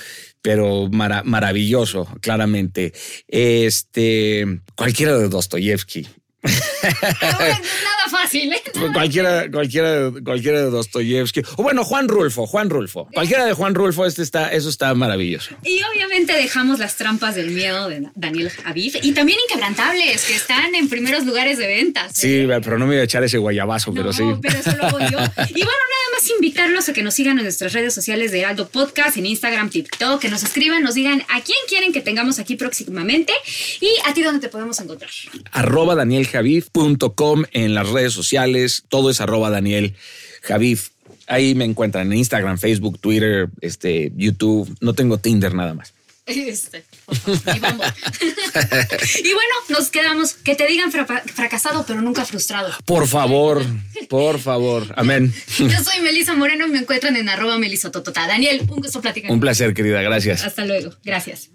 pero 0.43 0.89
maravilloso, 0.93 2.07
claramente. 2.21 2.93
Este, 3.27 4.61
cualquiera 4.77 5.19
de 5.19 5.29
Dostoyevsky, 5.29 6.07
nada 6.47 8.09
fácil, 8.11 8.53
¿eh? 8.53 8.63
Cualquiera, 8.93 9.51
cualquiera, 9.51 10.11
cualquiera 10.25 10.59
de 10.61 10.71
Dostoyevsky. 10.71 11.43
O 11.57 11.63
bueno, 11.63 11.85
Juan 11.85 12.09
Rulfo, 12.09 12.47
Juan 12.47 12.71
Rulfo. 12.71 13.09
Cualquiera 13.13 13.45
de 13.45 13.53
Juan 13.53 13.75
Rulfo, 13.75 14.07
este 14.07 14.23
está, 14.23 14.53
eso 14.53 14.69
está 14.69 14.95
maravilloso. 14.95 15.55
Y 15.65 15.81
obviamente 15.83 16.35
dejamos 16.35 16.79
las 16.79 16.97
trampas 16.97 17.35
del 17.35 17.51
miedo 17.51 17.89
de 17.89 18.09
Daniel 18.15 18.51
Javif 18.51 18.97
y 19.03 19.13
también 19.13 19.39
Inquebrantables, 19.49 20.25
que 20.25 20.35
están 20.35 20.75
en 20.75 20.89
primeros 20.89 21.25
lugares 21.25 21.59
de 21.59 21.67
ventas. 21.67 22.13
Sí, 22.15 22.41
¿eh? 22.41 22.61
pero 22.63 22.79
no 22.79 22.87
me 22.87 22.95
voy 22.95 23.01
a 23.01 23.05
echar 23.05 23.23
ese 23.23 23.39
guayabazo, 23.39 23.93
pero 23.93 24.13
sí. 24.13 24.25
pero 24.41 24.59
eso 24.59 24.71
lo. 24.73 24.87
Y 24.87 24.93
bueno, 24.93 25.27
invitarlos 26.37 26.89
a 26.89 26.93
que 26.93 27.03
nos 27.03 27.15
sigan 27.15 27.39
en 27.39 27.45
nuestras 27.45 27.73
redes 27.73 27.95
sociales 27.95 28.31
de 28.33 28.41
Heraldo 28.41 28.69
Podcast, 28.69 29.17
en 29.17 29.27
Instagram, 29.27 29.71
TikTok, 29.71 30.21
que 30.21 30.29
nos 30.29 30.43
escriban, 30.43 30.83
nos 30.83 30.95
digan 30.95 31.23
a 31.29 31.43
quién 31.43 31.59
quieren 31.69 31.93
que 31.93 32.01
tengamos 32.01 32.39
aquí 32.39 32.57
próximamente 32.57 33.33
y 33.81 33.89
a 34.07 34.15
ti 34.15 34.23
dónde 34.23 34.41
te 34.41 34.49
podemos 34.49 34.79
encontrar. 34.81 35.11
Arroba 35.53 35.95
Daniel 35.95 36.27
javif.com 36.27 37.45
en 37.53 37.75
las 37.75 37.89
redes 37.89 38.13
sociales, 38.13 38.85
todo 38.89 39.11
es 39.11 39.21
arroba 39.21 39.51
Daniel 39.51 39.95
Javif. 40.43 40.91
Ahí 41.27 41.55
me 41.55 41.65
encuentran 41.65 42.13
en 42.13 42.19
Instagram, 42.19 42.59
Facebook, 42.59 43.01
Twitter, 43.01 43.49
este, 43.61 44.13
YouTube. 44.17 44.77
No 44.81 44.95
tengo 44.95 45.19
Tinder 45.19 45.55
nada 45.55 45.75
más. 45.75 45.93
Este, 46.27 46.83
y, 47.09 49.33
bueno, 49.33 49.55
nos 49.69 49.91
quedamos. 49.91 50.35
Que 50.35 50.55
te 50.55 50.67
digan 50.67 50.91
fracasado, 50.91 51.85
pero 51.87 52.03
nunca 52.03 52.25
frustrado. 52.25 52.73
Por 52.85 53.07
favor, 53.07 53.65
por 54.09 54.39
favor. 54.39 54.93
Amén. 54.97 55.33
Yo 55.59 55.79
soy 55.83 56.01
Melisa 56.03 56.35
Moreno 56.35 56.67
y 56.67 56.71
me 56.71 56.79
encuentran 56.79 57.17
en 57.17 57.29
arroba 57.29 57.59
melisototota. 57.59 58.27
Daniel, 58.27 58.67
un 58.69 58.81
gusto 58.81 59.01
platicar. 59.01 59.31
Un 59.31 59.41
placer, 59.41 59.75
querida. 59.75 60.03
Gracias. 60.03 60.45
Hasta 60.45 60.65
luego. 60.65 60.91
Gracias. 61.05 61.51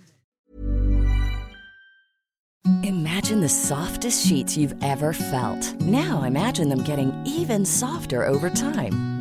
Imagine 2.83 3.41
the 3.41 3.49
softest 3.49 4.25
sheets 4.25 4.55
you've 4.55 4.75
ever 4.83 5.13
felt. 5.13 5.79
Now 5.81 6.23
imagine 6.23 6.69
them 6.69 6.83
getting 6.83 7.11
even 7.25 7.65
softer 7.65 8.25
over 8.25 8.49
time. 8.49 9.20